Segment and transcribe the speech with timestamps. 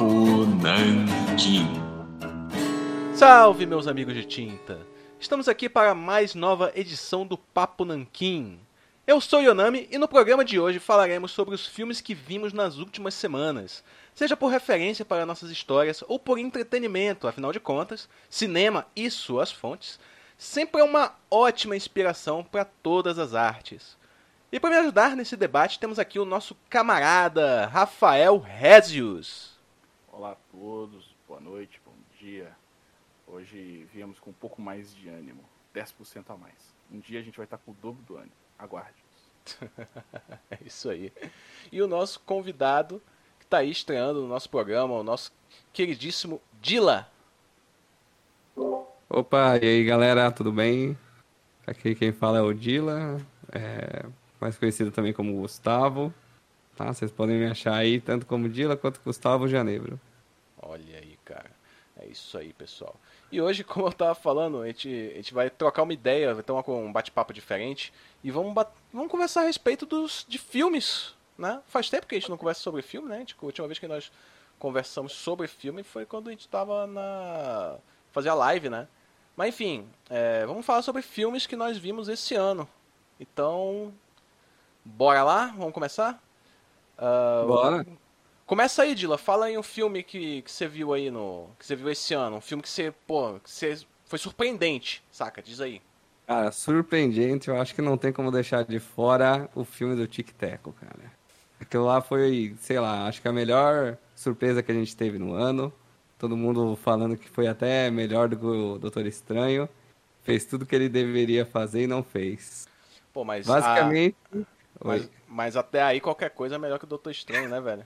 [0.00, 1.66] Nanquim.
[3.14, 4.78] Salve, meus amigos de tinta!
[5.18, 8.60] Estamos aqui para mais nova edição do Papo Nanquim.
[9.04, 12.76] Eu sou Yonami e no programa de hoje falaremos sobre os filmes que vimos nas
[12.76, 13.82] últimas semanas,
[14.14, 19.50] seja por referência para nossas histórias ou por entretenimento, afinal de contas, cinema e suas
[19.50, 19.98] fontes
[20.36, 23.96] sempre é uma ótima inspiração para todas as artes.
[24.52, 29.57] E para me ajudar nesse debate, temos aqui o nosso camarada Rafael Rezius.
[30.18, 32.50] Olá a todos, boa noite, bom dia.
[33.24, 36.74] Hoje viemos com um pouco mais de ânimo, 10% a mais.
[36.92, 38.32] Um dia a gente vai estar com o dobro do ânimo.
[38.58, 39.00] Aguarde.
[40.50, 41.12] é isso aí.
[41.70, 43.00] E o nosso convidado
[43.38, 45.30] que está aí estreando no nosso programa, o nosso
[45.72, 47.08] queridíssimo Dila.
[49.08, 50.98] Opa, e aí galera, tudo bem?
[51.64, 53.20] Aqui quem fala é o Dila.
[53.52, 54.04] É
[54.40, 56.12] mais conhecido também como Gustavo.
[56.74, 56.92] Tá?
[56.92, 60.00] Vocês podem me achar aí tanto como Dila quanto Gustavo Janeiro.
[60.68, 61.50] Olha aí, cara.
[62.00, 62.94] É isso aí, pessoal.
[63.32, 66.42] E hoje, como eu tava falando, a gente, a gente vai trocar uma ideia, vai
[66.42, 68.54] ter um bate-papo diferente e vamos,
[68.92, 71.60] vamos conversar a respeito dos, de filmes, né?
[71.66, 73.24] Faz tempo que a gente não conversa sobre filme, né?
[73.40, 74.12] A última vez que nós
[74.58, 77.76] conversamos sobre filme foi quando a gente tava na...
[78.12, 78.86] fazia live, né?
[79.36, 82.68] Mas enfim, é, vamos falar sobre filmes que nós vimos esse ano.
[83.20, 83.92] Então,
[84.96, 85.52] Bora lá?
[85.56, 86.20] Vamos começar?
[86.96, 87.86] Uh, Bora.
[88.48, 89.18] Começa aí, Dila.
[89.18, 91.50] Fala aí um filme que, que você viu aí no.
[91.58, 92.36] que você viu esse ano.
[92.36, 95.42] Um filme que você, pô, que você foi surpreendente, saca?
[95.42, 95.82] Diz aí.
[96.26, 100.30] Cara, surpreendente, eu acho que não tem como deixar de fora o filme do Tic
[100.32, 101.12] Teco, cara.
[101.60, 105.34] Aquilo lá foi, sei lá, acho que a melhor surpresa que a gente teve no
[105.34, 105.70] ano.
[106.18, 109.68] Todo mundo falando que foi até melhor do que o Doutor Estranho.
[110.22, 112.66] Fez tudo que ele deveria fazer e não fez.
[113.12, 113.46] Pô, mas.
[113.46, 114.16] Basicamente.
[114.32, 114.38] A...
[114.82, 117.84] Mas, mas, até aí qualquer coisa é melhor que o Doutor Estranho, né, velho?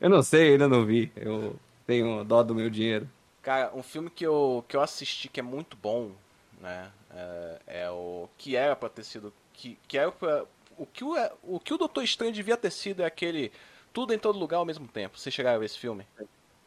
[0.00, 1.10] Eu não sei, ainda não vi.
[1.16, 1.56] Eu
[1.86, 3.08] tenho dó do meu dinheiro.
[3.42, 6.12] Cara, um filme que eu, que eu assisti que é muito bom,
[6.60, 6.90] né?
[7.10, 9.32] É, é o que era pra ter sido.
[9.52, 10.44] Que, que era pra,
[10.76, 13.52] o, que o, o que o Doutor Estranho devia ter sido é aquele.
[13.92, 15.18] Tudo em todo lugar ao mesmo tempo.
[15.18, 16.04] Vocês chegaram a ver esse filme?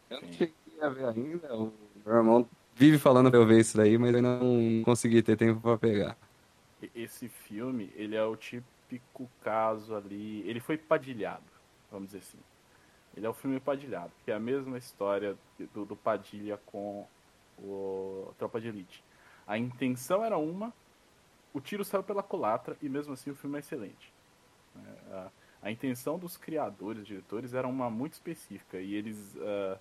[0.10, 1.54] Eu não cheguei a ver ainda.
[1.54, 1.74] O
[2.06, 5.60] meu irmão vive falando pra eu ver isso daí, mas eu não consegui ter tempo
[5.60, 6.16] pra pegar.
[6.96, 10.48] Esse filme, ele é o típico caso ali.
[10.48, 11.44] Ele foi padilhado,
[11.92, 12.38] vamos dizer assim.
[13.18, 15.36] Ele é o filme Padilhado, que é a mesma história
[15.74, 17.08] do, do Padilha com
[17.58, 19.04] o Tropa de Elite.
[19.48, 20.72] A intenção era uma,
[21.52, 24.14] o tiro saiu pela culatra e mesmo assim o filme é excelente.
[24.76, 25.32] É, a,
[25.64, 29.80] a, intenção dos criadores, diretores, era uma muito específica e eles uh,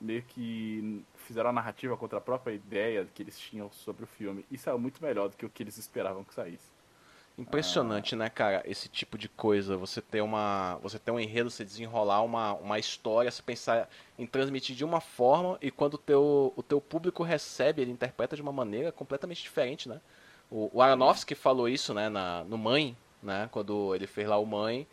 [0.00, 4.46] meio que fizeram a narrativa contra a própria ideia que eles tinham sobre o filme
[4.48, 6.70] e saiu muito melhor do que o que eles esperavam que saísse.
[7.38, 8.62] Impressionante, né, cara?
[8.66, 9.76] Esse tipo de coisa.
[9.76, 10.76] Você ter uma.
[10.82, 13.88] Você ter um enredo, você desenrolar uma, uma história, você pensar
[14.18, 18.34] em transmitir de uma forma e quando o teu, o teu público recebe, ele interpreta
[18.34, 20.00] de uma maneira completamente diferente, né?
[20.50, 23.48] O, o Aronofsky falou isso, né, na, no Mãe, né?
[23.52, 24.84] Quando ele fez lá o Mãe.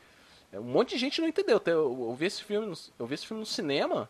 [0.54, 1.60] Um monte de gente não entendeu.
[1.66, 4.08] Eu, eu vi esse filme, eu vi esse filme no cinema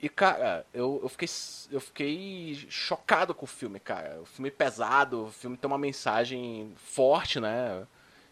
[0.00, 1.28] e, cara, eu, eu, fiquei,
[1.70, 4.20] eu fiquei chocado com o filme, cara.
[4.20, 7.86] O filme é pesado, o filme tem uma mensagem forte, né?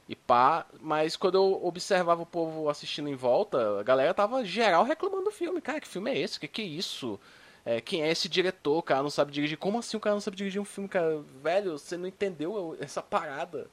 [0.08, 4.84] E pá, mas quando eu observava o povo assistindo em volta, a galera tava geral
[4.84, 5.60] reclamando do filme.
[5.60, 6.38] Cara, que filme é esse?
[6.38, 7.18] Que que é isso?
[7.64, 8.78] É, quem é esse diretor?
[8.78, 9.56] O cara não sabe dirigir.
[9.56, 11.22] Como assim o cara não sabe dirigir um filme, cara?
[11.42, 13.70] Velho, você não entendeu essa parada.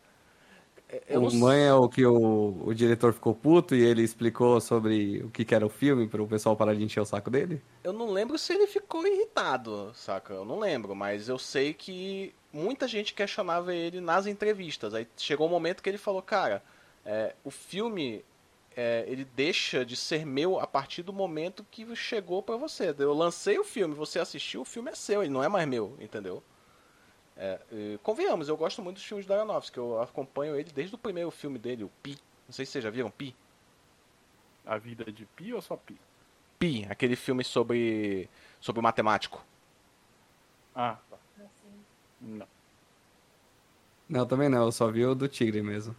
[1.07, 5.24] Eu o Mãe é o que o, o diretor ficou puto e ele explicou sobre
[5.24, 7.62] o que, que era o filme para o pessoal parar de encher o saco dele?
[7.84, 10.34] Eu não lembro se ele ficou irritado, saca?
[10.34, 14.94] Eu não lembro, mas eu sei que muita gente questionava ele nas entrevistas.
[14.94, 16.62] Aí chegou um momento que ele falou, cara,
[17.06, 18.25] é, o filme
[18.75, 22.94] é, ele deixa de ser meu a partir do momento que chegou para você.
[22.97, 25.96] Eu lancei o filme, você assistiu, o filme é seu, ele não é mais meu,
[26.00, 26.44] entendeu?
[27.37, 27.59] É,
[28.03, 31.57] convenhamos, eu gosto muito dos filmes do Aronofsky, eu acompanho ele desde o primeiro filme
[31.57, 32.17] dele, o Pi.
[32.47, 33.35] Não sei se vocês já viram Pi.
[34.66, 35.97] A vida de Pi ou só Pi?
[36.59, 38.29] Pi, aquele filme sobre
[38.59, 39.43] sobre o matemático.
[40.75, 41.17] Ah, tá.
[42.22, 42.47] Não.
[44.07, 45.95] Não, também não, eu só vi o do Tigre mesmo.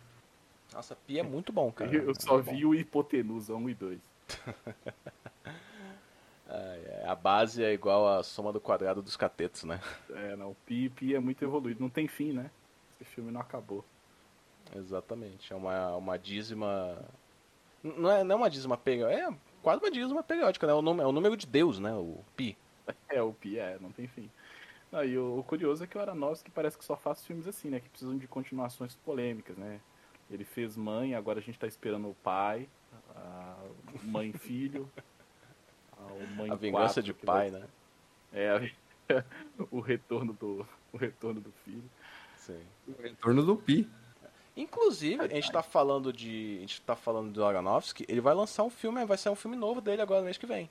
[0.72, 1.92] Nossa, Pi é muito bom, cara.
[1.92, 4.00] Eu só vi o Hipotenusa 1 e 2.
[7.06, 9.80] a base é igual a soma do quadrado dos catetos, né?
[10.10, 10.50] É, não.
[10.50, 11.80] O Pi, Pi é muito evoluído.
[11.80, 12.50] Não tem fim, né?
[12.92, 13.84] Esse filme não acabou.
[14.74, 15.52] Exatamente.
[15.52, 16.98] É uma, uma dízima.
[17.82, 19.32] Não é, não é uma dízima periódica.
[19.32, 20.72] É quase uma dízima periódica, né?
[20.72, 21.92] É o, número, é o número de Deus, né?
[21.92, 22.56] O Pi.
[23.08, 24.28] É, o Pi é, não tem fim.
[24.90, 27.68] Não, e o, o curioso é que o Aronofsky parece que só faz filmes assim,
[27.68, 27.78] né?
[27.78, 29.80] Que precisam de continuações polêmicas, né?
[30.30, 32.68] Ele fez Mãe, agora a gente tá esperando o Pai,
[33.14, 33.56] a
[34.02, 34.90] Mãe e Filho.
[36.50, 37.66] A vingança 4, de pai, vai- né?
[38.32, 38.72] É,
[39.70, 41.84] o retorno do o retorno do filho.
[42.36, 42.60] Sim.
[42.88, 43.88] O retorno do Pi.
[44.56, 46.56] Inclusive, a gente tá falando de.
[46.58, 49.56] A gente tá falando do Aronofsky, ele vai lançar um filme, vai sair um filme
[49.56, 50.68] novo dele agora no mês que vem.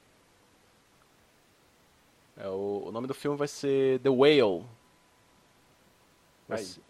[2.38, 4.66] É, o, o nome do filme vai ser The Whale.
[6.48, 6.82] Vai ser-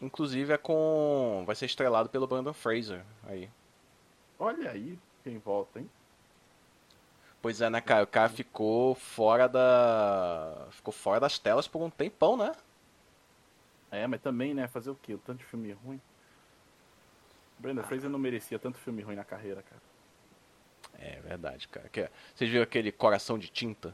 [0.00, 1.44] inclusive é com.
[1.46, 3.04] Vai ser estrelado pelo Brandon Fraser.
[3.26, 3.48] Aí.
[4.38, 5.90] Olha aí quem volta, hein?
[7.40, 8.04] Pois é, né, cara?
[8.04, 10.66] O cara ficou fora da.
[10.70, 12.52] Ficou fora das telas por um tempão, né?
[13.90, 15.14] É, mas também, né, fazer o quê?
[15.14, 16.00] O tanto de filme ruim.
[17.58, 19.82] Brenda Fraser não merecia tanto filme ruim na carreira, cara.
[20.98, 21.88] É verdade, cara.
[21.88, 23.88] Que- Vocês viram aquele Coração de Tinta?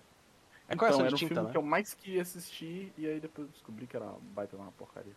[0.69, 1.53] É então, Coração de um Tinta, filme né?
[1.53, 5.13] que eu mais queria assistir e aí depois eu descobri que era baita uma porcaria.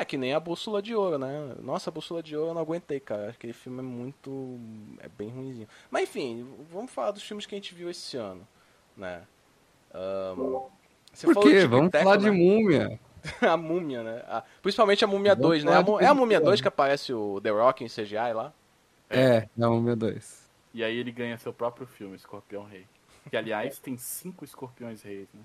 [0.00, 1.56] É que nem a Bússola de Ouro, né?
[1.60, 3.30] Nossa, a Bússola de Ouro eu não aguentei, cara.
[3.30, 4.56] Aquele filme é muito.
[5.00, 5.66] é bem ruimzinho.
[5.90, 8.46] Mas enfim, vamos falar dos filmes que a gente viu esse ano,
[8.96, 9.22] né?
[9.92, 10.68] Ahn,
[11.12, 11.60] Você Por falou quê?
[11.62, 12.36] de Vamos falar de né?
[12.36, 13.00] múmia.
[13.42, 14.22] a múmia, né?
[14.28, 15.74] A- Principalmente a Múmia Vamos 2, né?
[15.76, 16.44] A de Mu- É a Múmia Tic-Tac.
[16.50, 18.52] 2 que aparece o The Rock em CGI lá?
[19.10, 20.46] É, não, meu Deus.
[20.72, 22.86] E aí ele ganha seu próprio filme, Escorpião Rei.
[23.28, 25.40] Que aliás tem cinco escorpiões reis, né?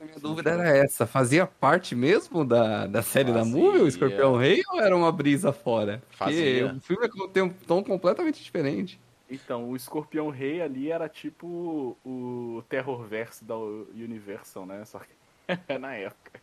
[0.00, 3.54] A minha dúvida era essa, fazia parte mesmo da, da série da Fazia.
[3.54, 6.02] Múmia, o Escorpião Rei, ou era uma brisa fora?
[6.08, 6.74] Porque Fazia.
[6.74, 9.00] o filme tem um tom completamente diferente.
[9.28, 14.84] Então, o Escorpião Rei ali era tipo o Terrorverse da Universal, né?
[14.84, 15.08] Só que
[15.78, 16.40] na época.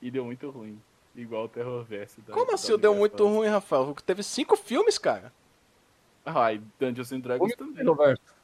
[0.00, 0.80] E deu muito ruim.
[1.14, 3.94] Igual o Terrorverse da Como da assim deu muito ruim, Rafael?
[4.06, 5.32] Teve cinco filmes, cara.
[6.24, 7.84] Ah, e Dungeons and Dragons também.
[7.84, 8.34] Roberto.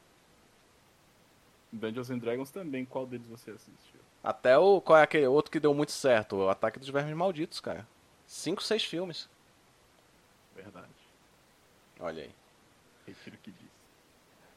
[1.73, 2.85] Dungeons and Dragons também.
[2.85, 4.01] Qual deles você assistiu?
[4.25, 4.81] Até o.
[4.81, 6.37] Qual é aquele outro que deu muito certo?
[6.37, 7.87] O Ataque dos Vermes Malditos, cara.
[8.27, 9.29] Cinco, seis filmes.
[10.57, 10.87] Verdade.
[12.01, 12.31] Olha aí.
[13.07, 13.65] Retiro o que disse.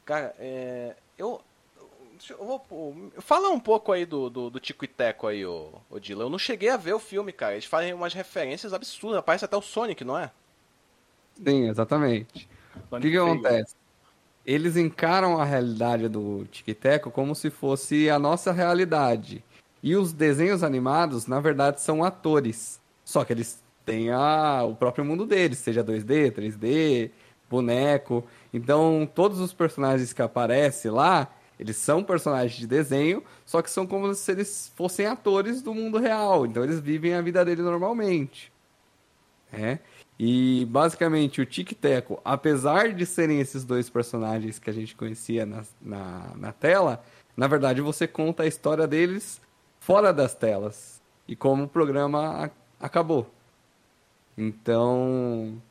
[0.05, 0.95] Cara, é.
[1.17, 1.41] Eu.
[2.13, 3.11] deixa Eu vou.
[3.19, 6.25] Fala um pouco aí do, do, do Tico e Teco aí, ô, ô Dylan.
[6.25, 7.53] Eu não cheguei a ver o filme, cara.
[7.53, 9.19] Eles fazem umas referências absurdas.
[9.19, 10.31] Aparece até o Sonic, não é?
[11.35, 12.47] Sim, exatamente.
[12.89, 13.75] O que, que acontece?
[14.45, 19.43] Eles encaram a realidade do Tic-Teco como se fosse a nossa realidade.
[19.87, 22.77] E os desenhos animados, na verdade, são atores.
[23.05, 27.09] Só que eles têm a, o próprio mundo deles, seja 2D, 3D,
[27.49, 28.21] boneco.
[28.53, 33.87] Então, todos os personagens que aparecem lá, eles são personagens de desenho, só que são
[33.87, 36.45] como se eles fossem atores do mundo real.
[36.45, 38.51] Então, eles vivem a vida deles normalmente.
[39.53, 39.79] É.
[40.19, 45.45] E basicamente o Tic Teco, apesar de serem esses dois personagens que a gente conhecia
[45.45, 47.01] na, na, na tela,
[47.37, 49.39] na verdade você conta a história deles
[49.87, 53.25] fora das telas e como o programa acabou.
[54.37, 55.61] Então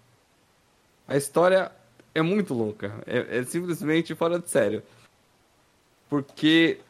[1.06, 1.70] a história
[2.14, 4.82] é muito louca, é, é simplesmente fora de sério.
[6.08, 6.80] Porque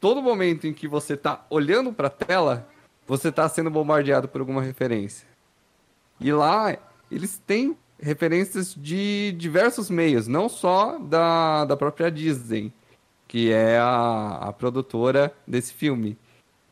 [0.00, 2.68] todo momento em que você está olhando para a tela,
[3.06, 5.28] você está sendo bombardeado por alguma referência.
[6.18, 6.76] E lá
[7.08, 12.72] eles têm referências de diversos meios, não só da, da própria Disney,
[13.28, 16.18] que é a, a produtora desse filme.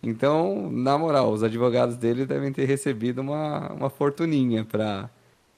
[0.02, 5.10] Então, na moral, os advogados dele devem ter recebido uma, uma fortuninha para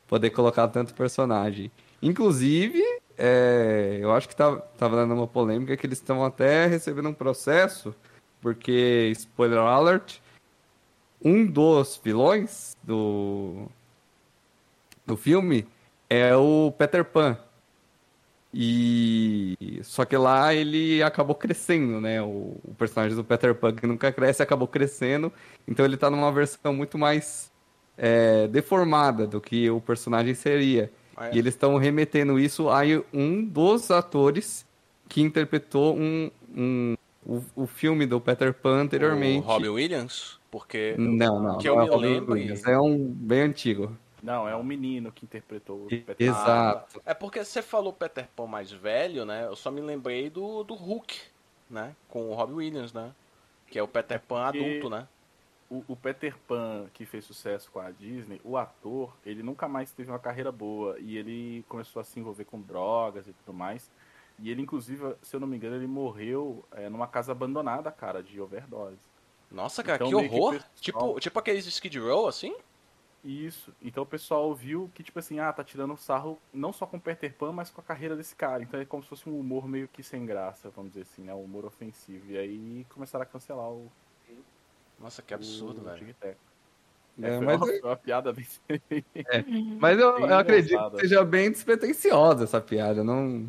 [0.08, 1.70] poder colocar tanto personagem.
[2.02, 2.82] Inclusive,
[3.16, 7.14] é, eu acho que tá, tava dando uma polêmica que eles estão até recebendo um
[7.14, 7.94] processo,
[8.40, 10.18] porque, spoiler alert,
[11.24, 13.68] um dos vilões do,
[15.06, 15.66] do filme
[16.10, 17.38] é o Peter Pan.
[18.54, 22.20] E só que lá ele acabou crescendo, né?
[22.22, 25.32] O, o personagem do Peter Pan que nunca cresce acabou crescendo,
[25.66, 27.50] então ele tá numa versão muito mais
[27.96, 30.90] é, deformada do que o personagem seria.
[31.16, 31.34] Ah, é?
[31.34, 32.80] E eles estão remetendo isso a
[33.12, 34.66] um dos atores
[35.08, 36.94] que interpretou um, um-
[37.24, 39.44] o, o filme do Peter Pan anteriormente.
[39.46, 40.38] O Robin Williams?
[40.50, 40.94] Porque.
[40.98, 41.58] Não, não.
[41.58, 43.96] Que eu não é me o Robin lembre- Williams, É um bem antigo.
[44.22, 46.24] Não, é um menino que interpretou o Peter Pan.
[46.24, 47.02] Exato.
[47.04, 49.46] É porque você falou Peter Pan mais velho, né?
[49.46, 51.20] Eu só me lembrei do, do Hulk,
[51.68, 51.94] né?
[52.08, 53.12] Com o Robin Williams, né?
[53.66, 55.08] Que é o Peter Pan porque- adulto, né?
[55.68, 59.90] O, o Peter Pan que fez sucesso com a Disney, o ator, ele nunca mais
[59.90, 63.90] teve uma carreira boa e ele começou a se envolver com drogas e tudo mais.
[64.38, 68.22] E ele, inclusive, se eu não me engano, ele morreu é, numa casa abandonada, cara,
[68.22, 68.98] de overdose.
[69.50, 70.52] Nossa, cara, Então, que meio que horror!
[70.52, 72.54] pessoal- Tipo, tipo aqueles Skid Row, assim?
[73.24, 73.72] Isso.
[73.80, 77.00] Então o pessoal viu que, tipo assim, ah, tá tirando sarro não só com o
[77.00, 78.62] Peter Pan, mas com a carreira desse cara.
[78.62, 81.32] Então é como se fosse um humor meio que sem graça, vamos dizer assim, né?
[81.32, 82.32] Um humor ofensivo.
[82.32, 83.90] E aí começaram a cancelar o.
[84.98, 86.14] Nossa, que absurdo, o velho.
[86.22, 86.34] É,
[87.20, 88.46] É, foi, mas, uma, foi uma piada bem.
[89.78, 93.04] mas eu, bem eu acredito que seja bem despretensiosa essa piada.
[93.04, 93.48] Não,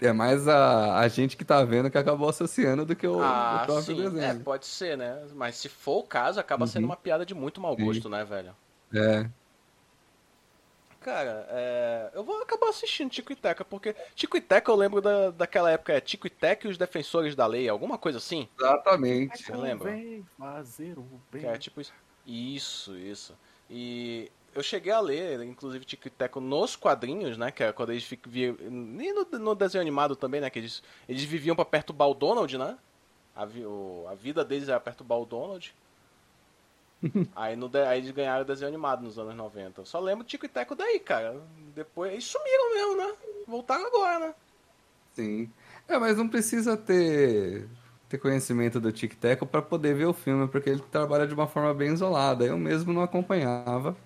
[0.00, 3.60] É mais a, a gente que tá vendo que acabou associando do que o, ah,
[3.62, 4.02] o próprio sim.
[4.02, 4.22] desenho.
[4.22, 5.26] É, pode ser, né?
[5.34, 6.90] Mas se for o caso, acaba sendo Uhum.
[6.90, 7.84] uma piada de muito mau Sim.
[7.84, 8.56] gosto, né, velho?
[8.94, 9.28] É.
[11.00, 15.00] Cara, é, eu vou acabar assistindo Tico e Teca, porque Tico e Teca eu lembro
[15.00, 18.46] da, daquela época, é Tico e Teca e os Defensores da Lei, alguma coisa assim?
[18.58, 19.42] Exatamente.
[19.42, 19.90] Você lembra?
[19.92, 21.40] Vem fazer o bem.
[21.40, 21.94] Que é tipo isso.
[22.26, 23.34] Isso, isso.
[23.70, 27.50] E eu cheguei a ler, inclusive, Tico e Teco nos quadrinhos, né?
[27.50, 28.30] Que é quando eles ficam.
[28.32, 30.50] vi- Nem no, no desenho animado também, né?
[30.50, 32.78] Que eles, eles viviam pra perturbar o Donald, né?
[33.36, 35.74] A, o- a vida deles era perturbar o Donald.
[37.34, 39.80] aí, no, aí eles ganharam o desenho animado nos anos 90.
[39.80, 41.40] Eu só lembro Tico e Teco daí, cara.
[41.74, 43.16] Depois eles sumiram mesmo, né?
[43.46, 44.34] Voltaram agora, né?
[45.12, 45.52] Sim.
[45.88, 47.68] É, mas não precisa ter,
[48.08, 51.46] ter conhecimento do Tic Teco para poder ver o filme, porque ele trabalha de uma
[51.48, 52.44] forma bem isolada.
[52.44, 53.96] Eu mesmo não acompanhava.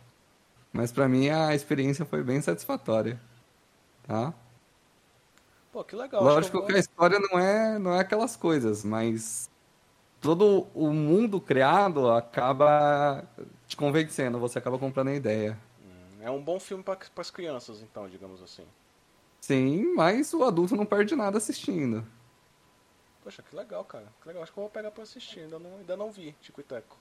[0.75, 3.19] Mas para mim a experiência foi bem satisfatória.
[4.07, 4.35] Tá?
[5.73, 6.23] Pô, que legal.
[6.23, 9.49] Lógico que vou- a história não é, não é aquelas coisas, mas
[10.21, 13.25] todo o mundo criado acaba
[13.67, 15.59] te convencendo, você acaba comprando a ideia.
[16.21, 18.67] É um bom filme para as crianças, então, digamos assim.
[19.41, 22.05] Sim, mas o adulto não perde nada assistindo.
[23.23, 24.07] Poxa, que legal, cara.
[24.21, 24.43] Que legal.
[24.43, 25.41] Acho que eu vou pegar pra assistir.
[25.41, 26.97] Ainda não, ainda não vi Tico e Teco.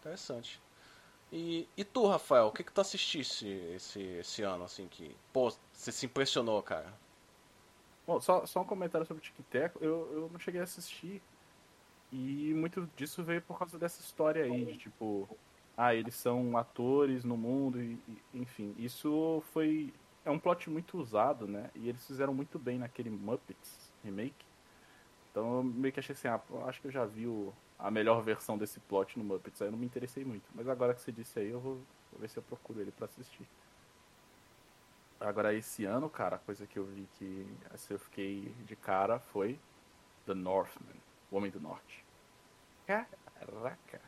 [0.00, 0.60] Interessante.
[1.32, 5.16] E, e tu, Rafael, o que que tu assistisse esse, esse ano, assim, que...
[5.32, 6.92] Pô, você se impressionou, cara.
[8.06, 9.78] Bom, só, só um comentário sobre o Tic Teco.
[9.80, 11.22] Eu, eu não cheguei a assistir.
[12.12, 15.28] E muito disso veio por causa dessa história aí, de tipo,
[15.76, 18.74] ah, eles são atores no mundo, e, e- enfim.
[18.76, 19.94] Isso foi.
[20.24, 21.70] É um plot muito usado, né?
[21.74, 24.44] E eles fizeram muito bem naquele Muppets remake.
[25.30, 28.22] Então eu meio que achei assim, ah, acho que eu já vi o- a melhor
[28.22, 29.60] versão desse plot no Muppets.
[29.62, 30.44] Aí eu não me interessei muito.
[30.54, 31.74] Mas agora que você disse aí, eu vou,
[32.12, 33.46] vou ver se eu procuro ele pra assistir.
[35.18, 39.18] Agora, esse ano, cara, a coisa que eu vi que assim, eu fiquei de cara
[39.18, 39.58] foi
[40.26, 40.94] The Northman,
[41.30, 42.04] O Homem do Norte.
[42.86, 44.00] Caraca!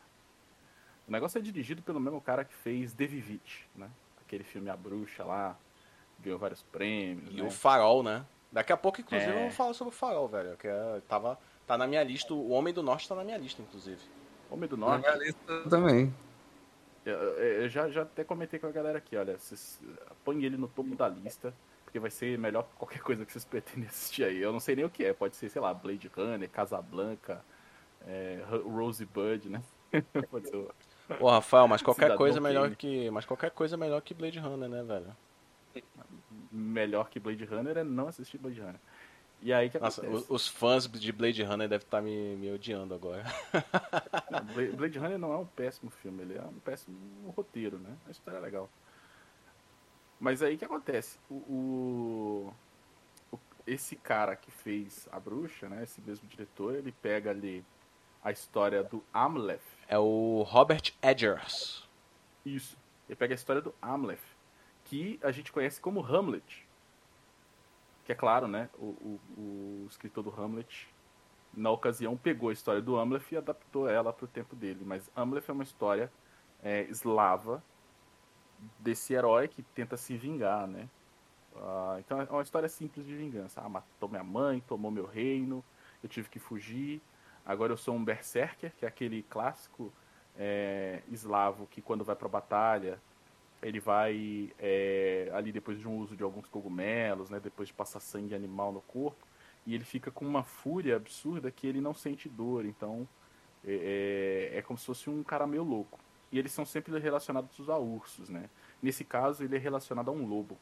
[1.07, 3.89] O negócio é dirigido pelo mesmo cara que fez The Vivid, né?
[4.25, 5.55] Aquele filme A Bruxa lá,
[6.19, 7.43] ganhou vários prêmios, E né?
[7.43, 8.25] o Farol, né?
[8.51, 9.35] Daqui a pouco, inclusive, É.
[9.35, 10.57] eu vou falar sobre o Farol, velho.
[10.57, 12.33] Que é, tava, tá na minha lista.
[12.33, 14.01] O Homem do Norte tá na minha lista, inclusive.
[14.49, 16.13] Homem do Na Norte, minha lista também.
[17.05, 19.79] eu, eu- já, já até comentei com a galera aqui, olha, vocês
[20.23, 21.53] põe ele no topo da lista,
[21.83, 24.39] porque vai ser melhor que qualquer coisa que vocês pretendem assistir aí.
[24.41, 27.43] Eu não sei nem o que é, pode ser, sei lá, Blade Runner, Casablanca,
[28.05, 29.61] é, Rosebud, né?
[30.29, 30.71] pode ser o-
[31.19, 32.75] Ô, Rafael, mas qualquer Cidadão coisa é melhor Kane.
[32.77, 33.11] que.
[33.11, 35.15] Mas qualquer coisa é melhor que Blade Runner, né, velho?
[36.51, 38.79] melhor que Blade Runner é não assistir Blade Runner.
[39.43, 40.25] E aí que Nossa, acontece?
[40.31, 43.25] os, fãs de Blade Runner devem estar me, me odiando agora.
[44.31, 46.97] Não, Bla- Blade Runner não é um péssimo filme, ele é um péssimo
[47.35, 47.93] roteiro, né?
[48.07, 48.69] A história é legal.
[50.19, 51.19] Mas aí que acontece?
[51.29, 52.53] O, o-
[53.33, 55.83] o- esse cara que fez a bruxa, né?
[55.83, 57.65] Esse mesmo diretor, ele pega ali
[58.23, 59.59] a história do Amleth.
[59.89, 61.83] É o Robert Edgers.
[62.45, 62.77] Isso.
[63.09, 64.23] Ele pega a história do Amleth,
[64.85, 66.62] que a gente conhece como Hamlet.
[68.03, 68.69] Que é claro, né?
[68.77, 68.85] O,
[69.37, 70.87] o- o escritor do Hamlet,
[71.53, 74.83] na ocasião, pegou a história do Amleth e adaptou ela para o tempo dele.
[74.85, 76.11] Mas Amleth é uma história
[76.63, 77.63] é, eslava
[78.79, 80.89] desse herói que tenta se vingar, né?
[81.55, 83.61] Ah, então é uma história simples de vingança.
[83.61, 85.63] Ah, matou minha mãe, tomou meu reino,
[86.03, 87.01] eu tive que fugir.
[87.45, 89.93] Agora eu sou um berserker, que é aquele clássico
[90.37, 93.01] é, eslavo que quando vai pra batalha
[93.63, 97.99] ele vai é, ali depois de um uso de alguns cogumelos, né, depois de passar
[97.99, 99.25] sangue animal no corpo,
[99.65, 103.07] e ele fica com uma fúria absurda que ele não sente dor, então
[103.65, 105.99] é, é, é como se fosse um cara meio louco.
[106.31, 108.49] E eles são sempre relacionados a ursos, né?
[108.81, 110.57] Nesse caso, ele é relacionado a um lobo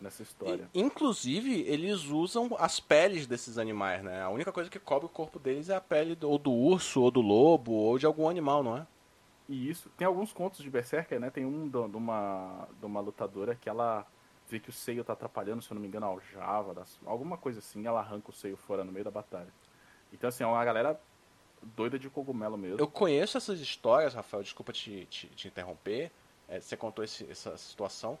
[0.00, 0.68] nessa história.
[0.72, 4.22] E, inclusive, eles usam as peles desses animais, né?
[4.22, 7.00] A única coisa que cobre o corpo deles é a pele do, ou do urso,
[7.00, 8.86] ou do lobo, ou de algum animal, não é?
[9.50, 11.28] E isso, tem alguns contos de Berserker, né?
[11.28, 14.06] Tem um de uma, de uma lutadora que ela
[14.48, 17.58] vê que o seio tá atrapalhando, se eu não me engano, a aljava, alguma coisa
[17.58, 19.52] assim, ela arranca o seio fora no meio da batalha.
[20.12, 21.00] Então, assim, é uma galera
[21.76, 22.78] doida de cogumelo mesmo.
[22.78, 26.12] Eu conheço essas histórias, Rafael, desculpa te, te, te interromper.
[26.48, 28.18] É, você contou esse- essa situação.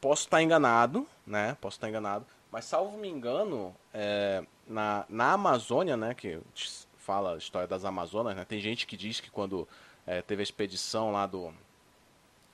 [0.00, 1.56] Posso estar enganado, né?
[1.60, 2.24] Posso estar enganado.
[2.50, 6.14] Mas, salvo me engano, é, na, na Amazônia, né?
[6.14, 6.40] Que
[6.96, 8.44] fala a história das Amazonas, né?
[8.44, 9.68] Tem gente que diz que quando
[10.06, 11.52] é, teve a expedição lá do.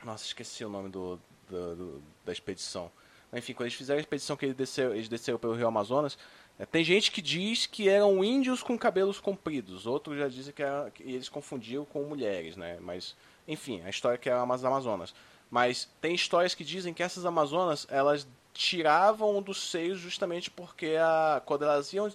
[0.04, 2.90] Nossa, esqueci o nome do, do- do- da expedição.
[3.32, 6.18] Enfim, quando eles fizeram a expedição que eles desceram, eles desceram pelo Rio Amazonas,
[6.58, 9.86] é, tem gente que diz que eram índios com cabelos compridos.
[9.86, 12.78] Outros já dizem que, era, que eles confundiam com mulheres, né?
[12.80, 13.14] Mas,
[13.46, 15.14] enfim, a história é que eram as Amazonas.
[15.50, 21.40] Mas tem histórias que dizem que essas Amazonas, elas tiravam dos seios justamente porque a,
[21.44, 22.12] quando elas iam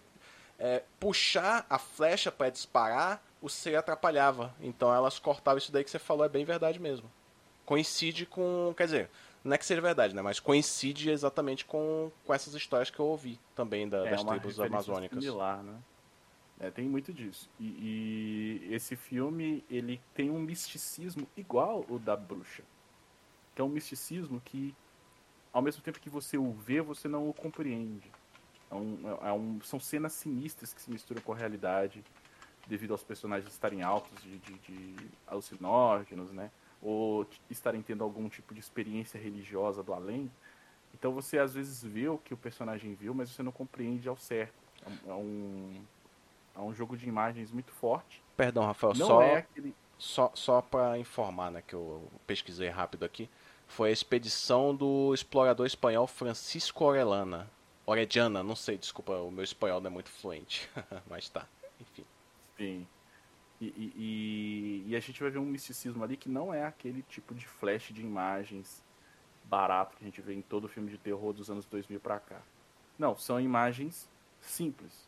[0.59, 4.53] é, puxar a flecha para disparar, o seio atrapalhava.
[4.59, 7.09] Então elas cortavam isso daí que você falou, é bem verdade mesmo.
[7.65, 8.73] Coincide com.
[8.75, 9.09] Quer dizer,
[9.43, 10.21] não é que seja verdade, né?
[10.21, 14.31] Mas coincide exatamente com, com essas histórias que eu ouvi também da, É das uma
[14.31, 15.23] tribos amazônicas.
[15.23, 15.75] Similar, né?
[16.59, 17.49] É, tem muito disso.
[17.59, 22.63] E, e esse filme, ele tem um misticismo igual o da bruxa.
[23.53, 24.73] Que é um misticismo que,
[25.51, 28.09] ao mesmo tempo que você o vê, você não o compreende.
[28.71, 32.03] É um, é um- são cenas sinistras que se misturam com a realidade,
[32.67, 34.95] devido aos personagens estarem altos de, de, de
[35.27, 36.49] alucinógenos, né?
[36.81, 40.31] Ou estarem tendo algum tipo de experiência religiosa do além.
[40.93, 44.17] Então você às vezes vê o que o personagem viu, mas você não compreende ao
[44.17, 44.53] certo.
[44.85, 45.81] É um- É um,
[46.55, 48.21] é um jogo de imagens muito forte.
[48.37, 49.73] Perdão, Rafael, Não só, é aquele.
[49.97, 53.29] só, só para informar, né, que eu pesquisei rápido aqui.
[53.67, 57.49] Foi a expedição do explorador espanhol Francisco Orellana.
[57.85, 60.69] Orellana, não sei, desculpa, o meu espanhol não é muito fluente.
[61.09, 61.47] Mas tá,
[61.81, 62.05] enfim.
[62.57, 62.87] Sim.
[63.59, 67.33] E, e- e- a gente vai ver um misticismo ali que não é aquele tipo
[67.33, 68.83] de flash de imagens
[69.45, 72.41] barato que a gente vê em todo filme de terror dos anos 2000 pra cá.
[72.97, 74.09] Não, são imagens
[74.41, 75.07] simples.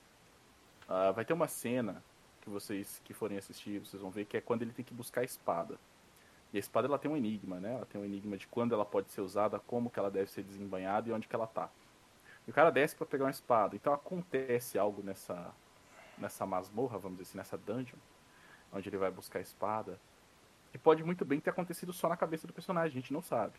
[0.87, 2.03] Ah, vai ter uma cena
[2.41, 5.21] que vocês que forem assistir, vocês vão ver que é quando ele tem que buscar
[5.21, 5.77] a espada.
[6.53, 7.73] E a espada ela tem um enigma, né?
[7.73, 10.43] Ela tem um enigma de quando ela pode ser usada, como que ela deve ser
[10.43, 11.69] desembanhada e onde que ela tá.
[12.47, 13.75] E o cara desce para pegar uma espada.
[13.75, 15.53] Então acontece algo nessa
[16.17, 17.97] nessa masmorra, vamos dizer assim, nessa dungeon,
[18.71, 19.99] onde ele vai buscar a espada,
[20.71, 23.53] que pode muito bem ter acontecido só na cabeça do personagem, a gente não sabe.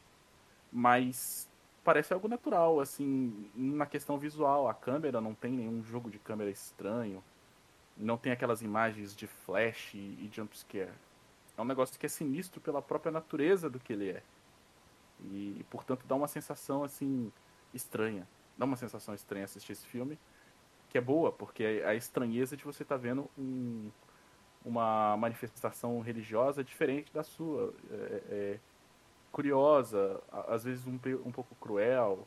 [0.70, 1.48] Mas
[1.82, 4.68] parece algo natural, assim, na questão visual.
[4.68, 7.24] A câmera não tem nenhum jogo de câmera estranho,
[7.96, 10.92] não tem aquelas imagens de flash e, e jumpscare.
[11.56, 14.22] É um negócio que é sinistro pela própria natureza do que ele é.
[15.24, 17.32] E, portanto, dá uma sensação, assim,
[17.74, 18.28] estranha.
[18.56, 20.18] Dá uma sensação estranha assistir esse filme
[20.88, 23.90] que é boa, porque é a estranheza de você estar vendo um-
[24.64, 27.74] uma manifestação religiosa diferente da sua.
[27.90, 28.60] É, é
[29.32, 32.26] curiosa, a- às vezes um, um pouco cruel,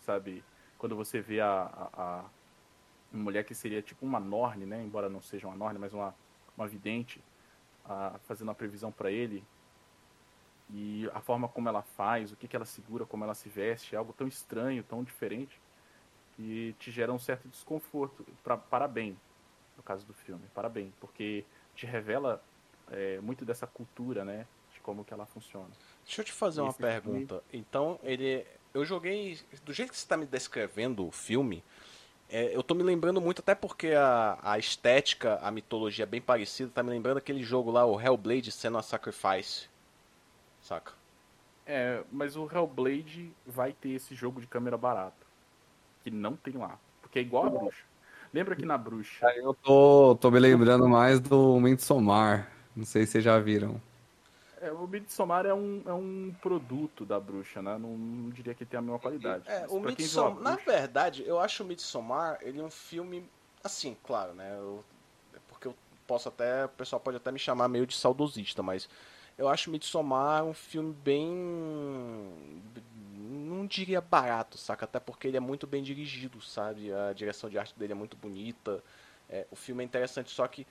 [0.00, 0.44] sabe?
[0.78, 4.82] Quando você vê a, a, a mulher que seria tipo uma Norne, né?
[4.82, 6.14] Embora não seja uma Norne, mas uma,
[6.56, 7.22] uma vidente,
[7.84, 9.44] a- fazendo uma previsão para ele.
[10.70, 13.94] E a forma como ela faz, o que, que ela segura, como ela se veste,
[13.94, 15.60] é algo tão estranho, tão diferente
[16.38, 19.16] e te gera um certo desconforto pra, para bem
[19.76, 22.42] no caso do filme para bem porque te revela
[22.90, 25.70] é, muito dessa cultura né de como que ela funciona
[26.04, 27.42] Deixa eu te fazer uma Esse filme- pergunta.
[27.52, 28.44] Então, ele.
[28.74, 29.38] Eu joguei.
[29.64, 31.62] Do jeito que você está me descrevendo o filme,
[32.28, 36.20] é, eu tô me lembrando muito, até porque a, a estética, a mitologia é bem
[36.20, 39.68] parecida, tá me lembrando aquele jogo lá, o Hellblade Senua Sacrifice.
[40.60, 40.92] Saca?
[41.64, 45.21] é mas o Hellblade vai ter esse jogo de câmera barato
[46.02, 47.84] que não tem lá porque é igual a bruxa
[48.32, 52.50] lembra que na bruxa Aí eu tô, tô me lembrando mais do Midsommar.
[52.74, 53.78] Não sei se vocês já viram.
[54.60, 58.64] é, o Midsommar é um, é um produto da bruxa né não, não diria que
[58.64, 62.58] tem a mesma qualidade É, o Midsommar, na Bruxa- verdade, eu acho o Midsommar, ele
[62.60, 63.24] é um filme,
[63.62, 64.82] assim, claro, né, eu-
[65.34, 65.74] é porque eu
[66.06, 68.88] posso até, o pessoal pode até me chamar meio de saudosista, mas
[69.38, 71.28] eu acho Midsommar um filme bem,
[73.18, 77.58] não diria barato, saca, até porque ele é muito bem dirigido, sabe, a direção de
[77.58, 78.82] arte dele é muito bonita,
[79.28, 80.66] é, o filme é interessante, só que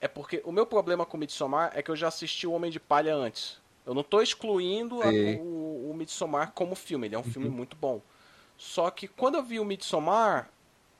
[0.00, 2.78] é porque o meu problema com Midsommar é que eu já assisti o Homem de
[2.80, 3.60] Palha antes.
[3.86, 7.76] Eu não tô excluindo a- o, o Midsommar como filme, ele é um filme muito
[7.76, 8.00] bom.
[8.56, 10.50] Só que quando eu vi o Midsommar,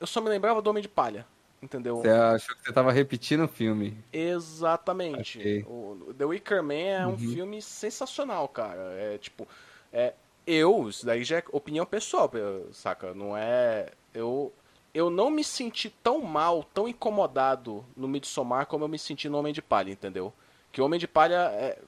[0.01, 1.27] eu só me lembrava do Homem de Palha.
[1.65, 1.97] Entendeu?
[1.97, 3.97] Você achou que você tava repetindo o filme.
[4.13, 5.65] Exatamente.
[5.67, 8.93] O The Wicker Man é um filme sensacional, cara.
[8.99, 9.49] É tipo.
[9.91, 10.13] É,
[10.47, 12.31] eu, isso daí já é opinião pessoal,
[12.71, 13.15] saca?
[13.15, 13.93] Não é.
[14.13, 14.53] Eu,
[14.93, 19.39] eu não me senti tão mal, tão incomodado no Midsommar como eu me senti no
[19.39, 20.35] Homem de Palha, entendeu?
[20.71, 21.79] Que o Homem de Palha é.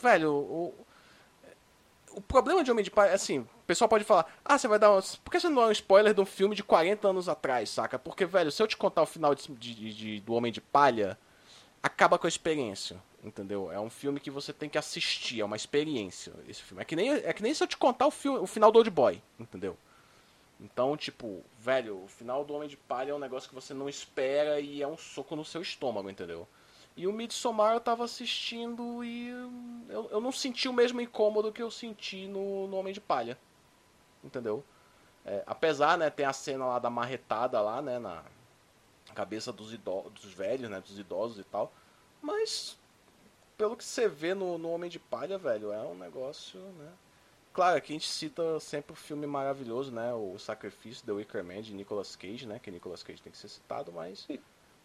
[0.00, 0.74] Velho, o,
[2.14, 4.92] o problema de Homem de Palha, assim, o pessoal pode falar, ah, você vai dar
[4.96, 5.00] um.
[5.24, 7.98] Por que você não dá um spoiler de um filme de 40 anos atrás, saca?
[7.98, 11.18] Porque, velho, se eu te contar o final de, de- de- do Homem de Palha,
[11.82, 13.70] acaba com a experiência, entendeu?
[13.72, 16.82] É um filme que você tem que assistir, é uma experiência esse filme.
[16.82, 18.76] É que nem, é que nem se eu te contar o, filme, o final do
[18.78, 19.76] Old Boy, entendeu?
[20.60, 23.88] Então, tipo, velho, o final do Homem de Palha é um negócio que você não
[23.88, 26.46] espera e é um soco no seu estômago, entendeu?
[27.00, 29.30] E o Midsommar eu tava assistindo e
[29.88, 33.38] eu, eu não senti o mesmo incômodo que eu senti no, no Homem de Palha.
[34.22, 34.62] Entendeu?
[35.24, 38.22] É, apesar, né, tem a cena lá da marretada lá, né, na
[39.14, 41.72] cabeça dos, ido dos velhos, né, dos idosos e tal.
[42.20, 42.78] Mas,
[43.56, 46.92] pelo que você vê no, no Homem de Palha, velho, é um negócio, né?
[47.54, 50.12] Claro, aqui a gente cita sempre o filme maravilhoso, né?
[50.12, 52.58] O Sacrifício, The Wicker Man, de Nicolas Cage, né?
[52.58, 54.28] Que Nicolas Cage tem que ser citado, mas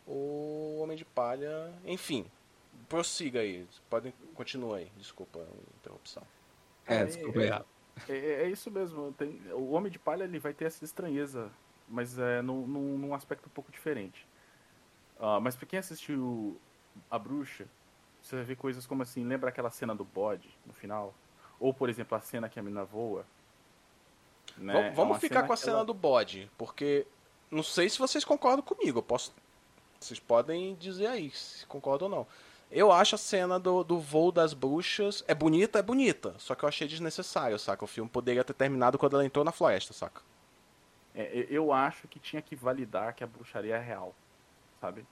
[0.07, 1.73] o Homem de Palha...
[1.83, 2.25] Enfim,
[2.87, 3.67] prossiga aí.
[3.89, 4.91] Podem continuar aí.
[4.97, 6.23] Desculpa a interrupção.
[6.85, 7.49] É, desculpa aí.
[8.09, 9.13] É, é isso mesmo.
[9.13, 11.49] Tem, o Homem de Palha ele vai ter essa estranheza,
[11.87, 14.27] mas é num, num, num aspecto um pouco diferente.
[15.19, 16.59] Ah, mas pra quem assistiu
[17.09, 17.65] A Bruxa,
[18.21, 21.13] você vai ver coisas como assim, lembra aquela cena do bode no final?
[21.59, 23.25] Ou, por exemplo, a cena que a menina voa.
[24.57, 24.73] Né?
[24.73, 27.07] Vamos, É vamos uma ficar com a cena ela- do bode, porque
[27.49, 28.99] não sei se vocês concordam comigo.
[28.99, 29.33] Eu posso,
[29.99, 32.27] vocês podem dizer aí se concordam ou não.
[32.71, 36.33] Eu acho a cena do, do voo das bruxas é bonita, é bonita.
[36.37, 37.83] Só que eu achei desnecessário, saca?
[37.83, 40.21] O filme poderia ter terminado quando ela entrou na floresta, saca?
[41.13, 44.13] É, eu- eu acho que tinha que validar que a bruxaria é real,
[44.81, 45.05] sabe?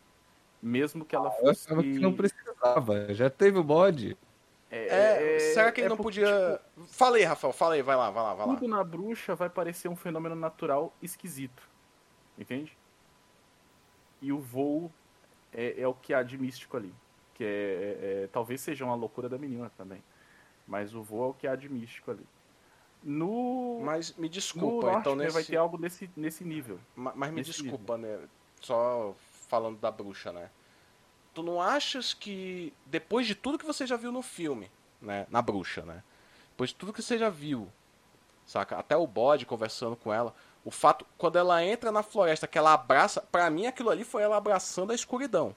[0.61, 1.65] Mesmo que ela Eu fosse.
[1.67, 3.13] achava que não precisava.
[3.13, 4.17] Já teve o bode.
[4.71, 6.59] É, será que ele é não porque, podia.
[6.87, 8.59] Fala aí, Rafael, fala aí, vai lá, vai lá, vai tipo, lá.
[8.59, 11.61] tudo na bruxa vai parecer um fenômeno natural esquisito.
[12.37, 12.75] Entende?
[14.23, 14.89] E o voo
[15.51, 16.93] é, é o que há de místico ali.
[17.33, 20.01] Que é, é- é- talvez seja uma loucura da menina também.
[20.65, 22.25] Mas o voo é o que há de místico ali.
[23.03, 23.81] No.
[23.83, 25.33] Mas me desculpa, norte, então né, nesse.
[25.33, 26.79] vai ter algo nesse, nesse nível.
[26.95, 28.17] Ma- Mas me desculpa, né?
[28.61, 29.13] Só
[29.49, 30.49] falando da bruxa, né?
[31.33, 35.27] Tu não achas que depois de tudo que você já viu no filme, né?
[35.29, 36.01] Na bruxa, né?
[36.51, 37.67] Depois de tudo que você já viu,
[38.45, 38.77] saca?
[38.77, 40.33] Até o bode conversando com ela,
[40.65, 44.23] o fato quando ela entra na floresta que ela abraça, pra mim aquilo ali foi
[44.23, 45.55] ela abraçando a escuridão.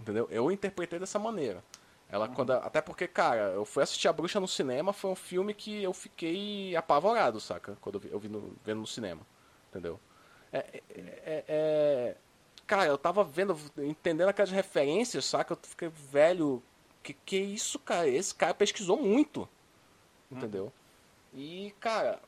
[0.00, 0.26] Entendeu?
[0.30, 1.62] Eu interpretei dessa maneira.
[2.10, 5.52] Ela quando até porque, cara, eu fui assistir a bruxa no cinema, foi um filme
[5.52, 7.76] que eu fiquei apavorado, saca?
[7.80, 9.20] Quando eu vi, eu vi no, vendo no cinema.
[9.68, 10.00] Entendeu?
[10.50, 12.16] É, é- é- é-
[12.66, 15.54] Cara, eu tava vendo, entendendo aquelas referências, saca?
[15.54, 16.62] Eu fiquei velho.
[17.02, 18.06] Que que é isso, cara?
[18.08, 19.48] Esse cara pesquisou muito.
[20.30, 20.72] Entendeu?
[21.32, 22.20] E, cara,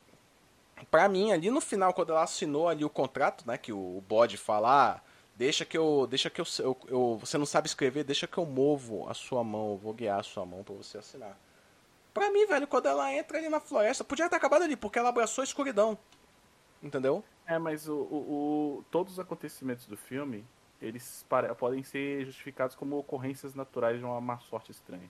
[0.91, 3.57] pra mim, ali no final, quando ela assinou ali o contrato, né?
[3.59, 5.01] Que o bode fala, ah,
[5.37, 6.07] deixa que eu.
[6.09, 9.43] Deixa que eu, eu, eu- Você não sabe escrever, deixa que eu movo a sua
[9.45, 11.37] mão, eu vou guiar a sua mão pra você assinar.
[12.15, 15.11] Pra mim, velho, quando ela entra ali na floresta, podia ter acabado ali, porque ela
[15.11, 15.97] abraçou a escuridão.
[16.83, 17.23] Entendeu?
[17.47, 20.45] É, mas o, o- o- todos os acontecimentos do filme,
[20.81, 25.09] eles pare- podem ser justificados como ocorrências naturais de uma má sorte estranha.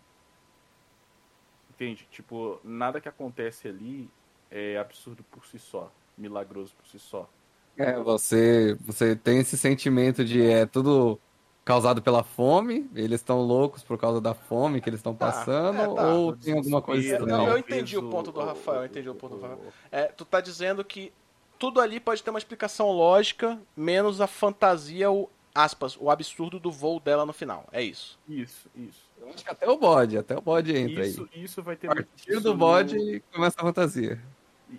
[1.71, 2.07] Entende?
[2.11, 4.11] Tipo, nada que acontece ali
[4.51, 7.29] é absurdo por si só, milagroso por si só.
[7.77, 11.19] É, você, você tem esse sentimento de é tudo
[11.65, 15.95] causado pela fome, eles estão loucos por causa da fome que eles estão passando, é,
[15.95, 16.09] tá.
[16.15, 17.49] ou tem alguma coisa Eu- estranha?
[17.49, 19.73] eu entendi o ponto do Rafael, eu entendi o ponto do Rafael.
[19.91, 21.13] É, tu tá dizendo que
[21.59, 26.71] tudo ali pode ter uma explicação lógica, menos a fantasia, o aspas, o absurdo do
[26.73, 27.67] voo dela no final.
[27.73, 28.19] É isso.
[28.29, 29.09] Isso, isso.
[29.21, 31.45] Eu acho que até o bode, até o bode entra Isso, aí.
[31.45, 34.19] isso vai ter A partir do no- bode começa a fantasia.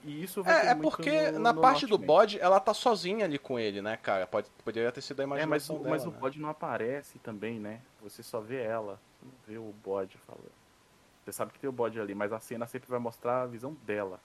[0.05, 2.59] E isso vai ter É, é muito porque no- na no parte do bode, ela
[2.59, 4.25] tá sozinha ali com ele, né, cara?
[4.25, 5.89] Pode, poderia ter sido a É, mas, o, dela.
[5.89, 6.17] mas o né?
[6.17, 7.81] bode não aparece também, né?
[8.01, 10.51] Você só vê ela, você não vê o bode falando.
[11.23, 13.73] Você sabe que tem o bode ali, mas a cena sempre vai mostrar a visão
[13.85, 14.19] dela.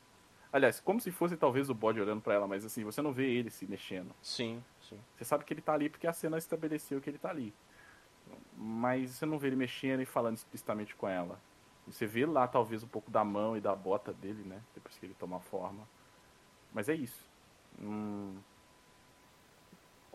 [0.52, 3.26] Aliás, como se fosse talvez o bode olhando pra ela, mas assim, você não vê
[3.30, 4.14] ele se mexendo.
[4.22, 4.98] Sim, sim.
[5.16, 7.52] Você sabe que ele tá ali porque a cena estabeleceu que ele tá ali.
[8.56, 11.38] Mas você não vê ele mexendo e falando explicitamente com ela.
[11.86, 14.60] Você vê lá talvez um pouco da mão e da bota dele, né?
[14.74, 15.86] Depois que ele toma forma.
[16.72, 17.24] Mas é isso.
[17.80, 18.36] Hum,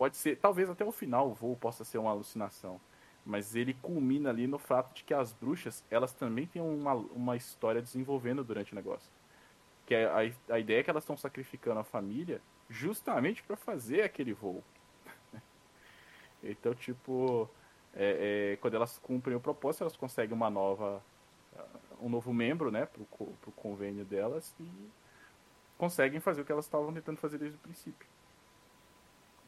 [0.02, 2.80] Pode ser, talvez até o final o voo possa ser uma alucinação.
[3.24, 7.36] Mas ele culmina ali no fato de que as bruxas, elas também têm uma, uma
[7.36, 9.08] história desenvolvendo durante o negócio.
[9.86, 14.02] Que é a, a ideia é que elas estão sacrificando a família justamente para fazer
[14.02, 14.64] aquele voo.
[16.42, 17.48] então, tipo,
[17.94, 21.00] é, é, quando elas cumprem o propósito, elas conseguem uma nova,
[22.02, 24.68] um novo membro, né, pro, pro convênio delas e
[25.78, 28.06] conseguem fazer o que elas estavam tentando fazer desde o princípio.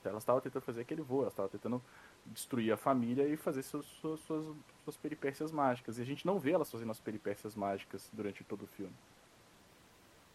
[0.01, 1.83] Então, elas estavam tentando fazer aquele voo, elas estavam tentando
[2.27, 4.45] destruir a família e fazer seus, suas, suas,
[4.85, 5.99] suas peripécias mágicas.
[5.99, 8.93] E a gente não vê elas fazendo as peripécias mágicas durante todo o filme.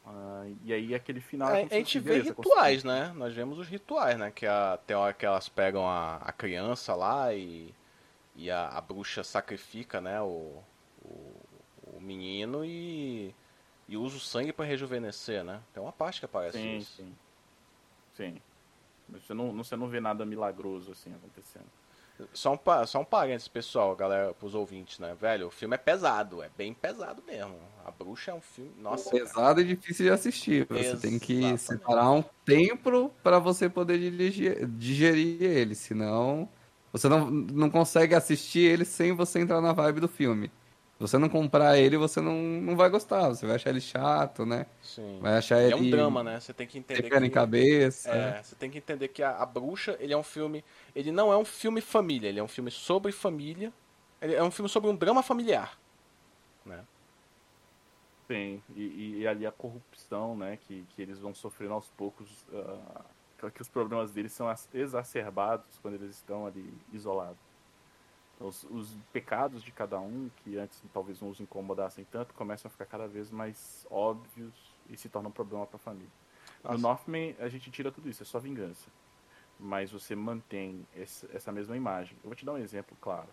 [0.06, 1.54] Ah, e aí aquele final.
[1.54, 3.14] É, a gente vê rituais, né?
[3.16, 4.32] Nós vemos os rituais, né?
[4.32, 7.74] Que a, tem hora que elas pegam a, a criança lá e,
[8.36, 10.20] e a, a bruxa sacrifica, né?
[10.22, 10.64] O
[12.10, 13.34] menino e,
[13.88, 15.62] e usa o sangue pra rejuvenescer, né?
[15.74, 16.95] Tem uma parte que aparece Sim, isso.
[16.98, 17.15] sim.
[18.15, 18.41] Sim.
[19.08, 21.65] Mas Você não, você não vê nada milagroso assim acontecendo.
[22.34, 25.15] Só um, só um parênteses, pessoal, galera, pros ouvintes, né?
[25.19, 27.58] Velho, o filme é pesado, é bem pesado mesmo.
[27.86, 28.74] A bruxa é um filme.
[28.78, 29.24] Nossa, cara.
[29.24, 30.67] Pesado e difícil de assistir.
[30.69, 31.62] Você tem que Exatamente.
[31.62, 36.50] separar um tempo para você poder dirigir, digerir ele, senão
[36.91, 40.52] você não, não consegue assistir ele sem você entrar na vibe do filme.
[41.00, 43.30] Se você não comprar ele, você não, não vai gostar.
[43.30, 44.68] Você vai achar ele chato, né?
[44.82, 45.20] Sim.
[45.20, 45.74] Vai achar Ele ele.
[45.74, 46.40] é um drama, né?
[46.40, 47.30] Você tem que entender Pé em que...
[47.30, 48.10] cabeça.
[48.16, 50.64] É, você tem que entender que a, a Bruxa, ele é um filme...
[50.96, 53.74] Ele não é um filme família, ele é um filme sobre família.
[54.22, 55.78] Ele é um filme sobre um drama familiar.
[56.66, 56.86] Né?
[58.28, 58.64] Tem.
[58.76, 60.58] E, e- e ali a corrupção, né?
[60.58, 62.46] Que, que eles vão sofrendo aos poucos.
[62.54, 67.49] ah, que os problemas deles são exacerbados quando eles estão ali isolados.
[68.39, 72.71] Os, os pecados de cada um, que antes talvez não os incomodassem tanto, começam a
[72.71, 74.54] ficar cada vez mais óbvios
[74.89, 76.10] e se tornam um problema para a família.
[76.63, 76.82] No Nossa.
[76.82, 78.89] Northman, a gente tira tudo isso, é só vingança.
[79.60, 82.17] Mas você mantém esse- essa mesma imagem.
[82.23, 83.28] Eu vou te dar um exemplo claro.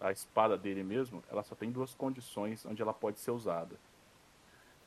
[0.00, 3.76] A espada dele mesmo, ela só tem duas condições onde ela pode ser usada.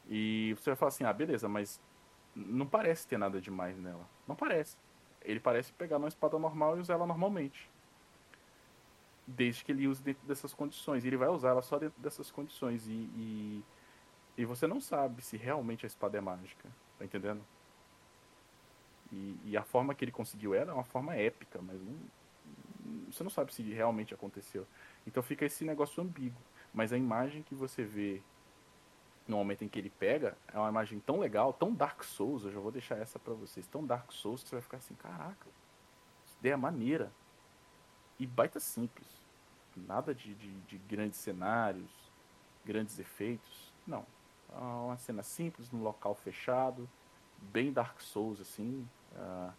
[0.07, 1.79] E você vai falar assim, ah, beleza, mas
[2.35, 4.07] não parece ter nada demais nela.
[4.27, 4.77] Não parece.
[5.21, 7.69] Ele parece pegar uma espada normal e usar ela normalmente.
[9.35, 11.03] Desde que ele use dentro dessas condições.
[11.03, 12.87] E ele vai usar ela só dentro dessas condições.
[12.87, 13.63] E, e,
[14.37, 16.69] e você não sabe se realmente a espada é mágica.
[16.97, 17.41] Tá entendendo?
[19.11, 21.95] E, e a forma que ele conseguiu ela é uma forma épica, mas não,
[23.11, 24.65] você não sabe se realmente aconteceu.
[25.05, 26.41] Então fica esse negócio ambíguo.
[26.73, 28.21] Mas a imagem que você vê
[29.27, 32.45] no momento em que ele pega é uma imagem tão legal, tão Dark Souls.
[32.45, 33.67] Eu já vou deixar essa pra vocês.
[33.67, 35.47] Tão Dark Souls que você vai ficar assim: caraca,
[36.25, 37.11] essa ideia é maneira.
[38.17, 39.20] E baita simples.
[39.75, 41.89] Nada de, de, de grandes cenários,
[42.65, 43.73] grandes efeitos.
[43.87, 44.05] Não.
[44.51, 46.89] É uma cena simples, num local fechado,
[47.37, 48.87] bem Dark Souls, assim.
[49.15, 49.53] ah,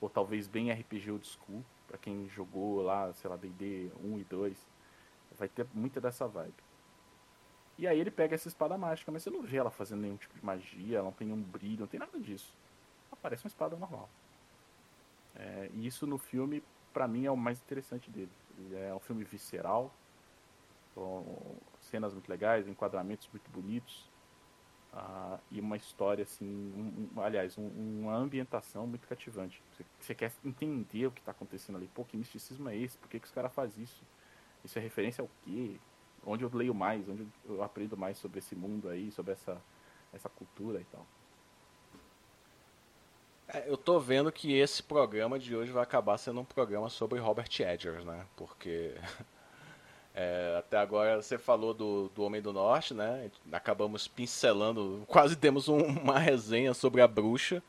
[0.00, 4.24] ou talvez bem RPG old school, pra quem jogou lá, sei lá, D&D 1 e
[4.24, 4.66] 2.
[5.36, 6.54] Vai ter muita dessa vibe.
[7.76, 10.34] E aí ele pega essa espada mágica, mas você não vê ela fazendo nenhum tipo
[10.34, 12.52] de magia, ela não tem nenhum brilho, não tem nada disso.
[13.10, 14.08] Ela parece uma espada normal.
[15.34, 18.30] É, e isso no filme, pra mim, é o mais interessante dele.
[18.72, 19.92] É um filme visceral,
[20.94, 24.08] com cenas muito legais, enquadramentos muito bonitos.
[24.92, 29.62] ah, e uma história assim, um- um- aliás, um- uma ambientação muito cativante.
[29.72, 31.88] Você, você quer entender o que está acontecendo ali.
[31.88, 32.98] Pô, que misticismo é esse?
[32.98, 34.02] Por que, que os caras fazem isso?
[34.64, 35.78] Isso é referência ao quê?
[36.26, 37.08] Onde eu leio mais?
[37.08, 39.62] Onde eu aprendo mais sobre esse mundo aí, sobre essa,
[40.12, 41.06] essa cultura e tal.
[43.48, 47.18] É, eu tô vendo que esse programa de hoje vai acabar sendo um programa sobre
[47.18, 48.26] Robert Edgers, né?
[48.36, 48.94] Porque
[50.14, 53.30] é, até agora você falou do, do Homem do Norte, né?
[53.52, 57.62] Acabamos pincelando, quase demos um- uma resenha sobre a bruxa.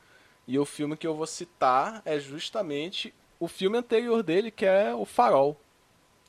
[0.46, 4.94] E o filme que eu vou citar é justamente o filme anterior dele, que é
[4.94, 5.56] O Farol.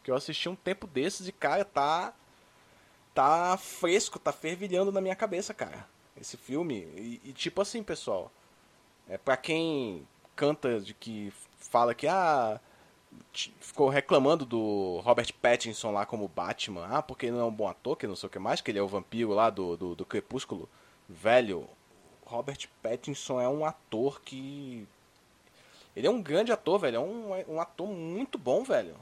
[0.03, 2.13] Que eu assisti um tempo desses e, cara, tá.
[3.13, 5.85] Tá fresco, tá fervilhando na minha cabeça, cara.
[6.19, 6.87] Esse filme.
[6.95, 8.31] E, e tipo assim, pessoal.
[9.09, 12.59] É para quem canta de que fala que ah
[13.59, 17.67] ficou reclamando do Robert Pattinson lá como Batman, ah, porque ele não é um bom
[17.67, 19.95] ator, que não sei o que mais, que ele é o vampiro lá do, do,
[19.95, 20.69] do Crepúsculo.
[21.09, 21.67] Velho,
[22.25, 24.87] Robert Pattinson é um ator que
[25.93, 28.95] ele é um grande ator, velho, é um, um ator muito bom, velho.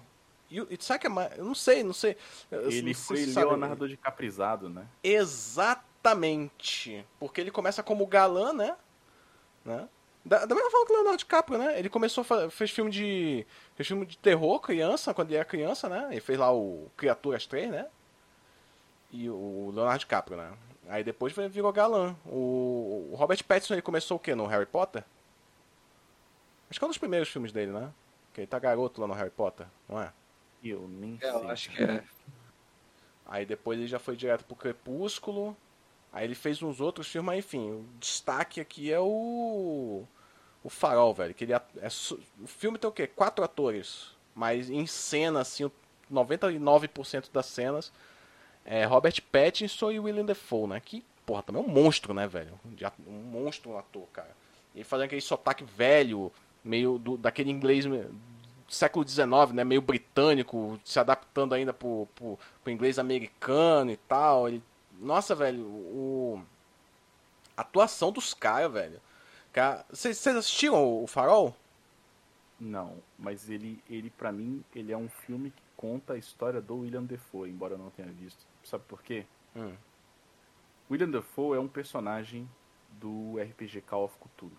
[0.49, 2.17] E, e sabe que é mais, eu não sei, não sei.
[2.49, 4.87] Eu- Ele não sei foi se sabe- Leonardo de Caprizado, né?
[5.03, 7.05] Exatamente.
[7.19, 8.75] Porque ele começa como galã, né?
[9.65, 9.87] Né?
[10.25, 11.79] Da, da mesma forma que o Leonardo DiCaprio, né?
[11.79, 13.45] Ele começou, fez filme de
[13.75, 16.07] fez filme de terror criança, quando ele era criança, né?
[16.11, 17.87] Ele fez lá o Criaturas 3, né?
[19.11, 20.51] E o Leonardo DiCaprio, né?
[20.87, 22.15] Aí depois virou galã.
[22.25, 24.35] O, o Robert Pattinson, ele começou o quê?
[24.35, 25.03] No Harry Potter?
[26.69, 27.91] Acho que é um dos primeiros filmes dele, né?
[28.33, 30.11] Que ele tá garoto lá no Harry Potter, não é?
[30.63, 31.49] Eu nem É, eu sei.
[31.49, 32.03] acho que é.
[33.25, 35.55] Aí depois ele já foi direto pro Crepúsculo.
[36.11, 40.03] Aí ele fez uns outros filmes, mas enfim, o destaque aqui é o.
[40.63, 41.33] O Farol, velho.
[41.33, 41.61] Que ele é,
[42.41, 43.07] o filme tem o quê?
[43.07, 44.11] Quatro atores.
[44.35, 45.71] Mas em cena, assim, o
[46.11, 47.91] 99% das cenas
[48.65, 50.79] é Robert Pattinson e William Defoe, né?
[50.79, 52.59] Que, porra, também é um monstro, né, velho?
[53.07, 54.35] Um monstro, um ator, cara.
[54.75, 56.31] Ele fazendo aquele sotaque velho,
[56.63, 57.85] meio do, daquele inglês
[58.67, 59.63] século XIX, né?
[59.63, 64.47] Meio britânico, se adaptando ainda pro, pro, pro inglês americano e tal.
[64.47, 64.63] Ele,
[64.99, 66.41] nossa, velho, o.
[67.55, 69.01] A atuação dos caras, velho.
[69.51, 71.55] Cara, Vocês vocês assistiram o, Farol?
[72.59, 76.77] Não, mas ele, ele para mim, ele é um filme que conta a história do
[76.79, 78.45] William Defoe, embora eu não tenha visto.
[78.63, 79.25] Sabe por quê?
[79.55, 79.73] Hum.
[80.91, 82.49] William Defoe é um personagem
[82.99, 84.51] do RPG Call of Cthulhu.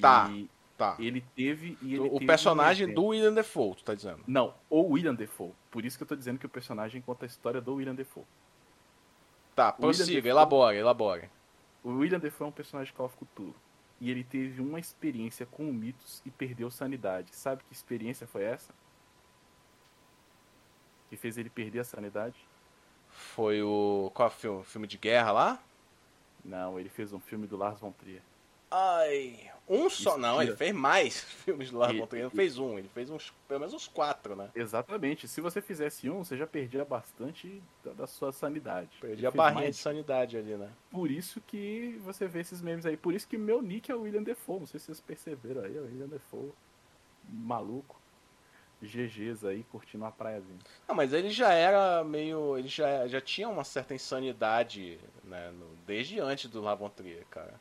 [0.00, 0.96] Tá, E Tá.
[0.98, 4.24] ele teve e ele o teve personagem um do William Defoe, tu tá dizendo?
[4.26, 5.52] Não, o William Defoe.
[5.70, 8.24] Por isso que eu tô dizendo que o personagem conta a história do William Defoe.
[9.54, 11.30] Tá, prossiga, Dafoe- elabora, elabora.
[11.82, 13.54] O William Defoe é um personagem de Call of Cthulhu.
[14.00, 17.34] E ele teve uma experiência com o mitos e perdeu sanidade.
[17.34, 18.74] Sabe que experiência foi essa?
[21.08, 22.36] Que fez ele perder a sanidade?
[23.10, 24.10] Foi o.
[24.14, 24.64] Qual é o filme?
[24.64, 25.62] Filme de guerra lá?
[26.44, 28.22] Não, ele fez um filme do Lars von Trier.
[28.76, 29.50] Ai.
[29.66, 30.10] Um só.
[30.10, 30.44] Isso Não, tira.
[30.50, 32.24] ele fez mais filmes do Lars von Trier.
[32.24, 34.50] Ele não fez um, ele fez uns, pelo menos uns quatro, né?
[34.54, 35.26] Exatamente.
[35.26, 38.90] Se você fizesse um, você já perdia bastante da, da sua sanidade.
[39.00, 39.76] Perdi Ele a barrinha mais.
[39.76, 40.70] de sanidade ali, né?
[40.90, 42.96] Por isso que você vê esses memes aí.
[42.96, 44.60] Por isso que meu nick é o William Defoe.
[44.60, 45.74] Não sei se vocês perceberam aí.
[45.76, 46.52] É o William Defoe.
[47.28, 47.98] Maluco.
[48.82, 50.58] GGs aí, curtindo uma praiazinha.
[50.86, 52.58] Não, mas ele já era meio.
[52.58, 55.50] Ele já, já tinha uma certa insanidade, né?
[55.52, 57.54] no- desde antes do Lars von Trier, cara.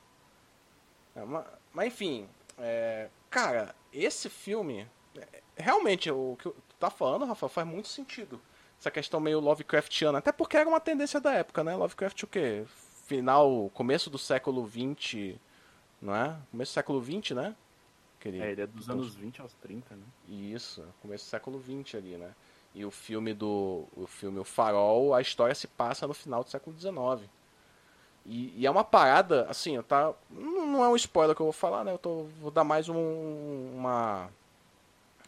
[1.16, 4.88] É, ma- mas, enfim, é, cara, esse filme.
[5.18, 8.42] é, Realmente, o que tu tá falando, Rafa, faz muito sentido.
[8.80, 10.18] Essa questão meio Lovecraftiana.
[10.18, 11.76] Até porque era uma tendência da época, né?
[11.76, 12.66] Lovecraft o quê?
[13.06, 15.36] Final, começo do século XX,
[16.02, 16.36] não é?
[16.52, 17.56] Começo do século XX, né?
[18.20, 20.04] Que ele- É, ele é dos anos 20 aos 30, né?
[20.28, 22.34] isso, começo do século XX ali, né?
[22.74, 23.88] E o filme do.
[23.96, 27.30] O filme O Farol, a história se passa no final do século XIX.
[28.26, 30.14] E, e é uma parada, assim, tá.
[30.30, 31.92] Não é um spoiler que eu vou falar, né?
[31.92, 34.30] Eu tô, vou dar mais um- uma.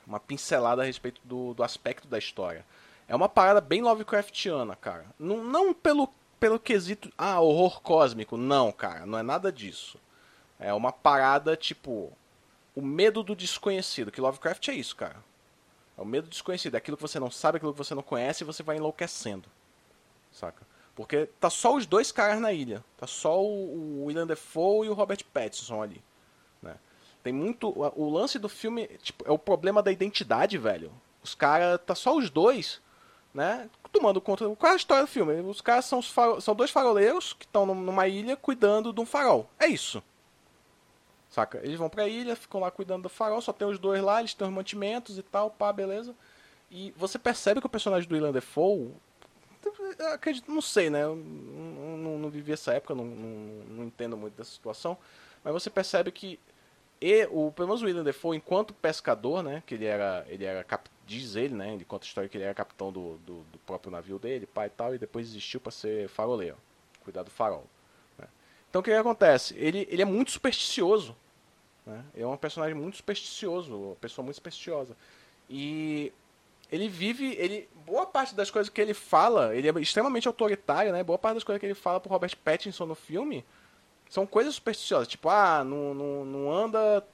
[0.08, 2.64] Uma pincelada a respeito do, do aspecto da história.
[3.08, 5.06] É uma parada bem Lovecraftiana, cara.
[5.20, 6.08] Não, não pelo,
[6.40, 7.12] pelo quesito.
[7.18, 8.38] Ah, horror cósmico.
[8.38, 10.00] Não, cara, não é nada disso.
[10.60, 12.12] É uma parada tipo
[12.76, 15.16] o medo do desconhecido, que Lovecraft é isso, cara.
[15.98, 18.04] É o medo do desconhecido, é aquilo que você não sabe, aquilo que você não
[18.04, 19.50] conhece e você vai enlouquecendo.
[20.32, 20.62] Saca?
[20.96, 22.84] Porque tá só os dois caras na ilha.
[22.98, 26.02] Tá só o, o William Defoe e o Robert Pattinson ali.
[26.62, 26.76] Né?
[27.22, 27.68] Tem muito.
[27.96, 30.92] O, lance do filme tipo, é o problema da identidade, velho.
[31.22, 31.80] Os caras.
[31.86, 32.82] Tá só os dois,
[33.34, 33.70] né?
[33.92, 34.48] Tomando conta.
[34.56, 35.42] Qual é a história do filme?
[35.42, 39.50] Os caras são, os são dois faroleiros que estão numa ilha cuidando de um farol.
[39.60, 40.02] É isso.
[41.30, 41.60] Saca?
[41.62, 44.34] Eles vão pra ilha, ficam lá cuidando do farol, só tem os dois lá, eles
[44.34, 46.16] têm os mantimentos e tal, pá, beleza.
[46.72, 48.94] E você percebe que o personagem do William Defoe.
[49.66, 51.04] Eu Acredito, não sei, né?
[51.04, 54.98] Eu não, não, não vivi essa época, não, não, não entendo muito dessa situação.
[55.44, 56.40] Mas você percebe que.
[57.02, 59.62] E, o, pelo menos o William Defoe, enquanto pescador, né?
[59.66, 60.26] Que ele era.
[60.28, 61.74] Ele era cap, diz ele, né?
[61.74, 64.68] Ele conta a história que ele era capitão do, do, do próprio navio dele, pai
[64.68, 66.58] e tal, e depois desistiu para ser faroleiro.
[67.04, 67.66] Cuidar do farol.
[68.18, 68.28] né?
[68.70, 69.56] Então o que, que acontece?
[69.58, 71.16] Ele, ele é muito supersticioso.
[71.86, 72.04] Né?
[72.14, 74.98] Ele é um personagem muito supersticioso, uma pessoa muito supersticiosa.
[75.50, 76.12] E
[76.76, 81.04] ele vive, ele boa parte das coisas que ele fala, ele é extremamente autoritário, né?
[81.04, 83.46] Boa parte das coisas que ele fala pro Robert Pattinson no filme
[84.10, 87.06] são coisas supersticiosas, tipo, ah, não, não, não anda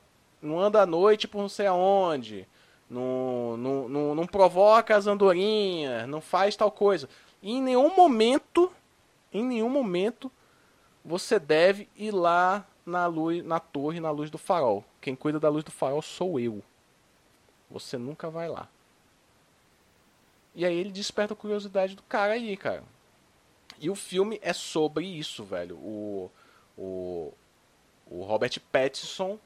[0.42, 2.48] não anda à noite por não sei aonde,
[2.90, 7.08] não, não, não, não provoca as andorinhas, não faz tal coisa.
[7.42, 8.72] E em nenhum momento,
[9.32, 10.32] em nenhum momento
[11.06, 14.84] você deve ir lá na luz, na torre, na luz do farol.
[15.00, 16.64] Quem cuida da luz do farol sou eu.
[17.70, 18.68] Você nunca vai lá.
[20.54, 22.84] E aí ele desperta a curiosidade do cara aí, cara.
[23.80, 25.76] E o filme é sobre isso, velho.
[25.78, 26.32] O,
[26.78, 27.34] o,
[28.08, 29.40] o Robert Pattinson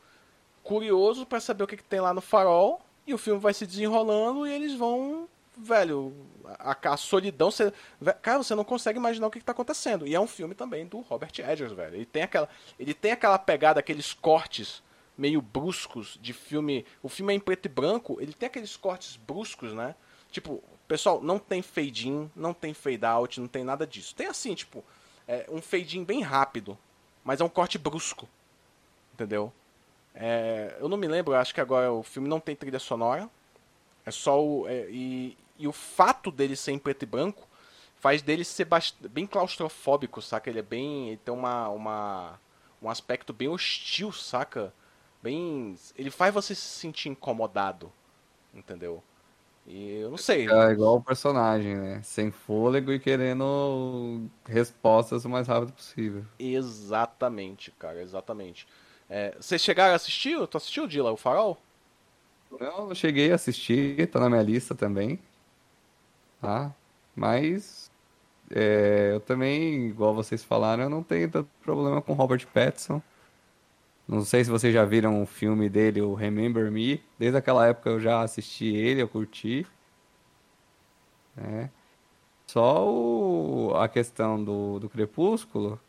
[0.64, 2.82] curioso pra saber o que, que tem lá no farol.
[3.08, 5.30] E o filme vai se desenrolando e eles vão.
[5.58, 6.14] Velho,
[6.60, 7.50] a, a solidão.
[7.50, 7.72] Você,
[8.22, 10.06] cara, você não consegue imaginar o que, que tá acontecendo.
[10.06, 11.96] E é um filme também do Robert Edgers, velho.
[11.96, 14.84] Ele tem aquela, ele tem aquela pegada, aqueles cortes
[15.18, 16.86] meio bruscos de filme.
[17.02, 19.96] O filme é em preto e branco, ele tem aqueles cortes bruscos, né?
[20.30, 24.16] Tipo, pessoal, não tem fade in, não tem fade out, não tem nada disso.
[24.16, 24.84] Tem assim, tipo,
[25.28, 26.78] é, um fade in bem rápido,
[27.24, 28.28] mas é um corte brusco.
[29.14, 29.52] Entendeu?
[30.14, 33.30] É, eu não me lembro, acho que agora o filme não tem trilha sonora.
[34.06, 34.68] É só o.
[34.68, 37.48] é, e, e o fato dele ser em preto e branco
[38.00, 38.68] faz dele ser
[39.10, 40.50] bem claustrofóbico, saca?
[40.50, 41.10] Ele é bem.
[41.10, 42.40] Ele tem uma, uma,
[42.82, 44.74] um aspecto bem hostil, saca?
[45.24, 45.76] Bem.
[45.98, 47.92] Ele faz você se sentir incomodado.
[48.54, 49.04] Entendeu?
[49.68, 50.48] E eu não sei.
[50.50, 52.02] É igual o personagem, né?
[52.04, 56.24] Sem fôlego e querendo respostas o mais rápido possível.
[56.38, 58.68] Exatamente, cara, exatamente.
[59.10, 60.36] É, vocês chegaram a assistir?
[60.48, 61.58] Tu assistiu, Dila, o Farol?
[62.60, 65.20] Eu cheguei a assistir, tá na minha lista também.
[66.40, 66.74] Tá?
[67.16, 67.90] Mas
[68.52, 73.02] é, eu também, igual vocês falaram, eu não tenho tanto problema com Robert Pattinson.
[74.08, 77.02] Não sei se vocês já viram o filme dele, o Remember Me.
[77.18, 79.66] Desde aquela época eu já assisti ele, eu curti.
[81.36, 81.70] né?
[82.48, 85.80] Só o- a questão do, do Crepúsculo,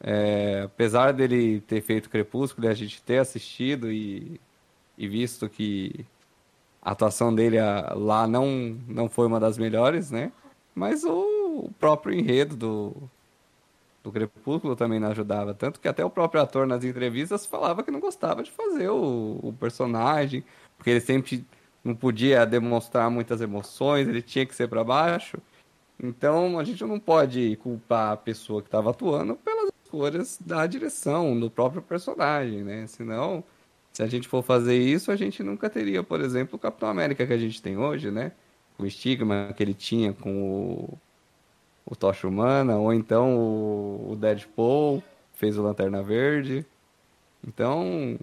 [0.00, 4.40] é, apesar dele ter feito Crepúsculo e a gente ter assistido e,
[4.98, 6.06] e visto que
[6.82, 10.32] a atuação dele a- lá não, não foi uma das melhores, né?
[10.74, 11.10] Mas o,
[11.66, 13.10] o próprio enredo do,
[14.08, 15.54] do Crepúsculo também não ajudava.
[15.54, 19.38] Tanto que até o próprio ator nas entrevistas falava que não gostava de fazer o,
[19.42, 20.44] o personagem,
[20.76, 21.46] porque ele sempre
[21.84, 25.38] não podia demonstrar muitas emoções, ele tinha que ser para baixo.
[26.02, 31.38] Então a gente não pode culpar a pessoa que estava atuando pelas escolhas da direção,
[31.38, 32.86] do próprio personagem, né?
[32.86, 33.44] Senão,
[33.92, 37.26] se a gente for fazer isso, a gente nunca teria, por exemplo, o Capitão América
[37.26, 38.32] que a gente tem hoje, né?
[38.78, 40.98] O estigma que ele tinha com o,
[41.88, 46.64] o Tocha Humana, ou então o, o Deadpool fez o Lanterna Verde.
[47.46, 48.18] Então,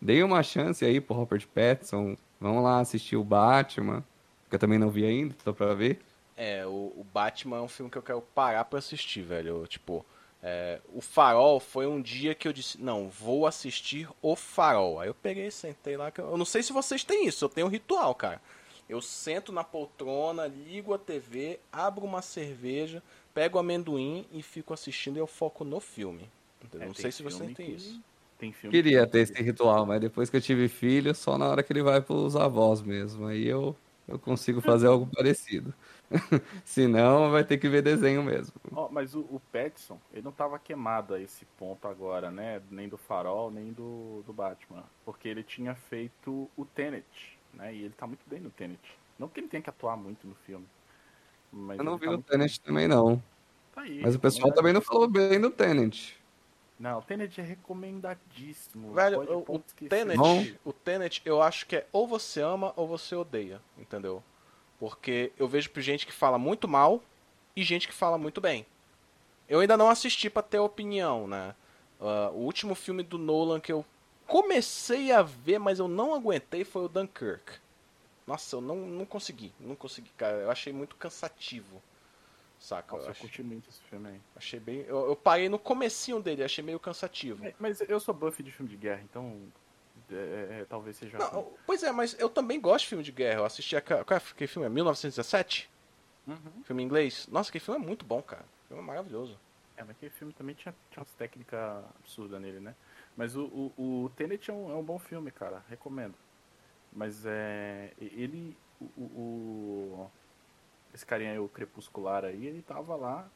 [0.00, 2.16] dei uma chance aí pro Robert Pattinson.
[2.40, 4.04] Vamos lá assistir o Batman,
[4.48, 6.00] que eu também não vi ainda, tô pra ver.
[6.36, 9.60] É, o, o Batman é um filme que eu quero parar pra assistir, velho.
[9.60, 10.04] Eu, tipo,
[10.42, 15.00] é, o Farol foi um dia que eu disse, não, vou assistir o Farol.
[15.00, 16.12] Aí eu peguei, sentei lá.
[16.18, 18.40] Eu não sei se vocês têm isso, eu tenho um ritual, cara.
[18.88, 23.02] Eu sento na poltrona, ligo a TV, abro uma cerveja,
[23.34, 26.28] pego o amendoim e fico assistindo e eu foco no filme.
[26.80, 28.00] É, não sei se você tem que- isso.
[28.38, 31.48] Tem filme Queria que- ter esse ritual, mas depois que eu tive filho, só na
[31.48, 33.26] hora que ele vai pros avós mesmo.
[33.26, 33.74] Aí eu,
[34.06, 35.72] eu consigo fazer algo parecido.
[36.64, 38.52] Senão vai ter que ver desenho mesmo.
[38.72, 42.60] Ó, mas o, o Petson, ele não tava queimado a esse ponto agora, né?
[42.70, 44.84] Nem do Farol, nem do, do Batman.
[45.04, 47.74] Porque ele tinha feito o Tenet, né?
[47.74, 48.78] E ele tá muito bem no Tenet.
[49.18, 50.66] Não que ele tenha que atuar muito no filme.
[51.52, 53.22] Mas Eu não vi tá o Tenet também não.
[53.74, 56.16] Tá aí, Mas o pessoal também não falou bem do Tenet.
[56.78, 58.92] Não, o Tenet é recomendadíssimo.
[58.92, 59.62] Velho, Pode- o, pode.
[59.88, 60.44] Tenet, Bom.
[60.64, 64.22] o Tenet, eu acho que é ou você ama ou você odeia, entendeu?
[64.78, 67.02] Porque eu vejo gente que fala muito mal
[67.54, 68.66] e gente que fala muito bem.
[69.48, 71.54] Eu ainda não assisti pra ter opinião, né?
[71.98, 73.84] Ah, o último filme do Nolan que eu
[74.26, 77.58] comecei a ver, mas eu não aguentei foi o Dunkirk.
[78.26, 80.38] Nossa, eu não, não consegui, não consegui, cara.
[80.38, 81.80] Eu achei muito cansativo.
[82.58, 82.92] Saca?
[82.92, 84.20] Nossa, eu eu achei, curti muito esse filme aí.
[84.34, 84.80] achei bem.
[84.88, 87.46] Eu, eu parei no comecinho dele, achei meio cansativo.
[87.46, 89.40] É, Mas eu sou buff de filme de guerra, então
[90.10, 91.18] é, é, talvez seja.
[91.18, 93.40] Não, pois é, mas eu também gosto de filme de guerra.
[93.40, 93.80] Eu assisti a.
[93.80, 94.66] Qual é aquele filme?
[94.66, 95.70] É 1917?
[96.26, 96.36] Uhum.
[96.64, 97.28] Filme em inglês?
[97.30, 98.44] Nossa, aquele filme é muito bom, cara.
[98.64, 99.38] O filme é maravilhoso.
[99.76, 102.74] É, mas aquele filme também tinha, tinha umas técnicas absurdas nele, né?
[103.16, 103.44] Mas o,
[103.76, 105.64] o, o Tenet é um, é um bom filme, cara.
[105.68, 106.14] Recomendo.
[106.92, 107.92] Mas é.
[108.00, 108.56] Ele.
[108.80, 110.10] O, o-
[110.94, 113.28] esse carinha aí, o crepuscular aí, ele tava lá.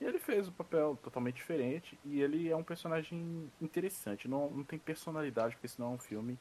[0.00, 1.98] E ele fez o papel totalmente diferente.
[2.04, 4.28] E ele é um personagem interessante.
[4.28, 6.38] Não, não tem personalidade, porque senão é um filme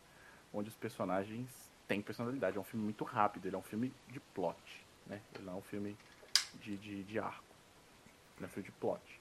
[0.54, 1.50] onde os personagens
[1.88, 2.58] têm personalidade.
[2.58, 4.86] É um filme muito rápido, ele é um filme de plot.
[5.06, 5.22] Né?
[5.34, 5.98] Ele não é um filme
[6.62, 7.44] de, de, de arco.
[8.38, 9.17] Ele é um filme de plot.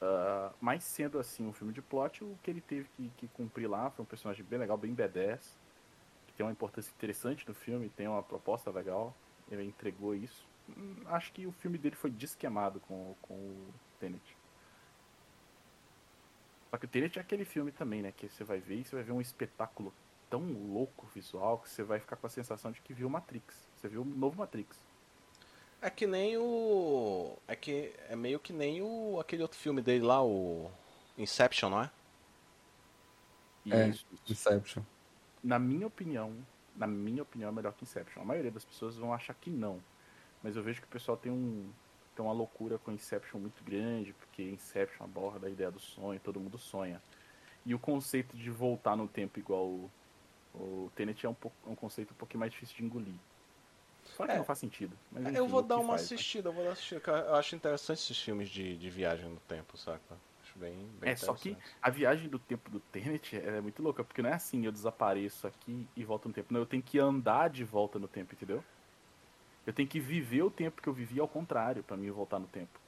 [0.00, 3.68] Ah, mas sendo assim um filme de plot, o que ele teve que, que cumprir
[3.68, 5.58] lá foi um personagem bem legal, bem B10,
[6.26, 9.14] que tem uma importância interessante no filme, tem uma proposta legal,
[9.50, 10.46] ele entregou isso.
[10.68, 14.36] Hum, Acho que o filme dele foi desquemado com, com o Tenet.
[16.70, 18.12] Só que o Tenet é aquele filme também, né?
[18.12, 19.94] Que você vai ver e você vai ver um espetáculo
[20.28, 23.70] tão louco visual que você vai ficar com a sensação de que viu Matrix.
[23.76, 24.93] Você viu o novo Matrix.
[25.84, 27.36] É que nem o.
[27.46, 27.92] É que.
[28.08, 29.20] É meio que nem o.
[29.20, 30.70] aquele outro filme dele lá, o.
[31.18, 31.90] Inception, não é?
[33.70, 33.88] É.
[33.88, 34.82] isso, Inception.
[35.42, 36.34] na minha opinião,
[36.74, 38.22] na minha opinião, é melhor que Inception.
[38.22, 39.78] A maioria das pessoas vão achar que não.
[40.42, 41.70] Mas eu vejo que o pessoal tem um
[42.16, 46.40] tem uma loucura com Inception muito grande, porque Inception aborda a ideia do sonho, todo
[46.40, 47.02] mundo sonha.
[47.66, 49.90] E o conceito de voltar no tempo igual o,
[50.54, 53.14] o Tenet é um, pouco, é um conceito um pouquinho mais difícil de engolir.
[54.16, 54.38] Fala que É.
[54.38, 54.96] não faz sentido.
[55.10, 56.14] Mas, eu enfim, vou dar uma faz, né?
[56.16, 57.02] assistida, eu vou dar assistida.
[57.10, 60.16] Eu acho interessante esses filmes de, de viagem no tempo, saca?
[60.42, 64.04] Acho bem, bem É, só que a viagem do tempo do Tenet é muito louca,
[64.04, 66.52] porque não é assim, eu desapareço aqui e volto no tempo.
[66.52, 68.62] Não, eu tenho que andar de volta no tempo, entendeu?
[69.66, 72.46] Eu tenho que viver o tempo que eu vivi ao contrário pra mim voltar no
[72.46, 72.78] tempo.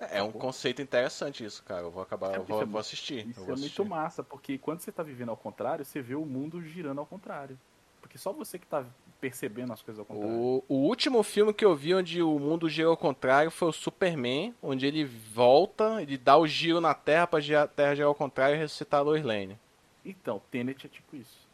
[0.00, 1.82] É um conceito interessante isso, cara.
[1.82, 3.26] Eu vou acabar, É, eu vou, é vou muito- assistir.
[3.28, 3.84] Isso eu é vou muito assistir.
[3.88, 7.58] massa, porque quando você tá vivendo ao contrário, você vê o mundo girando ao contrário.
[8.00, 8.84] Porque só você que tá
[9.24, 10.36] percebendo as coisas ao contrário.
[10.36, 13.72] O, o último filme que eu vi onde o mundo gira ao contrário foi o
[13.72, 18.14] Superman, onde ele volta, ele dá o giro na Terra pra a Terra girar ao
[18.14, 19.58] contrário e ressuscitar a Lois Lane.
[20.04, 21.48] Então, Tenet é tipo isso.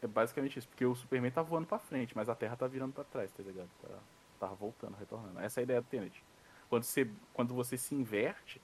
[0.00, 2.92] É basicamente isso, porque o Superman tá voando pra frente, mas a Terra tá virando
[2.92, 3.68] pra trás, tá ligado?
[3.82, 3.88] Tá,
[4.38, 5.40] tá voltando, retornando.
[5.40, 6.22] Essa é a ideia do Tenet.
[6.68, 8.62] Quando você, quando você se inverte,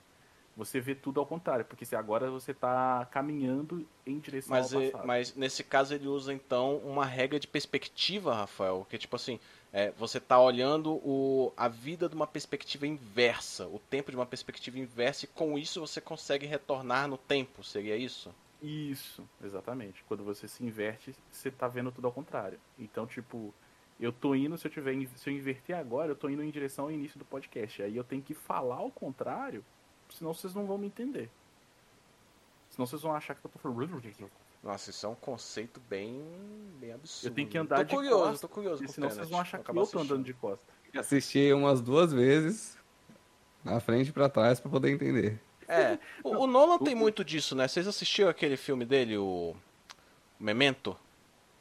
[0.56, 4.80] você vê tudo ao contrário, porque se agora você tá caminhando em direção Mas, ao
[4.80, 5.06] passado.
[5.06, 9.38] mas nesse caso ele usa então uma regra de perspectiva, Rafael, que é tipo assim,
[9.72, 14.24] é, você tá olhando o, a vida de uma perspectiva inversa, o tempo de uma
[14.24, 18.34] perspectiva inversa, e com isso você consegue retornar no tempo, seria isso?
[18.62, 20.02] Isso, exatamente.
[20.04, 22.58] Quando você se inverte, você tá vendo tudo ao contrário.
[22.78, 23.54] Então, tipo,
[24.00, 26.86] eu tô indo, se eu tiver, se eu inverter agora, eu tô indo em direção
[26.86, 27.82] ao início do podcast.
[27.82, 29.62] Aí eu tenho que falar ao contrário,
[30.10, 31.30] senão vocês não vão me entender.
[32.70, 34.02] Senão vocês vão achar que eu tô falando.
[34.62, 36.22] Nossa, isso é um conceito bem,
[36.80, 37.30] bem absurdo.
[37.30, 39.40] Eu tenho que andar tô de curioso, costa, tô curioso Porque com senão vocês vão
[39.40, 40.24] achar que eu tô andando assistindo.
[40.24, 40.66] de costa.
[40.90, 42.76] que assistir umas duas vezes,
[43.62, 45.40] na frente e pra trás, pra poder entender.
[45.68, 47.68] É, o, o Nolan tem muito disso, né?
[47.68, 49.54] Vocês assistiram aquele filme dele, o
[50.38, 50.96] Memento?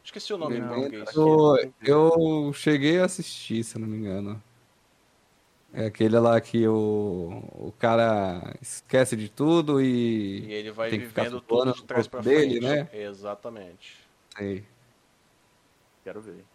[0.04, 1.16] Esqueci o nome em Não, português.
[1.16, 4.42] Eu, eu cheguei a assistir, se eu não me engano.
[5.78, 10.54] É aquele lá que o, o cara esquece de tudo E e.
[10.54, 12.64] ele vai Tem que ficar vivendo tudo de trás pra dele, frente.
[12.66, 12.90] né?
[12.94, 13.98] Exatamente.
[14.38, 14.64] Sei.
[16.02, 16.46] Quero ver.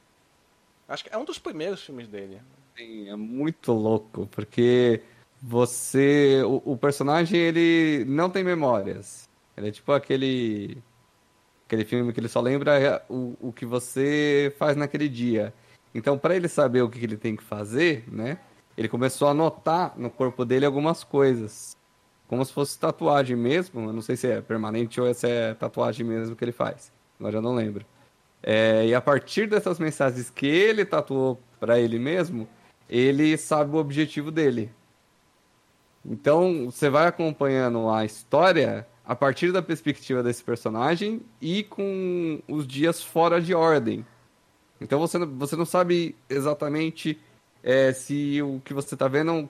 [0.88, 2.40] Acho que é um dos primeiros filmes dele.
[2.76, 5.02] Sim, é muito louco, porque
[5.42, 6.42] você.
[6.44, 9.28] O, o personagem, ele não tem memórias.
[9.54, 10.78] Ele é tipo aquele.
[11.66, 15.52] Aquele filme que ele só lembra o, o que você faz naquele dia.
[15.94, 18.38] Então, para ele saber o que que ele tem que fazer, né?
[18.80, 21.76] Ele começou a anotar no corpo dele algumas coisas.
[22.26, 23.90] Como se fosse tatuagem mesmo.
[23.90, 26.90] Eu não sei se é permanente ou se é tatuagem mesmo que ele faz.
[27.18, 27.84] Agora eu não lembro.
[28.42, 32.48] É, e a partir dessas mensagens que ele tatuou para ele mesmo,
[32.88, 34.72] ele sabe o objetivo dele.
[36.02, 42.66] Então, você vai acompanhando a história a partir da perspectiva desse personagem e com os
[42.66, 44.06] dias fora de ordem.
[44.80, 47.20] Então, você, você não sabe exatamente
[47.62, 49.48] é, se o que você está vendo,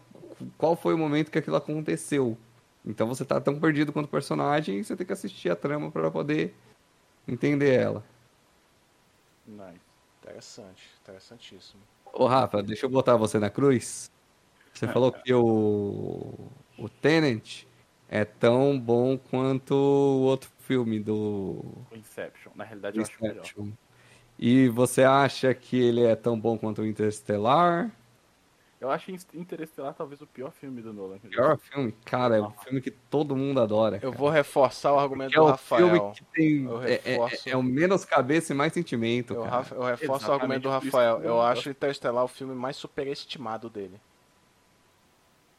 [0.57, 2.37] qual foi o momento que aquilo aconteceu.
[2.85, 5.91] Então, você tá tão perdido quanto o personagem e você tem que assistir a trama
[5.91, 6.55] para poder
[7.29, 8.05] entender ela.
[9.47, 9.91] Nice.
[10.23, 11.81] Interessante, interessantíssimo.
[12.13, 14.11] Ô, Rafa, deixa eu botar você na cruz.
[14.73, 16.35] Você falou que o,
[16.79, 17.65] o Tenant
[18.09, 22.53] é tão bom quanto o outro filme do O Inception.
[22.55, 23.39] Na realidade, eu acho melhor.
[23.39, 23.73] Inception.
[24.39, 27.91] E você acha que ele é tão bom quanto o Interstellar?
[28.81, 31.19] Eu acho Interestelar talvez o pior filme do Nolan.
[31.19, 31.93] Pior filme?
[32.07, 33.97] Cara, é um filme que todo mundo adora.
[33.97, 34.17] Eu cara.
[34.17, 35.89] vou reforçar o argumento Que é do o Rafael.
[35.91, 36.65] filme que tem.
[36.65, 37.49] Eu É, é- reforço.
[37.51, 39.67] é o menos cabeça e mais sentimento, Eu, cara.
[39.73, 41.23] eu reforço o Exatamente argumento do Rafael.
[41.23, 44.01] eu acho Interstellar o filme mais superestimado dele.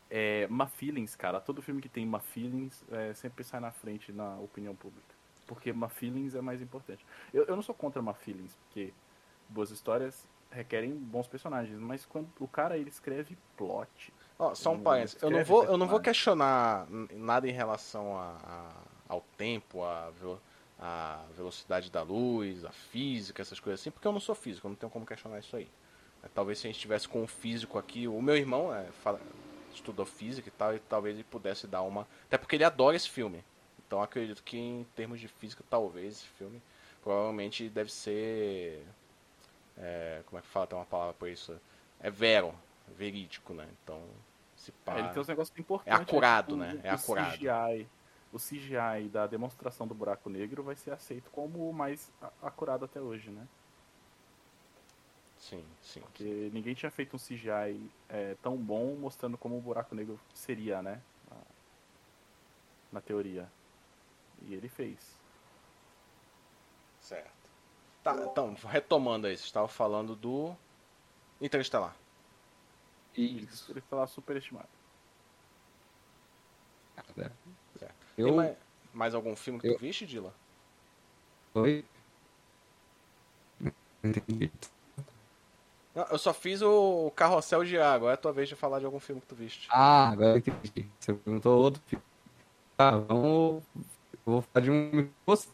[0.09, 1.39] É, Ma Feelings, cara.
[1.39, 5.13] Todo filme que tem Ma Feelings é, sempre sai na frente na opinião pública.
[5.47, 7.05] Porque Ma Feelings é mais importante.
[7.33, 8.91] Eu, eu não sou contra Ma Feelings, porque
[9.47, 11.77] boas histórias requerem bons personagens.
[11.79, 14.13] Mas quando o cara ele escreve plot.
[14.37, 15.21] Ó, só um parênteses.
[15.21, 20.11] Eu não vou, eu não vou questionar nada em relação a, a- ao tempo, a,
[20.79, 24.69] a velocidade da luz, a física, essas coisas assim, porque eu não sou físico, eu
[24.69, 25.69] não tenho como questionar isso aí.
[26.23, 29.19] É, Talvez se a gente estivesse com um físico aqui, o meu irmão é, fala-
[29.73, 32.07] estudou física e tal, e talvez ele pudesse dar uma.
[32.25, 33.43] Até porque ele adora esse filme.
[33.85, 36.61] Então acredito que em termos de física, talvez esse filme
[37.03, 38.83] provavelmente deve ser.
[39.81, 40.67] É, como é que fala?
[40.67, 41.59] Tem uma palavra pra isso.
[41.99, 42.53] É vero,
[42.87, 43.67] verídico, né?
[43.83, 44.01] Então,
[44.55, 44.99] se pá.
[44.99, 45.99] Ele tem uns negócios importantes.
[45.99, 46.79] É acurado, tipo, né?
[46.83, 47.37] É o acurado.
[47.37, 47.87] CGI,
[48.31, 52.11] o CGI da demonstração do buraco negro vai ser aceito como o mais
[52.41, 53.47] acurado até hoje, né?
[55.37, 56.01] Sim, sim.
[56.01, 60.83] Porque ninguém tinha feito um CGI é, tão bom mostrando como o buraco negro seria,
[60.83, 61.01] né?
[61.29, 61.37] Na,
[62.93, 63.49] na teoria.
[64.43, 65.17] E ele fez.
[66.99, 67.40] Certo.
[68.03, 70.55] Tá, então, retomando aí, você estava falando do
[71.39, 71.95] Interestelar.
[73.15, 73.71] Isso.
[73.71, 74.67] Ele superestimado.
[76.95, 77.31] cara.
[77.77, 77.93] Certo.
[78.15, 78.35] Tem Eu.
[78.35, 78.57] mais,
[78.93, 80.33] mais algum filme que eu- tu viste, Dila?
[81.53, 81.83] Oi?
[83.59, 83.71] Não
[84.03, 84.51] entendi.
[85.93, 87.95] Não, eu só fiz o Carrossel de Água.
[87.95, 89.67] Agora é a tua vez de falar de algum filme que tu viste.
[89.69, 90.89] Ah, agora eu entendi.
[90.99, 92.03] Você perguntou outro filme.
[92.77, 93.63] Tá, vamos.
[93.75, 95.53] Eu vou falar de um que eu gostei.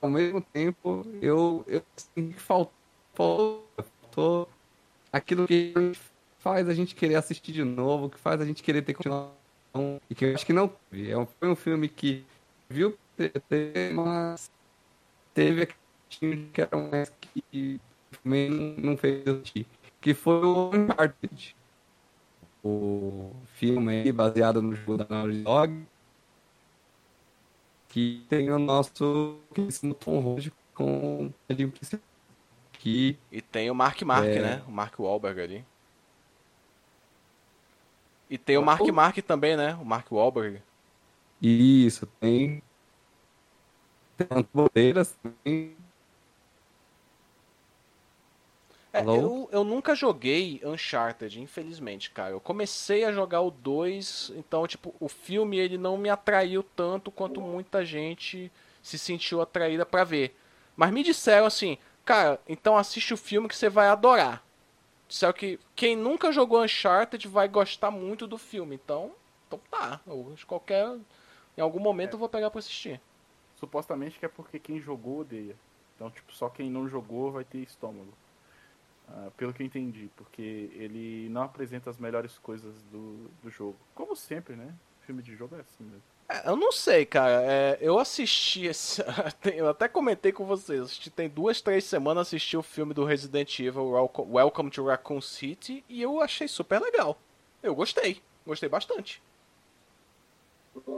[0.00, 3.66] Ao mesmo tempo, eu, eu sinto que faltou,
[4.02, 4.48] faltou
[5.12, 5.72] aquilo que
[6.38, 9.34] faz a gente querer assistir de novo, que faz a gente querer ter continuação.
[10.08, 11.10] E que eu acho que não teve.
[11.10, 12.24] É um- Foi um filme que
[12.68, 12.96] viu
[13.94, 14.50] mas
[15.34, 17.80] teve aquele que era mais que
[18.22, 19.66] também não, fez assistir.
[20.00, 21.56] Que foi o Uncharted
[22.62, 25.86] o filme baseado no jogo da Naughty Dog,
[27.88, 32.00] que tem o nosso queridíssimo Tom Holland com principal.
[32.74, 34.40] Que E tem o Mark Mark, É.
[34.40, 34.62] né?
[34.68, 35.64] O Mark Wahlberg ali.
[38.30, 39.74] E tem o Mark Mark também, né?
[39.76, 40.62] O Mark Wahlberg.
[41.40, 42.62] isso, tem.
[44.16, 45.76] Tem Bandeiras também.
[48.92, 52.30] É, eu, eu nunca joguei Uncharted, infelizmente, cara.
[52.30, 57.10] Eu comecei a jogar o 2, então, tipo, o filme ele não me atraiu tanto
[57.10, 58.50] quanto muita gente
[58.82, 60.34] se sentiu atraída pra ver.
[60.74, 64.42] Mas me disseram assim, cara, então assiste o filme que você vai adorar.
[65.06, 69.12] Disseram que quem nunca jogou Uncharted vai gostar muito do filme, então,
[69.46, 70.00] então tá.
[70.06, 70.96] Eu, qualquer,
[71.56, 73.00] em algum momento eu vou pegar pra assistir.
[73.56, 75.56] Supostamente que é porque quem jogou odeia.
[75.96, 78.12] Então, tipo, só quem não jogou vai ter estômago.
[79.10, 83.76] Ah, pelo que eu entendi, porque ele não apresenta as melhores coisas do, do jogo.
[83.94, 84.74] Como sempre, né?
[85.02, 86.02] Filme de jogo é assim mesmo.
[86.28, 87.42] É, eu não sei, cara.
[87.42, 89.02] É, eu assisti esse.
[89.56, 90.82] Eu até comentei com vocês.
[90.82, 93.90] Assisti, tem duas, três semanas assisti o filme do Resident Evil
[94.28, 97.18] Welcome to Raccoon City e eu achei super legal.
[97.62, 98.20] Eu gostei.
[98.46, 99.22] Gostei bastante.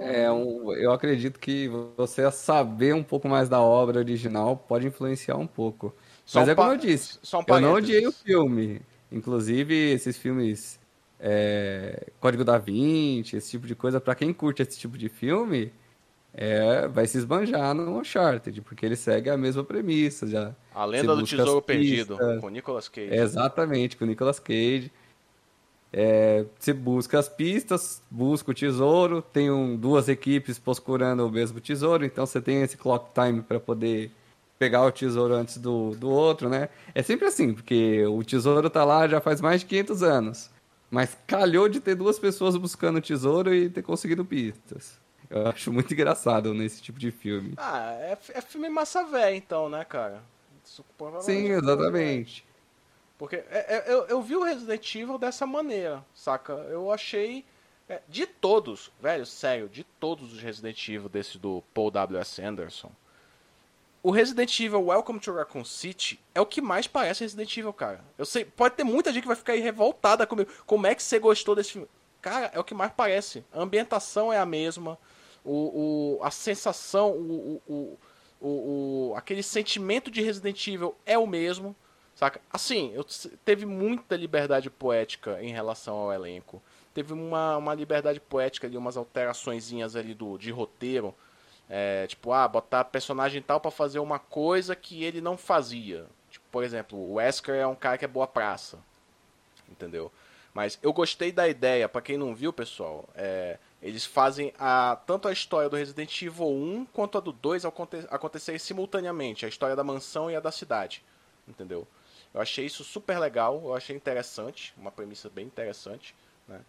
[0.00, 5.36] É, um, eu acredito que você saber um pouco mais da obra original pode influenciar
[5.36, 5.94] um pouco.
[6.34, 7.18] Mas é como eu disse,
[7.48, 8.80] eu não odiei o filme.
[9.10, 10.78] Inclusive, esses filmes
[11.18, 15.72] é, Código da Vinci, esse tipo de coisa, para quem curte esse tipo de filme,
[16.32, 20.26] é, vai se esbanjar no Uncharted, porque ele segue a mesma premissa.
[20.26, 23.12] Já, a Lenda do Tesouro Perdido, com Nicolas Cage.
[23.12, 24.90] exatamente, com Nicolas Cage.
[25.92, 31.60] É, você busca as pistas, busca o tesouro, tem um, duas equipes procurando o mesmo
[31.60, 34.12] tesouro, então você tem esse clock time para poder
[34.60, 36.68] pegar o tesouro antes do, do outro, né?
[36.94, 40.50] É sempre assim, porque o tesouro tá lá já faz mais de 500 anos,
[40.90, 44.98] mas calhou de ter duas pessoas buscando o tesouro e ter conseguido pistas.
[45.30, 47.54] Eu acho muito engraçado nesse tipo de filme.
[47.56, 50.22] Ah, é, é filme massa velha então, né, cara?
[51.20, 52.44] Sim, exatamente.
[53.16, 56.52] Porque é, é, eu, eu vi o Resident Evil dessa maneira, saca?
[56.52, 57.46] Eu achei.
[57.88, 62.40] É, de todos, velho, sério, de todos os Resident Evil desse do Paul W.S.
[62.42, 62.92] Anderson,
[64.02, 68.02] o Resident Evil Welcome to Raccoon City é o que mais parece Resident Evil, cara.
[68.16, 70.50] Eu sei, pode ter muita gente que vai ficar aí revoltada comigo.
[70.66, 71.88] Como é que você gostou desse filme?
[72.22, 73.44] Cara, é o que mais parece.
[73.52, 74.98] A ambientação é a mesma.
[75.44, 77.98] O, o, a sensação, o, o,
[78.40, 78.48] o,
[79.10, 81.76] o, aquele sentimento de Resident Evil é o mesmo.
[82.14, 82.40] Saca?
[82.50, 83.04] Assim, eu,
[83.44, 86.62] teve muita liberdade poética em relação ao elenco.
[86.92, 91.14] Teve uma, uma liberdade poética ali, umas alteraçõezinhas ali do, de roteiro.
[91.72, 96.04] É, tipo, ah, botar personagem tal para fazer uma coisa que ele não fazia.
[96.28, 98.76] Tipo, por exemplo, o Wesker é um cara que é boa praça.
[99.70, 100.10] Entendeu?
[100.52, 105.28] Mas eu gostei da ideia, para quem não viu, pessoal, é, eles fazem a, tanto
[105.28, 109.76] a história do Resident Evil 1 quanto a do 2 aconte, acontecerem simultaneamente, a história
[109.76, 111.04] da mansão e a da cidade.
[111.46, 111.86] Entendeu?
[112.34, 116.14] Eu achei isso super legal, eu achei interessante, uma premissa bem interessante.
[116.48, 116.60] Né?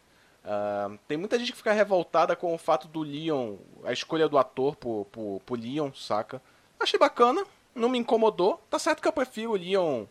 [0.44, 4.38] Uh, tem muita gente que fica revoltada com o fato do Leon, a escolha do
[4.38, 6.42] ator por, por, por Leon, saca?
[6.80, 8.60] Achei bacana, não me incomodou.
[8.70, 10.06] Tá certo que eu prefiro o Leon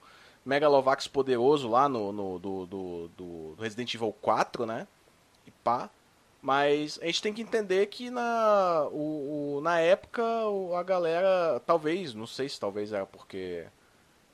[0.45, 4.87] Megalovax poderoso lá no, no do, do, do, Resident Evil 4, né?
[5.47, 5.91] E pá.
[6.41, 10.23] Mas a gente tem que entender que na, o, o, na época
[10.79, 13.67] a galera, talvez, não sei se talvez era porque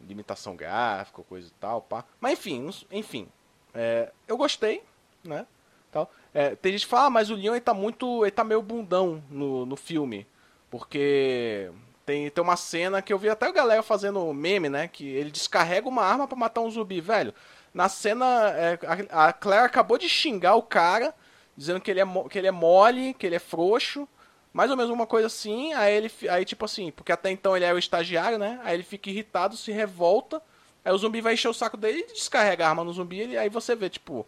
[0.01, 2.05] limitação gráfica, coisa e tal, pá.
[2.20, 3.28] Mas enfim, enfim.
[3.74, 4.84] É, eu gostei,
[5.24, 5.47] né?
[5.91, 6.11] Tal.
[6.34, 8.24] É, tem gente que fala, ah, mas o Leon ele tá muito.
[8.24, 10.26] ele tá meio bundão no, no filme.
[10.70, 11.70] Porque
[12.05, 14.89] tem, tem uma cena que eu vi até a galera fazendo meme, né?
[14.89, 17.32] Que ele descarrega uma arma para matar um zumbi, velho.
[17.72, 18.78] Na cena, é,
[19.11, 21.14] a, a Claire acabou de xingar o cara,
[21.57, 24.09] dizendo que ele, é, que ele é mole, que ele é frouxo
[24.57, 27.66] mais ou menos uma coisa assim, aí ele, aí tipo assim, porque até então ele
[27.66, 28.59] era o estagiário, né?
[28.64, 30.41] Aí ele fica irritado, se revolta,
[30.82, 33.37] aí o zumbi vai encher o saco dele e descarrega a arma no zumbi, e
[33.37, 34.26] aí você vê, tipo,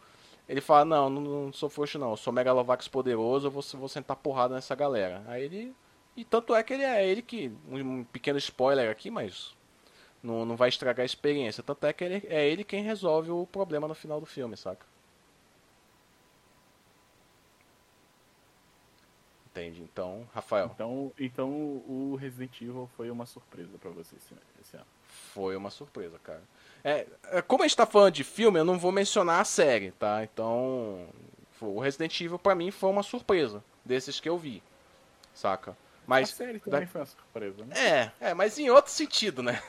[0.48, 3.88] ele fala, não, não, não sou frouxo não, eu sou Megalovax poderoso, eu vou, vou
[3.88, 5.22] sentar porrada nessa galera.
[5.26, 5.74] Aí ele.
[6.16, 7.52] E tanto é que ele é ele que.
[7.68, 9.54] Um pequeno spoiler aqui, mas.
[10.22, 11.62] Não, não vai estragar a experiência.
[11.62, 14.84] Tanto é que ele, é ele quem resolve o problema no final do filme, saca?
[19.58, 19.82] Entende?
[19.82, 20.70] Então, Rafael.
[20.74, 24.86] Então, então o Resident Evil foi uma surpresa para você esse, esse, ano.
[25.04, 26.42] Foi uma surpresa, cara.
[26.84, 29.90] É, é, como a gente tá falando de filme, eu não vou mencionar a série,
[29.92, 30.22] tá?
[30.24, 31.06] Então,
[31.60, 34.62] o Resident Evil para mim foi uma surpresa desses que eu vi,
[35.34, 35.76] saca?
[36.08, 36.86] Mas, a série também da...
[36.86, 38.10] foi uma surpresa, né?
[38.20, 39.62] É, é, mas em outro sentido, né?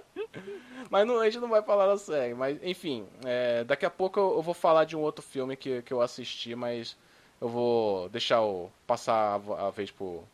[0.88, 2.32] mas não, a gente não vai falar da série.
[2.32, 5.82] Mas, enfim, é, daqui a pouco eu, eu, vou falar de um outro filme que,
[5.82, 6.96] que eu assisti, mas
[7.38, 8.70] eu vou deixar o.
[8.86, 10.24] passar a, a vez pro,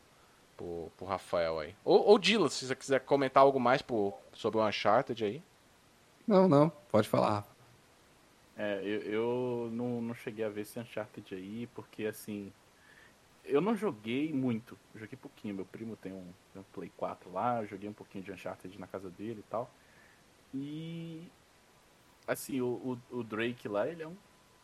[0.56, 1.74] pro, pro Rafael aí.
[1.84, 5.42] Ou, ou Dila, se você quiser comentar algo mais pro, sobre o Uncharted aí.
[6.26, 7.46] Não, não, pode falar.
[8.56, 12.52] É, eu, eu não, não cheguei a ver esse Uncharted aí, porque assim.
[13.44, 15.54] Eu não joguei muito, joguei pouquinho.
[15.54, 18.86] Meu primo tem um, tem um Play 4 lá, joguei um pouquinho de Uncharted na
[18.86, 19.70] casa dele e tal.
[20.54, 21.22] E.
[22.26, 24.16] Assim, o, o, o Drake lá, ele é um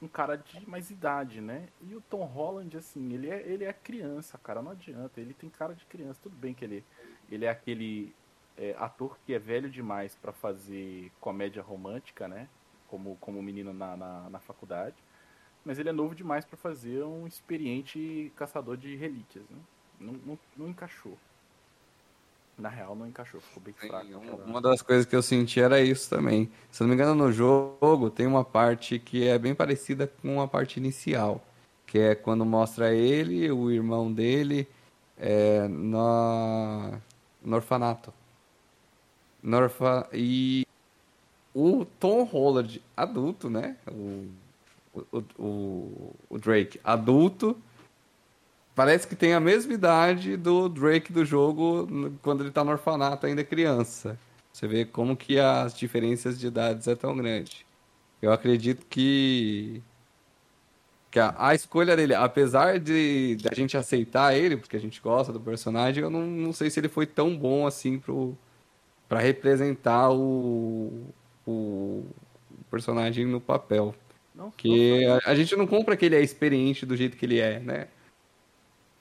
[0.02, 1.68] um cara de mais idade, né?
[1.82, 5.20] E o Tom Holland, assim, ele é, ele é criança, cara, não adianta.
[5.20, 6.20] Ele tem cara de criança.
[6.22, 6.84] Tudo bem que ele,
[7.30, 8.14] ele é aquele
[8.60, 12.46] é, ator que é velho demais para fazer comédia romântica, né?
[12.88, 14.96] Como, como menino na, na, na faculdade.
[15.64, 19.58] Mas ele é novo demais para fazer um experiente caçador de relíquias, né?
[19.98, 21.16] Não, não, não encaixou.
[22.58, 24.06] Na real, não encaixou, ficou bem Sim, fraco.
[24.18, 26.50] uma- Uma das coisas que eu senti era isso também.
[26.70, 30.46] Se não me engano, no jogo tem uma parte que é bem parecida com a
[30.48, 31.42] parte inicial,
[31.86, 34.68] que é quando mostra ele, o irmão dele,
[35.16, 37.00] é, na,
[37.42, 38.12] no orfanato.
[39.42, 40.08] No orfa...
[40.12, 40.66] E
[41.54, 43.76] o Tom Holland, adulto, né?
[43.90, 44.26] O,
[44.94, 47.56] o, o, o Drake, adulto,
[48.74, 51.86] Parece que tem a mesma idade do Drake do jogo
[52.22, 54.18] quando ele tá no orfanato ainda criança.
[54.52, 57.66] Você vê como que as diferenças de idades é tão grande.
[58.22, 59.82] Eu acredito que
[61.10, 65.00] que a, a escolha dele, apesar de, de a gente aceitar ele, porque a gente
[65.00, 68.34] gosta do personagem, eu não, não sei se ele foi tão bom assim pro
[69.10, 71.12] para representar o,
[71.44, 72.06] o
[72.70, 73.92] personagem no papel.
[74.32, 77.40] Não, Que a, a gente não compra que ele é experiente do jeito que ele
[77.40, 77.88] é, né?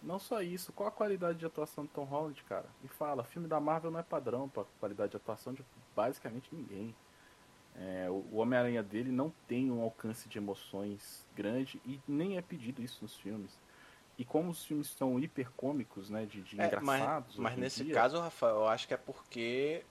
[0.01, 2.65] Não só isso, qual a qualidade de atuação do Tom Holland, cara?
[2.81, 5.63] Me fala, filme da Marvel não é padrão pra qualidade de atuação de
[5.95, 6.95] basicamente ninguém.
[7.75, 12.81] É, o Homem-Aranha dele não tem um alcance de emoções grande e nem é pedido
[12.81, 13.59] isso nos filmes.
[14.17, 17.37] E como os filmes são hipercômicos, né, de, de É, mas engraçados.
[17.37, 19.83] mas em nesse dia, caso, Rafael, eu acho que é porque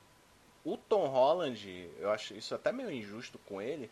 [0.65, 3.91] o Tom Holland, eu acho isso até meio injusto com ele.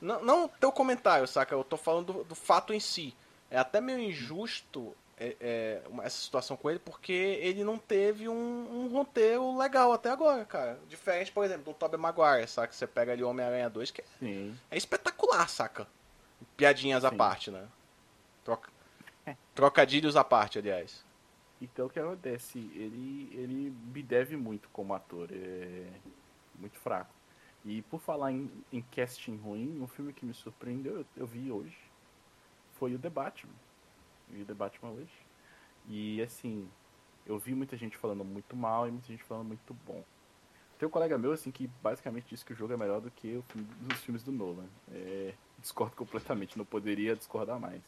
[0.00, 1.54] Não, não teu comentário, saca?
[1.54, 3.14] Eu tô falando do, do fato em si.
[3.50, 8.34] É até meio injusto é, é, essa situação com ele, porque ele não teve um,
[8.34, 10.80] um roteiro legal até agora, cara.
[10.88, 12.72] Diferente, por exemplo, do Tobey Maguire, saca?
[12.72, 14.58] Você pega ali o Homem-Aranha 2, que Sim.
[14.70, 15.86] é espetacular, saca?
[16.56, 17.16] Piadinhas à Sim.
[17.18, 17.68] parte, né?
[18.42, 18.70] Troca...
[19.54, 21.04] Trocadilhos à parte, aliás.
[21.60, 22.58] Então o que acontece?
[22.74, 25.28] Ele, ele me deve muito como ator.
[25.32, 25.90] É
[26.58, 27.12] muito fraco.
[27.64, 31.50] E por falar em, em casting ruim, um filme que me surpreendeu, eu, eu vi
[31.50, 31.76] hoje,
[32.74, 33.52] foi o The Batman.
[34.28, 35.12] Eu vi o The Batman hoje.
[35.88, 36.68] E assim,
[37.26, 40.02] eu vi muita gente falando muito mal e muita gente falando muito bom.
[40.78, 43.36] Tem um colega meu, assim, que basicamente disse que o jogo é melhor do que
[43.36, 44.66] o filme, os filmes do Nolan.
[44.90, 47.82] É, discordo completamente, não poderia discordar mais.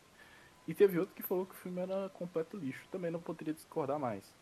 [0.66, 2.86] E teve outro que falou que o filme era completo lixo.
[2.90, 4.34] Também não poderia discordar mais.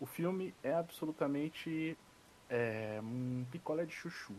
[0.00, 1.96] O filme é absolutamente
[2.48, 4.34] é, um picolé de chuchu.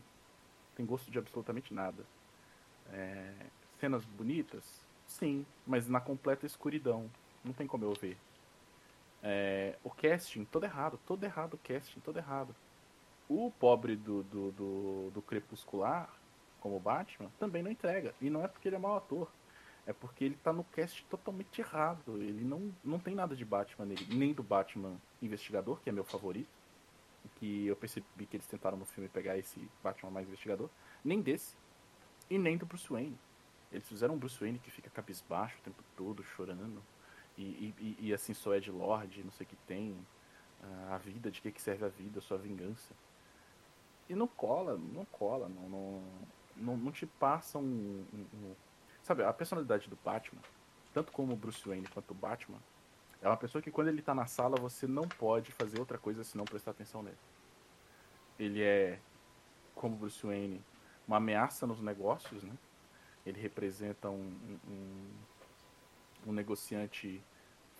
[0.75, 2.05] Tem gosto de absolutamente nada.
[2.91, 3.33] É,
[3.79, 4.85] cenas bonitas?
[5.07, 7.09] Sim, mas na completa escuridão.
[7.43, 8.17] Não tem como eu ver.
[9.23, 12.55] É, o casting, todo errado, todo errado o casting, todo errado.
[13.27, 16.09] O pobre do, do, do, do Crepuscular,
[16.61, 18.13] como Batman, também não entrega.
[18.21, 19.29] E não é porque ele é mau ator.
[19.87, 22.21] É porque ele tá no cast totalmente errado.
[22.21, 24.05] Ele não, não tem nada de Batman nele.
[24.13, 26.49] Nem do Batman Investigador, que é meu favorito.
[27.37, 30.69] Que eu percebi que eles tentaram no filme pegar esse Batman mais investigador.
[31.03, 31.55] Nem desse.
[32.29, 33.17] E nem do Bruce Wayne.
[33.71, 36.83] Eles fizeram um Bruce Wayne que fica cabisbaixo o tempo todo, chorando.
[37.37, 39.95] E, e, e- assim, só é de Lorde, não sei o que tem.
[40.63, 42.93] ah, a vida, de que, que serve a vida, sua vingança.
[44.09, 46.03] E não cola, não cola, não, não,
[46.55, 48.55] não, não te passa um- um-
[49.07, 50.41] Sabe, a personalidade do Batman,
[50.93, 52.59] tanto como o Bruce Wayne quanto o Batman,
[53.21, 56.25] é uma pessoa que quando ele tá na sala você não pode fazer outra coisa
[56.25, 57.17] senão prestar atenção nele.
[58.37, 58.99] Ele é,
[59.73, 60.61] como o Bruce Wayne,
[61.07, 62.53] uma ameaça nos negócios, né?
[63.25, 65.09] Ele representa um, um,
[66.27, 67.23] um negociante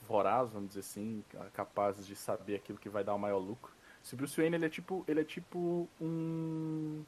[0.07, 3.73] voraz, vamos dizer assim, capaz de saber aquilo que vai dar o maior lucro.
[4.01, 7.03] Se o Bruce Wayne ele é tipo, ele é tipo um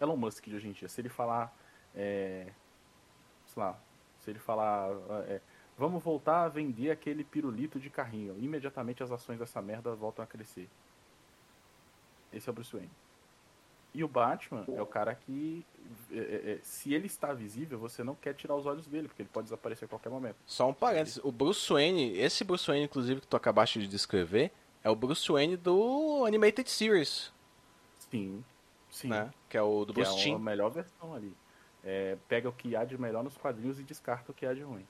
[0.00, 0.88] Elon Musk de hoje em dia.
[0.88, 1.56] Se ele falar,
[1.94, 2.52] é,
[3.52, 3.78] sei lá,
[4.20, 4.90] se ele falar,
[5.28, 5.40] é,
[5.76, 10.26] vamos voltar a vender aquele pirulito de carrinho, imediatamente as ações dessa merda voltam a
[10.26, 10.68] crescer.
[12.32, 12.90] Esse é o Bruce Wayne.
[13.92, 15.66] E o Batman é o cara que,
[16.12, 19.22] é, é, é, se ele está visível, você não quer tirar os olhos dele, porque
[19.22, 20.36] ele pode desaparecer a qualquer momento.
[20.46, 24.52] Só um parênteses, o Bruce Wayne, esse Bruce Wayne, inclusive, que tu acabaste de descrever,
[24.84, 27.32] é o Bruce Wayne do Animated Series,
[27.98, 28.44] Sim,
[28.88, 29.08] sim.
[29.08, 29.32] né?
[29.48, 31.34] Que é o do Que é Bruce a melhor versão ali.
[31.82, 34.62] É, pega o que há de melhor nos quadrinhos e descarta o que há de
[34.62, 34.86] ruim.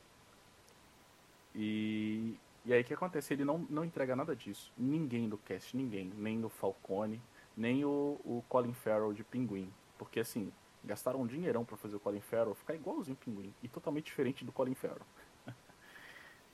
[1.54, 3.32] E, e aí o que acontece?
[3.32, 4.72] Ele não, não entrega nada disso.
[4.76, 6.12] Ninguém do cast, ninguém.
[6.16, 7.20] Nem o Falcone,
[7.56, 9.72] nem o, o Colin Farrell de Pinguim.
[9.98, 10.52] Porque assim,
[10.84, 13.54] gastaram um dinheirão pra fazer o Colin Farrell ficar igualzinho o Pinguim.
[13.62, 15.06] E totalmente diferente do Colin Farrell.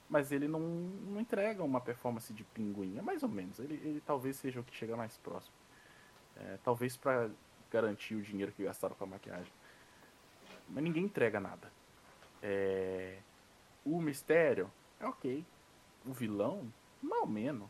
[0.09, 2.97] Mas ele não, não entrega uma performance de Pinguim.
[2.97, 3.59] É mais ou menos.
[3.59, 5.55] Ele, ele talvez seja o que chega mais próximo.
[6.35, 7.29] É, talvez pra
[7.71, 9.51] garantir o dinheiro que gastaram com a maquiagem.
[10.69, 11.71] Mas ninguém entrega nada.
[12.41, 13.17] É,
[13.85, 15.45] O mistério é ok.
[16.05, 17.69] O vilão, mal menos.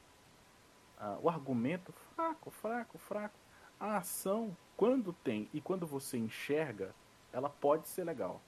[0.99, 3.35] Ah, o argumento, fraco, fraco, fraco.
[3.79, 6.93] A ação, quando tem e quando você enxerga,
[7.31, 8.41] ela pode ser legal.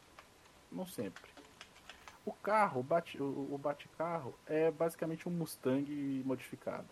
[0.72, 1.30] Não sempre.
[2.26, 2.86] O carro,
[3.20, 3.24] o
[3.54, 6.88] o, bate-carro, é basicamente um Mustang modificado.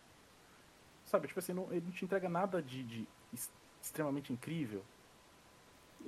[1.05, 3.51] Sabe, tipo assim, não, ele não te entrega nada de, de ex-
[3.81, 4.83] extremamente incrível.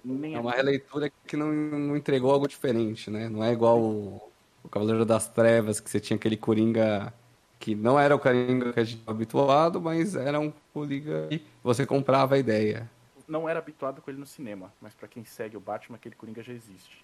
[0.04, 3.30] Nem É uma releitura que não, não entregou algo diferente, né?
[3.30, 4.22] Não é igual o,
[4.64, 7.14] o Cavaleiro das Trevas, que você tinha aquele Coringa
[7.60, 11.46] que não era o Coringa que a gente estava habituado, mas era um Coringa que
[11.64, 12.90] você comprava a ideia.
[13.28, 16.42] não era habituado com ele no cinema, mas pra quem segue o Batman, aquele Coringa
[16.44, 17.04] já existe.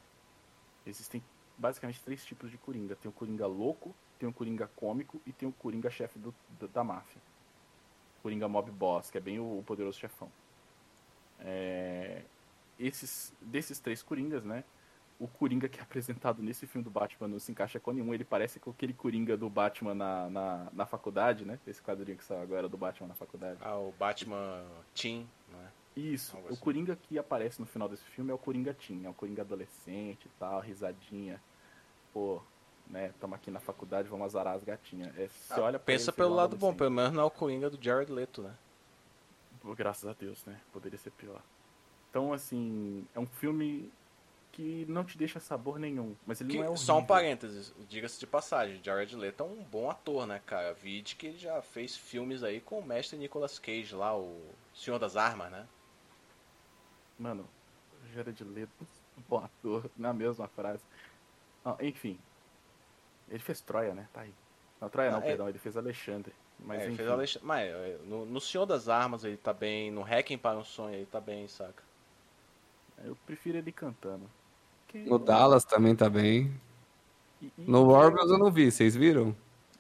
[0.86, 1.24] Existem
[1.58, 2.96] basicamente três tipos de Coringa.
[2.96, 6.68] Tem o Coringa louco, tem o Coringa cômico e tem o Coringa chefe do- do-
[6.68, 7.22] da máfia.
[8.24, 10.30] Coringa Mob Boss, que é bem o, o poderoso chefão.
[11.40, 12.22] É,
[12.80, 14.64] esses, desses três Coringas, né?
[15.18, 18.14] O Coringa que é apresentado nesse filme do Batman não se encaixa com nenhum.
[18.14, 21.58] Ele parece com aquele Coringa do Batman na, na, na faculdade, né?
[21.66, 23.60] Esse quadrinho que saiu agora do Batman na faculdade.
[23.62, 25.68] Ah, o Batman Teen, não é?
[25.96, 26.62] Isso, Algo o assim.
[26.62, 30.26] Coringa que aparece no final desse filme é o Coringa Teen, é o Coringa adolescente
[30.26, 31.42] e tal, risadinha.
[32.14, 32.42] Pô,
[32.88, 35.18] né, tamo aqui na faculdade, vamos azarar as gatinhas.
[35.18, 37.82] É, você olha Ah, Pensa pelo lado bom, pelo menos não é o Coringa do
[37.82, 38.54] Jared Leto, né?
[39.78, 40.60] Graças a Deus, né?
[40.74, 41.42] Poderia ser pior.
[42.16, 43.92] Então, assim, é um filme
[44.54, 47.08] que não te deixa sabor nenhum, mas ele Que- não é só um horrível.
[47.14, 50.74] parênteses, diga-se de passagem, Jared Leto é um bom ator, né, cara?
[50.76, 54.40] Vide que ele já fez filmes aí com o mestre Nicolas Cage lá, o
[54.74, 55.68] Senhor das Armas, né?
[57.20, 57.46] Mano,
[58.14, 58.88] Jared Leto,
[59.28, 60.86] bom ator, na mesma frase.
[61.66, 62.18] Ah, enfim,
[63.28, 64.08] ele fez Troia, né?
[64.14, 64.34] Tá aí.
[64.80, 66.34] Não, Troia não, Ah, é- perdão, ele fez Alexandre.
[66.60, 66.96] Mas é, enfim.
[66.96, 67.38] fez Alex...
[67.42, 70.96] Mas é, no, no Senhor das Armas ele tá bem, no Hacking para um Sonho
[70.96, 71.84] ele tá bem, saca?
[73.04, 74.30] Eu prefiro ele cantando.
[74.88, 76.52] Que- No Dallas também tá bem.
[77.42, 79.36] E- e- No Morbius eu não vi, vocês viram?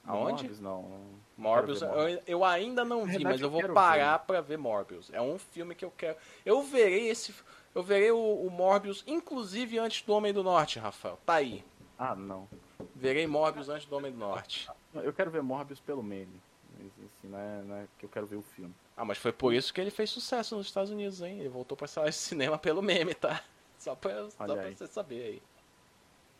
[0.06, 0.44] Aonde?
[0.44, 1.16] Morbius, não.
[1.38, 5.10] Morbius, eu, eu ainda não vi, verdade, mas eu vou parar pra ver Morbius.
[5.12, 6.18] É um filme que eu quero.
[6.46, 7.34] Eu verei esse.
[7.74, 11.20] Eu verei o, o Morbius, inclusive antes do Homem do Norte, Rafael.
[11.26, 11.64] Tá aí.
[12.00, 12.48] Ah, não.
[12.96, 14.70] Verei Morbius antes do Homem do Norte.
[14.94, 16.40] Eu quero ver Morbius pelo meme.
[16.78, 18.74] Mas, assim, não, é, não é que eu quero ver o filme.
[18.98, 21.40] Ah, mas foi por isso que ele fez sucesso nos Estados Unidos, hein?
[21.40, 23.44] Ele voltou pra sala de cinema pelo meme, tá?
[23.78, 24.74] Só pra, só pra aí.
[24.76, 25.42] você saber aí.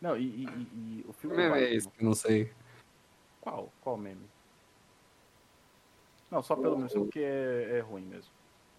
[0.00, 1.36] Não, e, e- e- e o filme.
[1.36, 1.88] meme é esse?
[2.00, 2.50] Não sei.
[3.42, 3.70] Qual?
[3.82, 4.26] Qual meme?
[6.30, 8.32] Não, só pelo menos porque é, é ruim mesmo.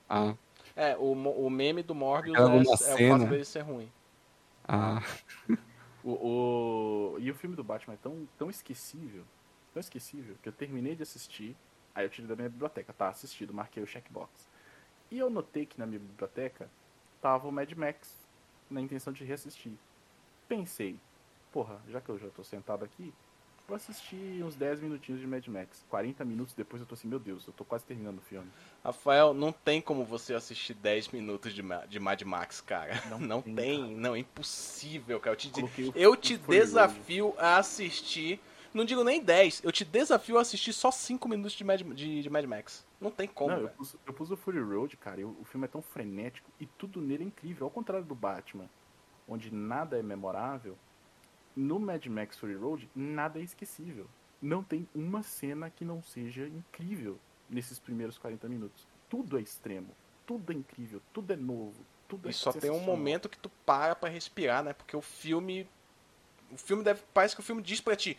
[0.09, 0.33] Ah,
[0.75, 3.91] É, o, o meme do Morbius é, é alguma o fato dele ser ruim.
[4.67, 5.01] ah.
[6.03, 9.23] O, o- E o filme do Batman é tão, tão esquecível,
[9.73, 11.55] tão esquecível, que eu terminei de assistir,
[11.97, 14.29] aí eu tirei da minha biblioteca, tá assistido, marquei o checkbox.
[15.09, 16.69] E eu notei que na minha biblioteca
[17.19, 18.13] tava o Mad Max,
[18.69, 19.71] na intenção de reassistir.
[20.47, 20.99] Pensei,
[21.51, 23.11] porra, já que eu já tô sentado aqui,
[23.67, 25.83] vou assistir uns 10 minutinhos de Mad Max.
[25.89, 28.47] 40 minutos depois eu tô assim, meu Deus, eu tô quase terminando o filme.
[28.83, 33.01] Rafael, não tem como você assistir 10 minutos de, Ma- de Mad Max, cara.
[33.09, 35.33] Não, Não tem, tem, não, é impossível, cara.
[35.33, 38.39] Eu te, Coloquei eu te desafio a assistir.
[38.77, 42.21] Não digo nem 10, eu te desafio a assistir só 5 minutos de Mad, de,
[42.21, 42.85] de Mad Max.
[43.01, 45.43] Não tem como, Não, eu pus, eu pus o Fury Road, cara, e o, o
[45.45, 47.65] filme é tão frenético e tudo nele é incrível.
[47.65, 48.69] Ao contrário do Batman,
[49.27, 50.77] onde nada é memorável,
[51.55, 54.07] no Mad Max Fury Road, nada é esquecível.
[54.39, 57.17] Não tem uma cena que não seja incrível
[57.49, 58.87] nesses primeiros 40 minutos.
[59.09, 59.89] Tudo é extremo,
[60.23, 63.49] tudo é incrível, tudo é novo, tudo é E só tem um momento que tu
[63.65, 64.73] para pra respirar, né?
[64.73, 65.67] Porque o filme.
[66.51, 67.01] O filme deve.
[67.11, 68.15] Parece que o filme diz pra ti.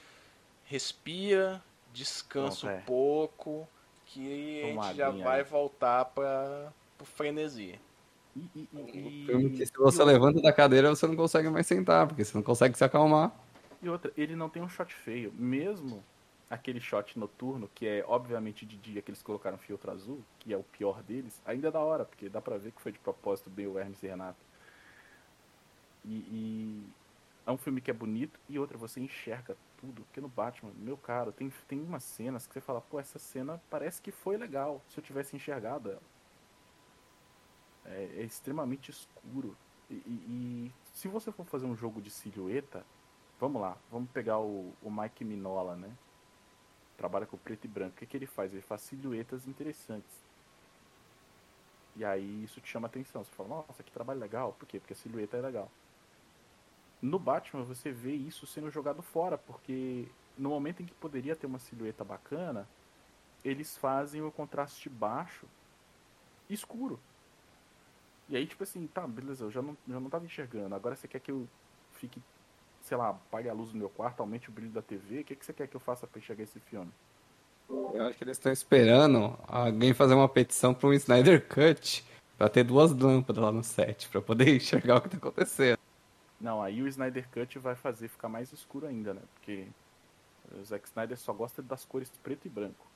[0.69, 1.63] Respira,
[1.95, 2.83] descansa Pronto, um é.
[2.83, 3.69] pouco,
[4.07, 5.45] que a Toma gente já vai aí.
[5.45, 7.79] voltar pra, pro frenesi.
[8.37, 11.49] E, e- e- filme que se e você outra- levanta da cadeira, você não consegue
[11.49, 13.33] mais sentar, porque você não consegue se acalmar.
[13.83, 15.33] E outra, ele não tem um shot feio.
[15.33, 16.05] Mesmo
[16.51, 20.57] aquele shot noturno, que é obviamente de dia que eles colocaram filtro azul, que é
[20.57, 23.49] o pior deles, ainda é da hora, porque dá pra ver que foi de propósito
[23.51, 24.39] bem o Hermes e Renato.
[26.05, 26.83] E, e
[27.47, 30.03] é um filme que é bonito, e outra, você enxerga tudo.
[30.05, 33.61] Porque no Batman, meu caro, tem, tem umas cenas que você fala, pô, essa cena
[33.71, 36.03] parece que foi legal, se eu tivesse enxergado ela.
[37.85, 39.57] É, é extremamente escuro.
[39.91, 42.85] E, e- e se você for fazer um jogo de silhueta,
[43.41, 45.97] Vamos lá, vamos pegar o, o Mike Minola, né?
[46.99, 47.95] Trabalha com preto e branco.
[47.97, 48.53] O que, que ele faz?
[48.53, 50.27] Ele faz silhuetas interessantes.
[51.97, 53.23] E aí isso te chama atenção.
[53.25, 54.53] Você fala, nossa, que trabalho legal.
[54.55, 54.79] Por quê?
[54.81, 55.71] Porque a silhueta é legal.
[57.01, 61.47] No Batman você vê isso sendo jogado fora, porque no momento em que poderia ter
[61.47, 62.69] uma silhueta bacana,
[63.45, 65.47] eles fazem o contraste baixo
[66.51, 66.99] escuro.
[68.29, 70.75] E aí, tipo assim, tá, beleza, eu já não, já não tava enxergando.
[70.75, 71.49] Agora você quer que eu
[71.93, 72.21] fique
[72.89, 75.37] sei lá, apague a luz do meu quarto, aumente o brilho da TV, o que,
[75.37, 76.91] que você quer que eu faça pra enxergar esse filme?
[77.69, 82.03] Eu acho que eles estão esperando alguém fazer uma petição para um Snyder Cut
[82.39, 85.78] para ter duas lâmpadas lá no set, para poder enxergar o que tá acontecendo.
[86.41, 89.23] Não, aí o Snyder Cut vai fazer ficar mais escuro ainda, né?
[89.35, 89.67] Porque
[90.53, 92.87] o Zack Snyder só gosta das cores preto e branco.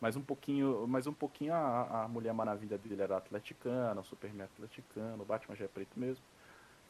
[0.00, 4.44] Mas um pouquinho, mas um pouquinho a, a Mulher Maravilha dele era atleticana, o Superman
[4.44, 6.22] atleticano, o Batman já é preto mesmo,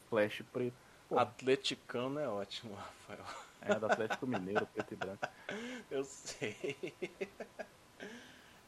[0.09, 0.75] Flash preto.
[1.07, 3.23] Pô, Atleticano é ótimo, Rafael.
[3.61, 5.25] é do Atlético Mineiro, preto e branco.
[5.89, 6.75] Eu sei.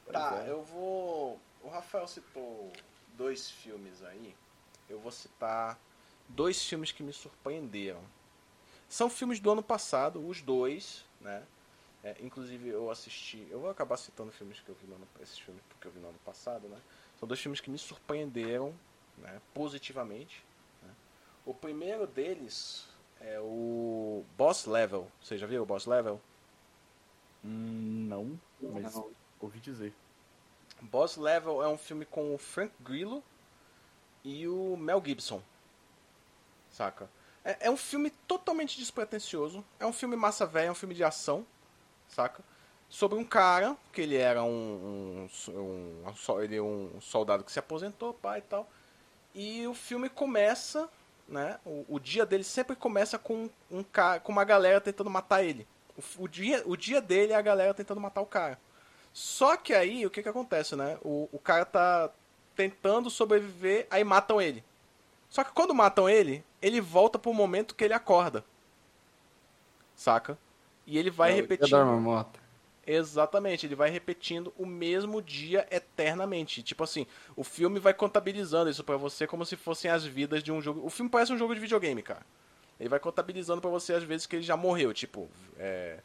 [0.05, 0.49] Pois Tá, é.
[0.49, 1.37] eu vou.
[1.61, 2.71] O Rafael citou
[3.17, 4.33] dois filmes aí.
[4.89, 5.79] Eu vou citar
[6.27, 8.01] dois filmes que me surpreenderam.
[8.87, 11.43] São filmes do ano passado, os dois, né?
[12.03, 13.45] É, inclusive eu assisti.
[13.51, 15.99] Eu vou acabar citando filmes que eu vi no ano, esses filmes porque eu vi
[15.99, 16.77] no ano passado, né?
[17.19, 18.73] São dois filmes que me surpreenderam,
[19.17, 19.41] né?
[19.53, 20.43] Positivamente.
[20.81, 20.89] né?
[21.45, 22.87] O primeiro deles
[23.19, 25.11] é o Boss Level.
[25.21, 26.19] Você já viu o Boss Level?
[27.43, 28.95] Hum, não, mas
[29.39, 29.93] ouvi dizer.
[30.81, 33.23] Boss Level é um filme com o Frank Grillo
[34.23, 35.41] e o Mel Gibson.
[36.71, 37.09] Saca?
[37.43, 39.63] É, é um filme totalmente despretensioso.
[39.79, 41.45] É um filme massa velha, é um filme de ação.
[42.07, 42.43] Saca?
[42.89, 47.59] Sobre um cara, que ele era um, um, um, ele é um soldado que se
[47.59, 48.67] aposentou, pai e tal.
[49.33, 50.89] E o filme começa,
[51.27, 51.59] né?
[51.63, 55.67] O, o dia dele sempre começa com um cara, com uma galera tentando matar ele.
[55.95, 58.59] O, o dia, o dia dele é a galera tentando matar o cara.
[59.13, 60.97] Só que aí, o que que acontece, né?
[61.03, 62.11] O, o cara tá
[62.59, 64.61] tentando sobreviver, aí matam ele.
[65.29, 68.43] Só que quando matam ele, ele volta pro momento que ele acorda.
[69.95, 70.37] Saca?
[70.85, 71.69] E ele vai É repetindo.
[72.85, 76.61] Exatamente, ele vai repetindo o mesmo dia eternamente.
[76.61, 80.51] Tipo assim, o filme vai contabilizando isso pra você como se fossem as vidas de
[80.51, 80.85] um jogo.
[80.85, 82.25] O filme parece um jogo de videogame, cara.
[82.77, 84.93] Ele vai contabilizando pra você as vezes que ele já morreu.
[84.93, 85.99] Tipo, é,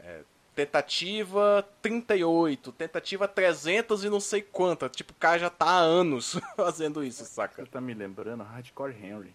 [0.00, 0.20] é,
[0.56, 4.88] tentativa 38, tentativa 300 e não sei quanta.
[4.88, 7.62] Tipo, o cara já tá há anos fazendo isso, saca?
[7.62, 9.34] Você tá me lembrando Hardcore Henry.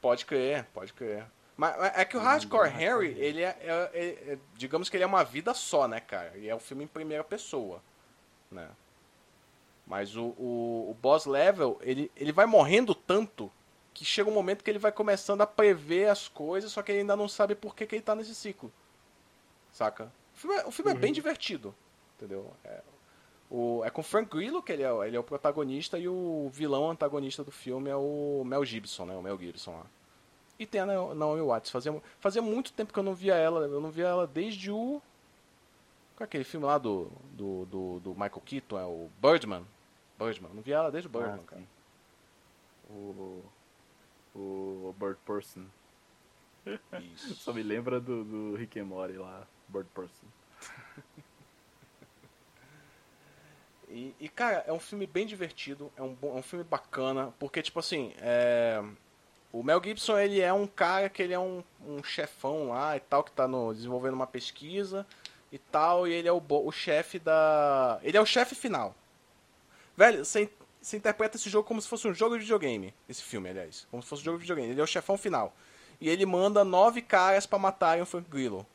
[0.00, 1.26] Pode crer, pode crer.
[1.56, 5.06] Mas é que o Hardcore Henry, ele é, é- é- é- Digamos que ele é
[5.06, 6.32] uma vida só, né, cara?
[6.38, 7.82] E é um filme em primeira pessoa,
[8.50, 8.68] né?
[9.86, 13.50] Mas o, o, o Boss Level, ele, ele vai morrendo tanto
[13.92, 17.00] que chega um momento que ele vai começando a prever as coisas, só que ele
[17.00, 18.72] ainda não sabe por que, que ele tá nesse ciclo.
[19.78, 20.10] Saca?
[20.34, 21.72] O filme é, o filme é bem divertido,
[22.16, 22.52] entendeu?
[22.64, 22.82] É,
[23.48, 26.08] o, é com o Frank Grillo, que ele é, o- ele é o protagonista, e
[26.08, 29.14] o vilão antagonista do filme é o Mel Gibson, né?
[29.14, 29.86] O Mel Gibson lá.
[30.58, 31.70] E tem a Na- Naomi Watts.
[31.70, 33.60] Fazia, fazia muito tempo que eu não via ela.
[33.68, 35.00] Eu não via ela desde o.
[36.16, 38.80] Qual é aquele filme lá do, do, do, do Michael Keaton?
[38.80, 39.64] É o Birdman.
[40.18, 40.50] Birdman.
[40.52, 41.62] Não via ela desde o Birdman, Ah, cara.
[42.90, 43.44] O,
[44.34, 45.62] o Bird Person.
[47.14, 47.34] Isso.
[47.38, 50.26] Só me lembra do, do Rick and Morty lá, Bird Person.
[53.90, 57.62] E, e, cara, é um filme bem divertido, é um, é um filme bacana, porque,
[57.62, 58.82] tipo assim, é,
[59.50, 63.00] o Mel Gibson, ele é um cara que ele é um, um chefão lá e
[63.00, 65.06] tal, que tá no, desenvolvendo uma pesquisa
[65.50, 67.98] e tal, e ele é o, o chefe da...
[68.02, 68.94] Ele é o chefe final.
[69.96, 70.50] Velho, você,
[70.92, 74.08] interpreta esse jogo como se fosse um jogo de videogame, esse filme, aliás, como se
[74.08, 74.72] fosse um jogo de videogame.
[74.72, 75.54] Ele é o chefão final.
[75.98, 78.66] E ele manda nove caras pra matarem o Frank Grillo.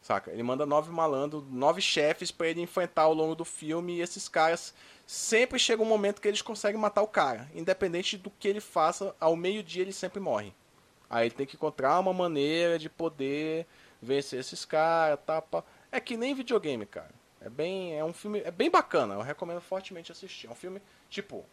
[0.00, 0.30] Saca?
[0.30, 4.28] Ele manda nove malandros, nove chefes pra ele enfrentar ao longo do filme e esses
[4.28, 4.74] caras
[5.06, 9.14] sempre chega um momento que eles conseguem matar o cara, independente do que ele faça,
[9.20, 10.54] ao meio-dia ele sempre morre.
[11.08, 13.66] Aí ele tem que encontrar uma maneira de poder
[14.00, 15.62] vencer esses caras, tá, pá.
[15.92, 17.10] É que nem videogame, cara.
[17.40, 20.46] É bem, é um filme, é bem bacana, eu recomendo fortemente assistir.
[20.46, 21.44] É um filme, tipo,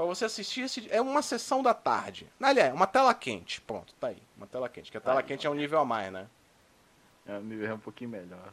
[0.00, 0.88] Pra você assistir esse.
[0.90, 2.26] É uma sessão da tarde.
[2.40, 3.60] Aliás, uma tela quente.
[3.60, 4.22] Pronto, tá aí.
[4.34, 4.90] Uma tela quente.
[4.90, 6.26] Que a tela Aí, quente é um nível a mais, né?
[7.30, 8.52] É um nível um pouquinho melhor.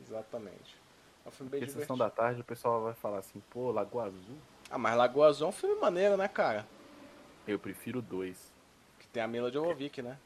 [0.00, 0.76] Exatamente.
[1.24, 1.80] É um filme bem Porque divertido.
[1.80, 4.36] sessão da tarde o pessoal vai falar assim, pô, Lagoa Azul.
[4.68, 6.66] Ah, mas Lagoa Azul é um filme maneiro, né, cara?
[7.46, 8.52] Eu prefiro dois.
[8.98, 10.18] Que tem a Mila Jovovich, né?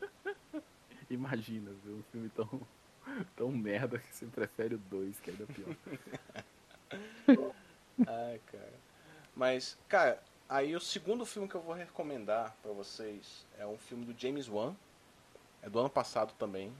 [1.10, 2.60] Imagina, ver um filme tão,
[3.34, 5.76] tão merda que você prefere o dois, que é ainda pior.
[8.06, 8.74] Ai, cara.
[9.34, 14.04] Mas, cara, aí o segundo filme que eu vou recomendar pra vocês é um filme
[14.04, 14.76] do James Wan.
[15.60, 16.72] É do ano passado também?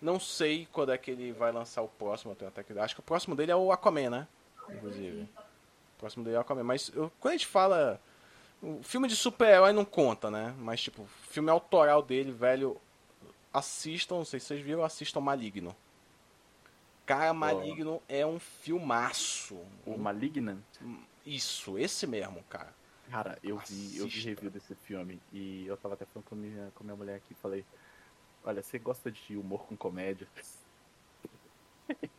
[0.00, 2.78] Não sei quando é que ele vai lançar o próximo, eu até que...
[2.78, 4.28] Acho que o próximo dele é o Aquaman, né?
[4.68, 5.22] Inclusive.
[5.22, 6.62] O próximo dele é o Aquaman.
[6.64, 8.00] Mas eu- quando a gente fala...
[8.62, 10.54] O filme de super-herói não conta, né?
[10.58, 12.76] Mas, tipo, filme autoral dele, velho...
[13.52, 15.76] Assistam, não sei se vocês viram, assistam Maligno.
[17.06, 19.56] Cara, Maligno é um filmaço.
[19.86, 20.58] O Malignant,
[21.24, 22.74] Isso, esse mesmo, cara.
[23.10, 26.72] cara, eu vi, eu vi review desse filme e eu tava até falando com minha,
[26.74, 27.64] com minha mulher aqui, falei,
[28.44, 30.28] olha, você gosta de humor com comédia?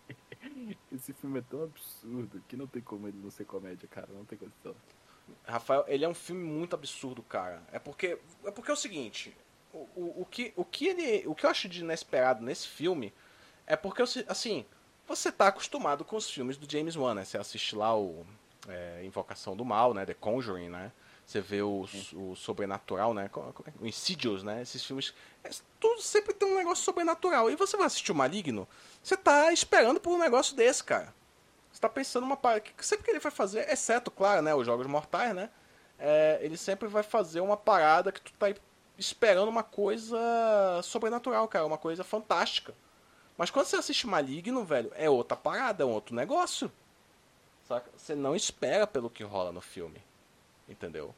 [0.91, 4.25] Esse filme é tão absurdo que não tem como ele não ser comédia, cara, não
[4.25, 4.75] tem condição.
[5.43, 7.61] Rafael, ele é um filme muito absurdo, cara.
[7.71, 9.35] É porque é porque é o seguinte,
[9.73, 13.13] o, o, o que o que ele, o que eu acho de inesperado nesse filme
[13.65, 14.65] é porque assim,
[15.07, 17.25] você tá acostumado com os filmes do James Wan, né?
[17.25, 18.25] Você assiste lá o
[18.67, 20.05] é, Invocação do Mal, né?
[20.05, 20.91] The Conjuring, né?
[21.25, 23.29] Você vê o, o Sobrenatural, né?
[23.81, 24.61] O Insidious, né?
[24.61, 25.13] Esses filmes.
[25.43, 25.49] É,
[25.79, 27.49] tudo sempre tem um negócio sobrenatural.
[27.49, 28.67] E você vai assistir o Maligno,
[29.01, 31.13] você tá esperando por um negócio desse, cara.
[31.71, 32.63] Você tá pensando uma parada.
[32.77, 34.53] Sempre que ele vai fazer, exceto, claro, né?
[34.53, 35.49] Os Jogos Mortais, né?
[35.97, 38.53] É, ele sempre vai fazer uma parada que tu tá
[38.97, 40.17] esperando uma coisa
[40.83, 41.65] sobrenatural, cara.
[41.65, 42.75] Uma coisa fantástica.
[43.35, 46.71] Mas quando você assiste Maligno, velho, é outra parada, é um outro negócio.
[47.67, 47.89] Saca?
[47.97, 50.01] Você não espera pelo que rola no filme.
[50.67, 51.13] Entendeu?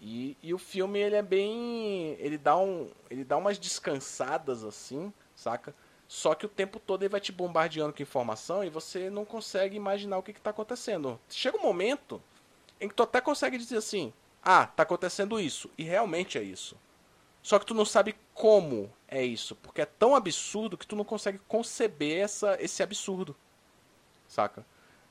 [0.00, 2.16] E, e o filme, ele é bem.
[2.18, 5.74] Ele dá, um, ele dá umas descansadas assim, saca?
[6.08, 9.76] Só que o tempo todo ele vai te bombardeando com informação e você não consegue
[9.76, 11.18] imaginar o que, está acontecendo.
[11.28, 12.22] Chega um momento
[12.80, 14.12] em que tu até consegue dizer assim:
[14.42, 15.70] ah, tá acontecendo isso.
[15.76, 16.76] E realmente é isso.
[17.42, 21.04] Só que tu não sabe como é isso, porque é tão absurdo que tu não
[21.04, 23.36] consegue conceber essa, esse absurdo.
[24.28, 24.66] Saca?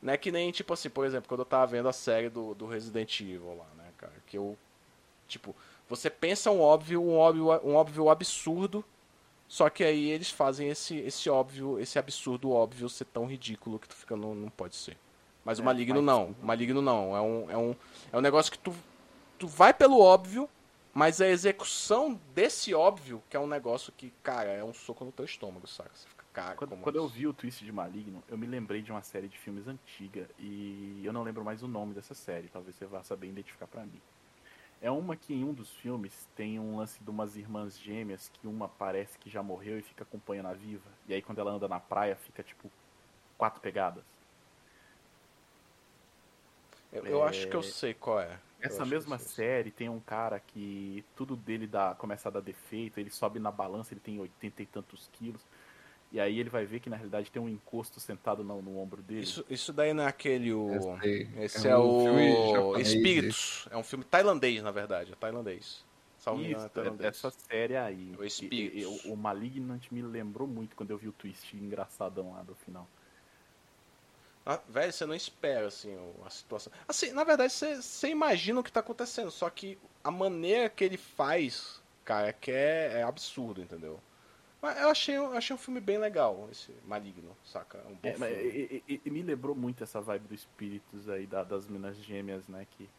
[0.06, 2.54] Não é que nem, tipo assim, por exemplo, quando eu tava vendo a série do,
[2.54, 4.14] do Resident Evil lá, né, cara?
[4.28, 4.56] Que eu.
[5.28, 5.56] Tipo,
[5.90, 8.86] você pensa um óbvio, um óbvio, um óbvio absurdo,
[9.48, 13.88] só que aí eles fazem esse, esse óbvio, esse absurdo óbvio ser tão ridículo que
[13.88, 14.96] tu fica, não, não pode ser.
[15.44, 16.36] Mas é, o Maligno não.
[16.40, 17.18] O Maligno não.
[17.18, 17.76] É um, é, um,
[18.14, 18.76] é um negócio que tu,
[19.40, 20.48] tu vai pelo óbvio,
[20.94, 25.12] mas a execução desse óbvio, que é um negócio que, cara, é um soco no
[25.12, 25.90] teu estômago, saca?
[25.96, 29.02] Você cara, quando, quando eu vi o twist de Maligno, eu me lembrei de uma
[29.02, 32.86] série de filmes antiga e eu não lembro mais o nome dessa série, talvez você
[32.86, 34.02] vá saber identificar para mim.
[34.82, 38.46] É uma que em um dos filmes tem um lance de umas irmãs gêmeas que
[38.46, 40.90] uma parece que já morreu e fica acompanhando a viva.
[41.08, 42.70] E aí quando ela anda na praia fica tipo
[43.38, 44.04] quatro pegadas.
[46.92, 48.38] Eu, eu acho que eu sei qual é.
[48.60, 53.10] Essa mesma série tem um cara que tudo dele dá, começa a dar defeito, ele
[53.10, 55.46] sobe na balança, ele tem oitenta e tantos quilos.
[56.16, 59.02] E aí ele vai ver que na realidade tem um encosto sentado no, no ombro
[59.02, 59.24] dele.
[59.24, 60.54] Isso, isso daí não é aquele.
[60.54, 60.98] O...
[61.42, 63.68] Esse é, é um o Espíritos.
[63.70, 65.12] É um filme tailandês, na verdade.
[65.12, 65.84] É tailandês.
[66.18, 67.10] Salve isso, é tailandês.
[67.10, 68.16] essa série aí.
[68.18, 69.04] O Espíritos.
[69.04, 72.88] o Malignant me lembrou muito quando eu vi o twist engraçadão lá do final.
[74.46, 76.72] Ah, velho, você não espera, assim, a situação.
[76.88, 80.86] Assim, na verdade, você, você imagina o que tá acontecendo, só que a maneira que
[80.86, 84.00] ele faz, cara, é que é, é absurdo, entendeu?
[84.66, 87.78] Mas eu achei, eu achei um filme bem legal, esse Maligno, saca?
[87.88, 88.32] Um é, filme.
[88.32, 92.48] E, e, e, me lembrou muito essa vibe dos espíritos aí, da, das minas gêmeas,
[92.48, 92.66] né?
[92.72, 92.90] Que,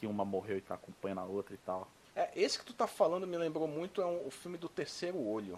[0.00, 1.86] que uma morreu e tá acompanhando a outra e tal.
[2.16, 5.16] É, esse que tu tá falando me lembrou muito, é um, o filme do Terceiro
[5.16, 5.56] Olho.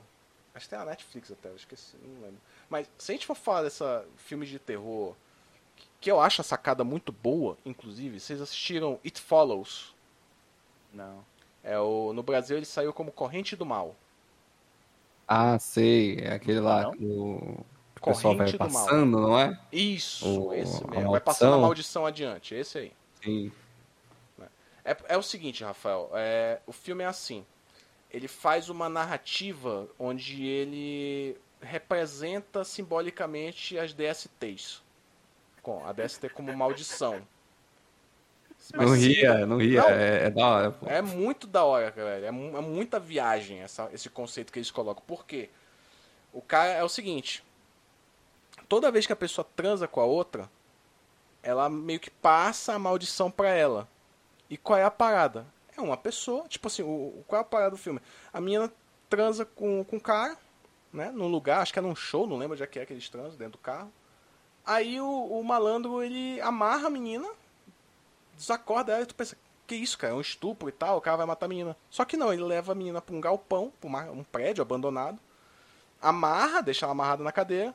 [0.54, 2.40] Acho que tem a Netflix até, eu esqueci, não lembro.
[2.68, 5.16] Mas se a gente for falar dessa filme de terror,
[5.98, 9.94] que eu acho a sacada muito boa, inclusive, vocês assistiram It Follows?
[10.92, 11.24] Não.
[11.62, 13.96] É o, no Brasil ele saiu como Corrente do Mal.
[15.26, 16.18] Ah, sei.
[16.18, 17.64] É aquele lá que o,
[18.04, 19.58] pessoal vai passando, não é?
[19.72, 21.10] Isso, o, esse mesmo.
[21.10, 22.92] Vai passando a maldição adiante, esse aí.
[23.22, 23.52] Sim.
[24.84, 26.10] É, é o seguinte, Rafael.
[26.14, 27.44] É, o filme é assim
[28.14, 34.84] ele faz uma narrativa onde ele representa simbolicamente as DSTs.
[35.60, 37.26] Com a DST como maldição.
[38.72, 40.70] Mas, não ria, não ria, não, é, é, da hora.
[40.70, 40.86] Pô.
[40.86, 42.24] É muito da hora, velho.
[42.24, 45.02] É, é, muita viagem essa, esse conceito que eles colocam.
[45.06, 45.50] Por quê?
[46.32, 47.44] O cara é o seguinte:
[48.68, 50.48] toda vez que a pessoa transa com a outra,
[51.42, 53.86] ela meio que passa a maldição pra ela.
[54.48, 55.46] E qual é a parada?
[55.76, 58.00] É uma pessoa, tipo assim, o, qual é a parada do filme?
[58.32, 58.72] A menina
[59.10, 60.38] transa com, com o cara,
[60.92, 61.10] né?
[61.10, 63.08] Num lugar, acho que é num show, não lembro onde é que é que eles
[63.08, 63.92] transam, dentro do carro.
[64.64, 67.28] Aí o, o malandro, ele amarra a menina,
[68.36, 69.36] desacorda ela e tu pensa,
[69.66, 70.12] que isso, cara?
[70.12, 71.76] É um estupro e tal, o cara vai matar a menina.
[71.90, 75.18] Só que não, ele leva a menina pra um galpão, pra uma, um prédio abandonado,
[76.00, 77.74] amarra, deixa ela amarrada na cadeira,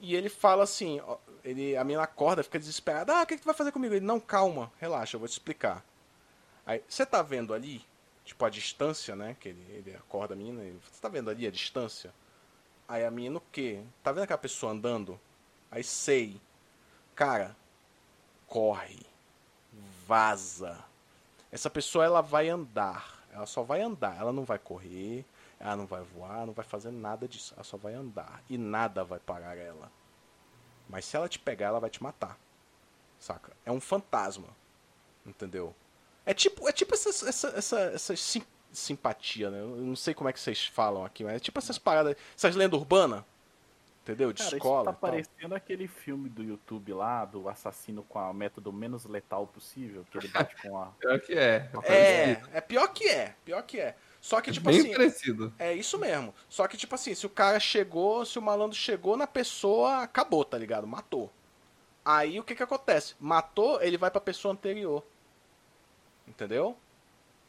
[0.00, 1.00] e ele fala assim,
[1.42, 3.94] ele, a menina acorda, fica desesperada, ah, o que, que tu vai fazer comigo?
[3.94, 5.84] Ele, não, calma, relaxa, eu vou te explicar.
[6.66, 7.84] Aí, você tá vendo ali,
[8.24, 9.34] tipo, a distância, né?
[9.40, 12.12] Que ele, ele acorda a menina, você tá vendo ali a distância?
[12.86, 13.82] Aí a menina o quê?
[14.02, 15.18] Tá vendo aquela pessoa andando?
[15.70, 16.40] Aí sei.
[17.14, 17.54] Cara,
[18.46, 19.07] corre.
[20.08, 20.82] Vaza.
[21.52, 23.26] Essa pessoa ela vai andar.
[23.30, 24.18] Ela só vai andar.
[24.18, 25.22] Ela não vai correr.
[25.60, 26.46] Ela não vai voar.
[26.46, 27.52] Não vai fazer nada disso.
[27.54, 28.42] Ela só vai andar.
[28.48, 29.92] E nada vai parar ela.
[30.88, 32.38] Mas se ela te pegar, ela vai te matar.
[33.18, 33.52] Saca?
[33.66, 34.48] É um fantasma.
[35.26, 35.74] Entendeu?
[36.24, 39.60] É tipo, é tipo essa, essa, essa, essa sim, simpatia, né?
[39.60, 42.56] Eu não sei como é que vocês falam aqui, mas é tipo essas paradas, essas
[42.56, 43.22] lendas urbanas.
[44.08, 44.32] Entendeu?
[44.32, 44.78] De Cara, escola.
[44.78, 49.46] Isso tá parecendo aquele filme do YouTube lá, do assassino com a método menos letal
[49.46, 50.86] possível, que ele bate com a.
[50.98, 51.70] pior que é.
[51.84, 53.94] É, é pior que é, pior que é.
[54.18, 55.52] Só que, tipo Bem assim, parecido.
[55.58, 56.34] é isso mesmo.
[56.48, 60.42] Só que, tipo assim, se o cara chegou, se o malandro chegou na pessoa, acabou,
[60.42, 60.86] tá ligado?
[60.86, 61.30] Matou.
[62.02, 63.14] Aí o que que acontece?
[63.20, 65.04] Matou, ele vai pra pessoa anterior.
[66.26, 66.78] Entendeu?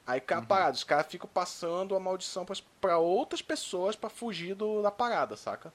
[0.05, 2.45] Aí fica a parada, os caras ficam passando a maldição
[2.81, 5.71] pra outras pessoas pra fugir do, da parada, saca?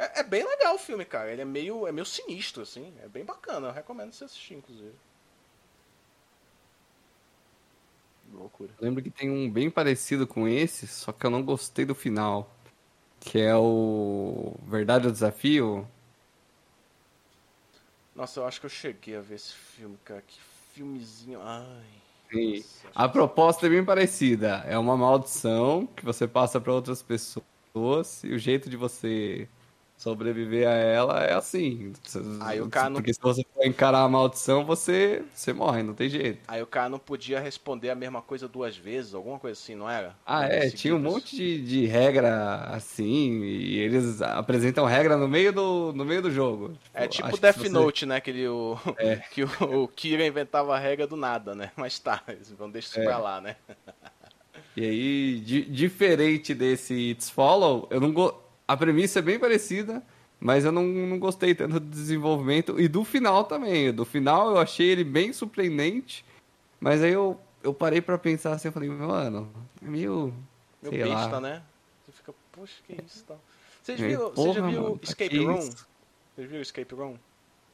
[0.00, 1.30] É, é bem legal o filme, cara.
[1.30, 2.90] Ele é meio, é meio sinistro, assim.
[3.02, 3.68] É bem bacana.
[3.68, 4.94] Eu recomendo você assistir, inclusive.
[8.32, 8.70] Loucura.
[8.80, 12.50] Lembro que tem um bem parecido com esse, só que eu não gostei do final.
[13.20, 15.86] Que é o Verdade ou Desafio.
[18.16, 20.22] Nossa, eu acho que eu cheguei a ver esse filme, cara.
[20.26, 20.40] Que
[20.72, 21.40] filmezinho.
[21.42, 21.84] Ai.
[22.32, 22.56] Sim.
[22.56, 24.64] nossa, A proposta é bem parecida.
[24.66, 29.46] É uma maldição que você passa para outras pessoas e o jeito de você
[30.00, 31.92] sobreviver a ela é assim.
[32.40, 35.92] Aí o cara não- Porque se você for encarar a maldição, você, você morre, não
[35.92, 36.38] tem jeito.
[36.48, 39.88] Aí o cara não podia responder a mesma coisa duas vezes, alguma coisa assim, não
[39.90, 40.16] era?
[40.24, 41.12] Ah, é, tinha um seguidas.
[41.14, 46.30] monte de, de regra assim, e eles apresentam regra no meio do, no meio do
[46.30, 46.72] jogo.
[46.94, 48.20] É Tipo, tipo acho que Death você- Note, né?
[48.22, 49.16] Que, ele, o, É.
[49.30, 51.72] que o, o Kira inventava a regra do nada, né?
[51.76, 53.04] Mas tá, eles vão deixar isso É.
[53.04, 53.54] pra lá, né?
[54.76, 58.34] E aí, di- diferente desse It's Follow, eu não go...
[58.72, 60.02] a premissa é bem parecida,
[60.38, 63.92] mas eu não, não gostei tanto do desenvolvimento e do final também.
[63.92, 66.24] Do final eu achei ele bem surpreendente,
[66.78, 69.50] mas aí eu, eu parei pra pensar assim, eu falei, mano,
[69.84, 70.32] é meio,
[70.82, 71.40] Meu sei besta, lá.
[71.40, 71.62] né?
[72.06, 73.40] Você fica, poxa, que isso tal.
[73.82, 75.58] Vocês É, viram, você já viu mano, Escape Room?
[75.58, 75.88] isso?
[76.34, 77.16] Vocês viram Escape Room?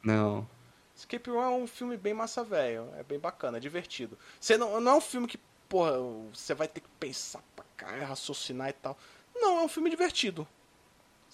[0.02, 0.48] Não.
[0.96, 4.16] Escape Room é um filme bem massa velho, é bem bacana, é divertido.
[4.40, 5.92] Você não, não é um filme que, porra,
[6.32, 8.96] você vai ter que pensar pra caralho, raciocinar e tal.
[9.34, 10.48] Não, é um filme divertido.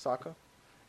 [0.03, 0.37] Saca?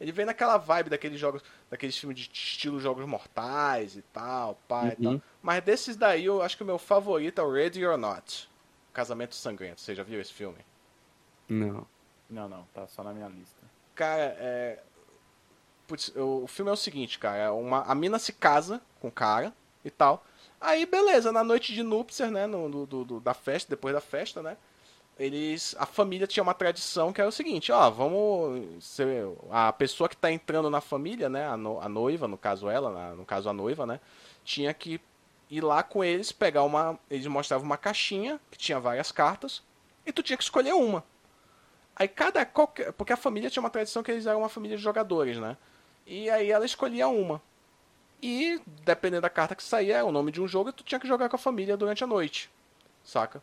[0.02, 4.98] Ele vem naquela vibe daqueles jogos, daqueles filmes de estilo jogos mortais e tal, pai
[4.99, 5.19] e Uhum.
[5.19, 5.27] tal.
[5.41, 8.49] Mas desses daí, eu acho que o meu favorito é o Ready or Not.
[8.91, 9.80] Casamento Sangrento.
[9.81, 10.57] Você já viu esse filme?
[11.48, 11.85] Não.
[12.30, 13.61] Não, não, tá só na minha lista.
[13.95, 14.80] Cara, é.
[15.88, 17.38] Putz, o o filme é o seguinte, cara.
[17.38, 19.53] é Uma, a mina se casa com o cara
[19.85, 20.26] e tal.
[20.60, 22.48] Aí, beleza, na noite de núpcias, né?
[22.48, 24.57] No, do, do- do- da festa, depois da festa, né?
[25.18, 25.76] Eles.
[25.77, 28.99] A família tinha uma tradição que era o seguinte, ó, vamos.
[29.52, 31.48] a pessoa que tá entrando na família, né?
[31.48, 33.99] A, no- a noiva, no caso ela, no caso a noiva, né?
[34.44, 34.99] Tinha que
[35.49, 36.98] ir lá com eles, pegar uma.
[37.10, 39.61] Eles mostravam uma caixinha que tinha várias cartas.
[40.06, 41.03] E tu tinha que escolher uma.
[41.95, 42.45] Aí cada.
[42.45, 45.56] Qualquer, porque a família tinha uma tradição que eles eram uma família de jogadores, né?
[46.07, 47.41] E aí ela escolhia uma.
[48.22, 51.30] E, dependendo da carta que saía, o nome de um jogo tu tinha que jogar
[51.30, 52.49] com a família durante a noite.
[53.03, 53.41] Saca?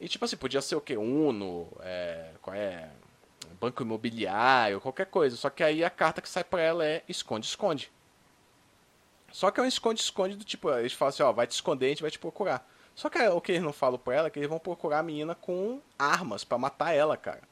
[0.00, 0.96] E tipo assim, podia ser o quê?
[0.96, 2.88] Uno, é, qual é?
[3.60, 5.36] Banco imobiliário, qualquer coisa.
[5.36, 7.92] Só que aí a carta que sai pra ela é esconde-esconde.
[9.30, 11.88] Só que é um esconde-esconde do tipo, eles falam assim, ó, vai te esconder, a
[11.90, 12.66] gente vai te procurar.
[12.94, 15.02] Só que o que eles não falam pra ela é que eles vão procurar a
[15.02, 17.42] menina com armas pra matar ela, cara.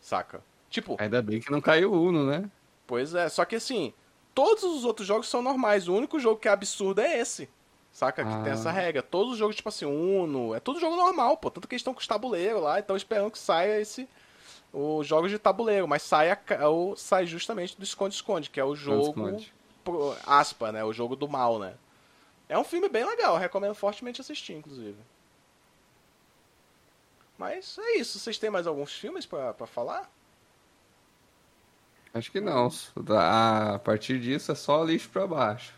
[0.00, 0.42] Saca?
[0.68, 2.50] Tipo, Ainda bem que não caiu o Uno, né?
[2.86, 3.92] Pois é, só que assim,
[4.34, 5.88] todos os outros jogos são normais.
[5.88, 7.48] O único jogo que é absurdo é esse.
[7.92, 8.24] Saca?
[8.24, 8.54] Que tem Ah.
[8.54, 9.02] essa regra.
[9.02, 11.50] Todos os jogos, tipo assim, Uno, é tudo jogo normal, pô.
[11.50, 14.08] Tanto que eles estão com os tabuleiros lá e estão esperando que saia esse.
[14.72, 18.76] Os jogos de tabuleiro, mas sai, a, o, sai justamente do esconde-esconde, que é o
[18.76, 19.12] jogo.
[19.82, 20.84] Pro, aspa, né?
[20.84, 21.74] O jogo do mal, né?
[22.48, 24.96] É um filme bem legal, recomendo fortemente assistir, inclusive.
[27.36, 28.18] Mas é isso.
[28.18, 30.08] Vocês têm mais alguns filmes pra falar?
[32.12, 32.68] Acho que não.
[33.18, 35.72] A partir disso é só lixo pra baixo.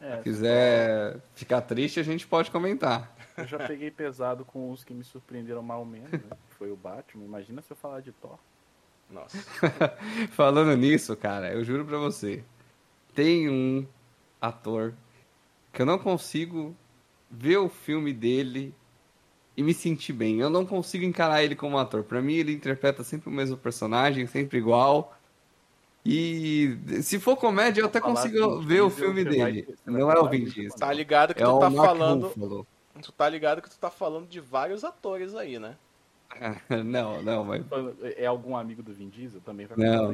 [0.00, 3.14] É, Se quiser ficar triste, a gente pode comentar.
[3.36, 6.36] eu já peguei pesado com os que me surpreenderam mal menos, né?
[6.48, 7.24] que Foi o Batman.
[7.24, 8.38] Imagina se eu falar de Thor.
[9.10, 9.38] Nossa.
[10.32, 12.42] Falando nisso, cara, eu juro pra você.
[13.14, 13.86] Tem um
[14.40, 14.94] ator
[15.72, 16.74] que eu não consigo
[17.30, 18.74] ver o filme dele
[19.56, 20.40] e me sentir bem.
[20.40, 22.02] Eu não consigo encarar ele como ator.
[22.02, 25.13] Pra mim, ele interpreta sempre o mesmo personagem, sempre igual.
[26.04, 29.74] E se for comédia, eu até Falar consigo ver o filme vai- dele.
[29.86, 30.78] vai Não é o falar Vin Diesel.
[30.78, 32.26] Tá ligado que É tu o tá Mark falando.
[32.26, 32.66] Ruffalo.
[33.02, 35.76] Tu tá ligado que tu tá falando de vários atores aí, né?
[36.84, 37.64] Não, não, mas
[38.16, 39.40] É algum amigo do Vin Diesel?
[39.40, 40.12] Também vai Não.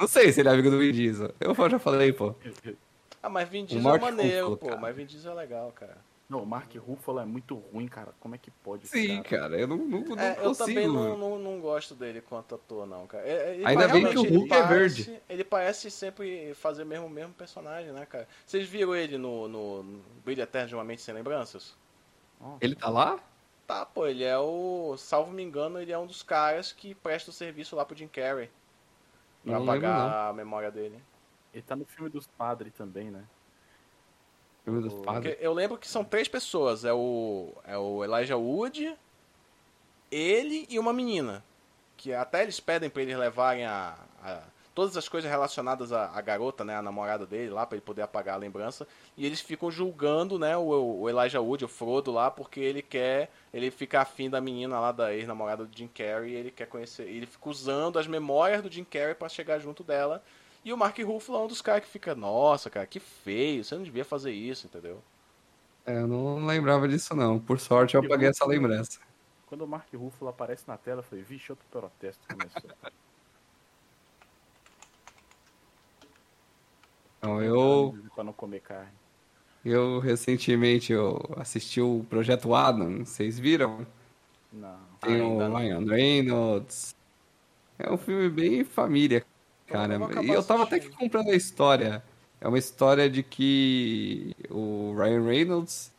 [0.00, 1.30] não sei se ele é amigo do Vin Diesel.
[1.40, 2.34] Eu já falei, pô.
[3.24, 4.66] Ah, mas Vin Diesel é maneiro, Ruffalo, pô.
[4.70, 4.80] cara.
[4.80, 5.96] Mas Vin Diesel é legal, cara.
[6.32, 8.14] Não, o Mark Ruffalo é muito ruim, cara.
[8.18, 8.86] Como é que pode?
[8.88, 10.66] Sim, cara, eu não, não, não É, eu consigo.
[10.66, 13.22] também não, não, não gosto dele quanto ator, não, cara.
[13.28, 15.22] É- ele Ainda bem que o Hulk é parece- verde.
[15.28, 18.26] Ele parece sempre fazer mesmo o mesmo personagem, né, cara?
[18.46, 21.76] Vocês viram ele no, no, no Brilho Eterno de uma Mente Sem Lembranças?
[22.62, 23.20] Ele tá lá?
[23.66, 24.96] Tá, pô, ele é o.
[24.96, 28.08] Salvo me engano, ele é um dos caras que presta o serviço lá pro Jim
[28.08, 28.50] Carrey.
[29.44, 30.98] Pra Não lembro, apagar a memória dele.
[31.52, 33.22] Ele tá no filme dos padres também, né?
[33.22, 34.50] Filme dos O- padres.
[34.50, 34.51] Porque
[35.40, 36.84] eu lembro que são três pessoas.
[36.84, 38.96] É o, é o Elijah Wood,
[40.10, 41.44] ele e uma menina.
[41.96, 44.42] Que até eles pedem pra eles levarem a, a-
[44.74, 46.74] todas as coisas relacionadas à, à garota, né?
[46.74, 48.86] A namorada dele lá, pra ele poder apagar a lembrança.
[49.16, 50.56] E eles ficam julgando, né?
[50.56, 53.30] O, o Elijah Wood, o Frodo lá, porque ele quer.
[53.54, 56.32] Ele fica afim da menina lá, da ex-namorada do Jim Carrey.
[56.32, 57.04] E ele quer conhecer.
[57.04, 60.22] Ele fica usando as memórias do Jim Carrey pra chegar junto dela.
[60.64, 63.74] E o Mark Ruffalo é um dos caras que fica, nossa, cara, que feio, você
[63.74, 65.02] não devia fazer isso, entendeu?
[65.84, 67.38] É, eu não lembrava disso, não.
[67.40, 69.00] Por sorte, eu apaguei essa lembrança.
[69.46, 72.62] Quando o Mark Ruffalo aparece na tela, eu falei, vixe, outro protesto começou.
[77.18, 78.90] Então, eu, Pra não comer carne.
[79.64, 83.86] eu recentemente eu assisti o Projeto Adam, vocês viram?
[84.52, 84.80] Não.
[85.00, 85.54] Tem o não.
[85.56, 86.96] Ryan Reynolds.
[87.78, 89.24] É um filme bem família,
[89.72, 89.94] cara.
[89.94, 92.02] eu E eu tava até que comprando a história.
[92.40, 95.92] É uma história de que o Ryan Reynolds,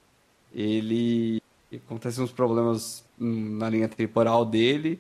[0.54, 1.42] ele
[1.74, 5.00] acontece uns problemas hum, na linha temporal dele,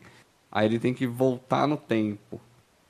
[0.52, 2.40] aí ele tem que voltar no tempo.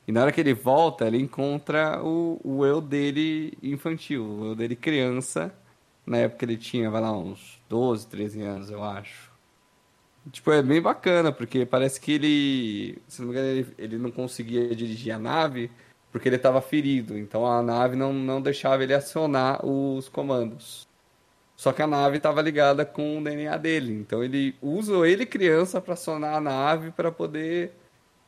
[0.07, 4.55] E na hora que ele volta, ele encontra o, o eu dele infantil, o eu
[4.55, 5.53] dele criança.
[6.05, 9.32] Na época ele tinha, vai lá, uns 12, 13 anos, eu acho.
[10.31, 14.09] Tipo, é bem bacana, porque parece que ele, se não me engano, ele, ele não
[14.09, 15.69] conseguia dirigir a nave
[16.11, 17.17] porque ele estava ferido.
[17.17, 20.87] Então a nave não, não deixava ele acionar os comandos.
[21.57, 23.93] Só que a nave estava ligada com o DNA dele.
[23.93, 27.71] Então ele usa ele criança para acionar a nave para poder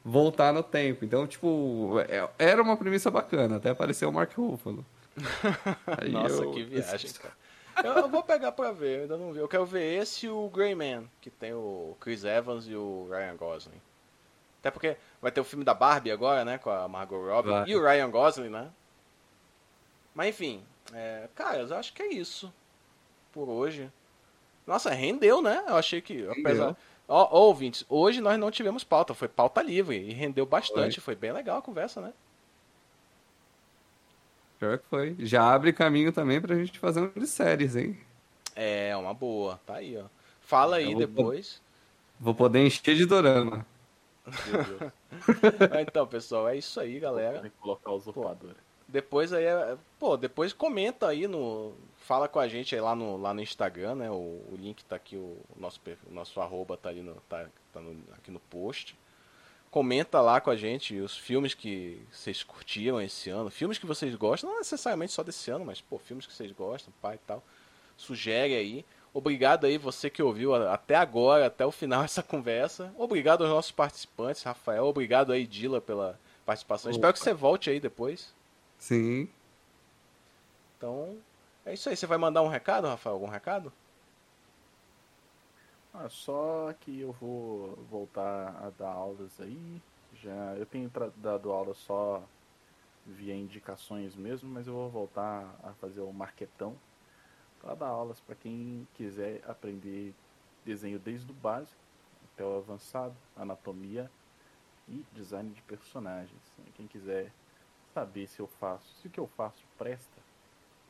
[0.03, 1.05] voltar no tempo.
[1.05, 3.55] Então, tipo, é- era uma premissa bacana.
[3.57, 4.85] Até apareceu o Mark Ruffalo.
[6.11, 7.33] Nossa, eu- que viagem, cara.
[7.83, 9.39] Eu, vou pegar pra ver, eu ainda não vi.
[9.39, 13.07] Eu quero ver esse e o Grey Man, que tem o Chris Evans e o
[13.09, 13.81] Ryan Gosling.
[14.59, 16.57] Até porque vai ter o filme da Barbie agora, né?
[16.57, 17.69] Com a Margot Robbie Vai.
[17.69, 18.71] e o Ryan Gosling, né?
[20.13, 22.51] Mas enfim, é, cara, eu acho que é isso
[23.31, 23.91] por hoje.
[24.65, 25.63] Nossa, rendeu, né?
[25.67, 26.27] Eu achei que.
[26.27, 26.75] Apesar...
[27.07, 30.99] Ó, ó, ouvintes, hoje nós não tivemos pauta, foi pauta livre e rendeu bastante.
[30.99, 32.13] Foi, bem legal a conversa, né?
[34.59, 35.15] Pior que foi.
[35.19, 37.97] Já abre caminho também pra gente fazer um de séries, hein?
[38.55, 39.59] É, uma boa.
[39.65, 40.05] Tá aí, ó.
[40.41, 41.61] Fala aí vou- depois.
[42.19, 43.65] Vou poder encher de dorama.
[45.81, 47.39] Então, pessoal, é isso aí, galera.
[47.39, 48.57] Tem que colocar os usurpadores.
[48.87, 53.17] Depois aí, é- pô, depois comenta aí no, fala com a gente aí lá no,
[53.17, 54.11] lá no Instagram, né?
[54.11, 55.79] O, o link tá aqui, o nosso
[56.09, 58.95] o nosso arroba tá ali no, tá, tá no- aqui no post.
[59.75, 64.15] Comenta lá com a gente os filmes que vocês curtiram esse ano, filmes que vocês
[64.15, 67.43] gostam, não necessariamente só desse ano, mas pô, filmes que vocês gostam, pai e tal.
[67.97, 68.85] Sugere aí.
[69.13, 72.95] Obrigado aí você que ouviu até agora, até o final essa conversa.
[72.97, 74.85] Obrigado aos nossos participantes, Rafael.
[74.85, 76.89] Obrigado aí, Dila, pela participação.
[76.89, 78.33] Espero que você volte aí depois.
[78.79, 79.27] Sim.
[80.77, 81.17] Então,
[81.65, 81.97] é isso aí.
[81.97, 83.15] Você vai mandar um recado, Rafael?
[83.15, 83.73] Algum recado?
[85.97, 89.81] Ah, só que eu vou voltar a dar aulas aí.
[90.13, 92.21] Já eu tenho dado aula só
[93.05, 96.75] via indicações mesmo, mas eu vou voltar a fazer o marquetão
[97.61, 100.13] para dar aulas para quem quiser aprender
[100.65, 101.79] desenho desde o básico
[102.33, 104.11] até o avançado, anatomia
[104.89, 106.41] e design de personagens.
[106.75, 107.31] Quem quiser
[107.93, 110.21] saber se eu faço, se o que eu faço presta,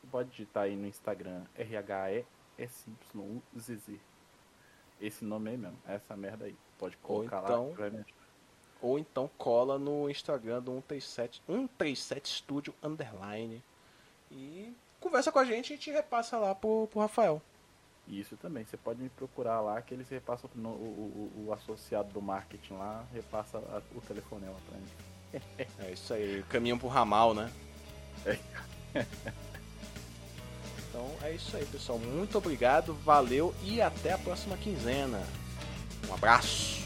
[0.09, 2.25] pode digitar aí no Instagram RHESYUZZ.
[5.01, 6.55] Esse nome aí mesmo, essa merda aí.
[6.77, 7.91] Pode Ou colocar então- lá.
[8.81, 13.63] Ou então cola no Instagram do 137, 137 Studio Underline.
[14.31, 17.41] E conversa com a gente e a gente repassa lá pro, pro Rafael.
[18.07, 22.09] Isso também, você pode me procurar lá que eles repassam no, o, o- o associado
[22.13, 25.65] do marketing lá, repassa a- o telefonema pra mim.
[25.79, 26.43] É isso aí.
[26.49, 27.51] Caminham pro ramal, né?
[28.25, 28.37] É.
[30.95, 31.99] Então é isso aí, pessoal.
[31.99, 35.21] Muito obrigado, valeu e até a próxima quinzena.
[36.09, 36.84] Um abraço.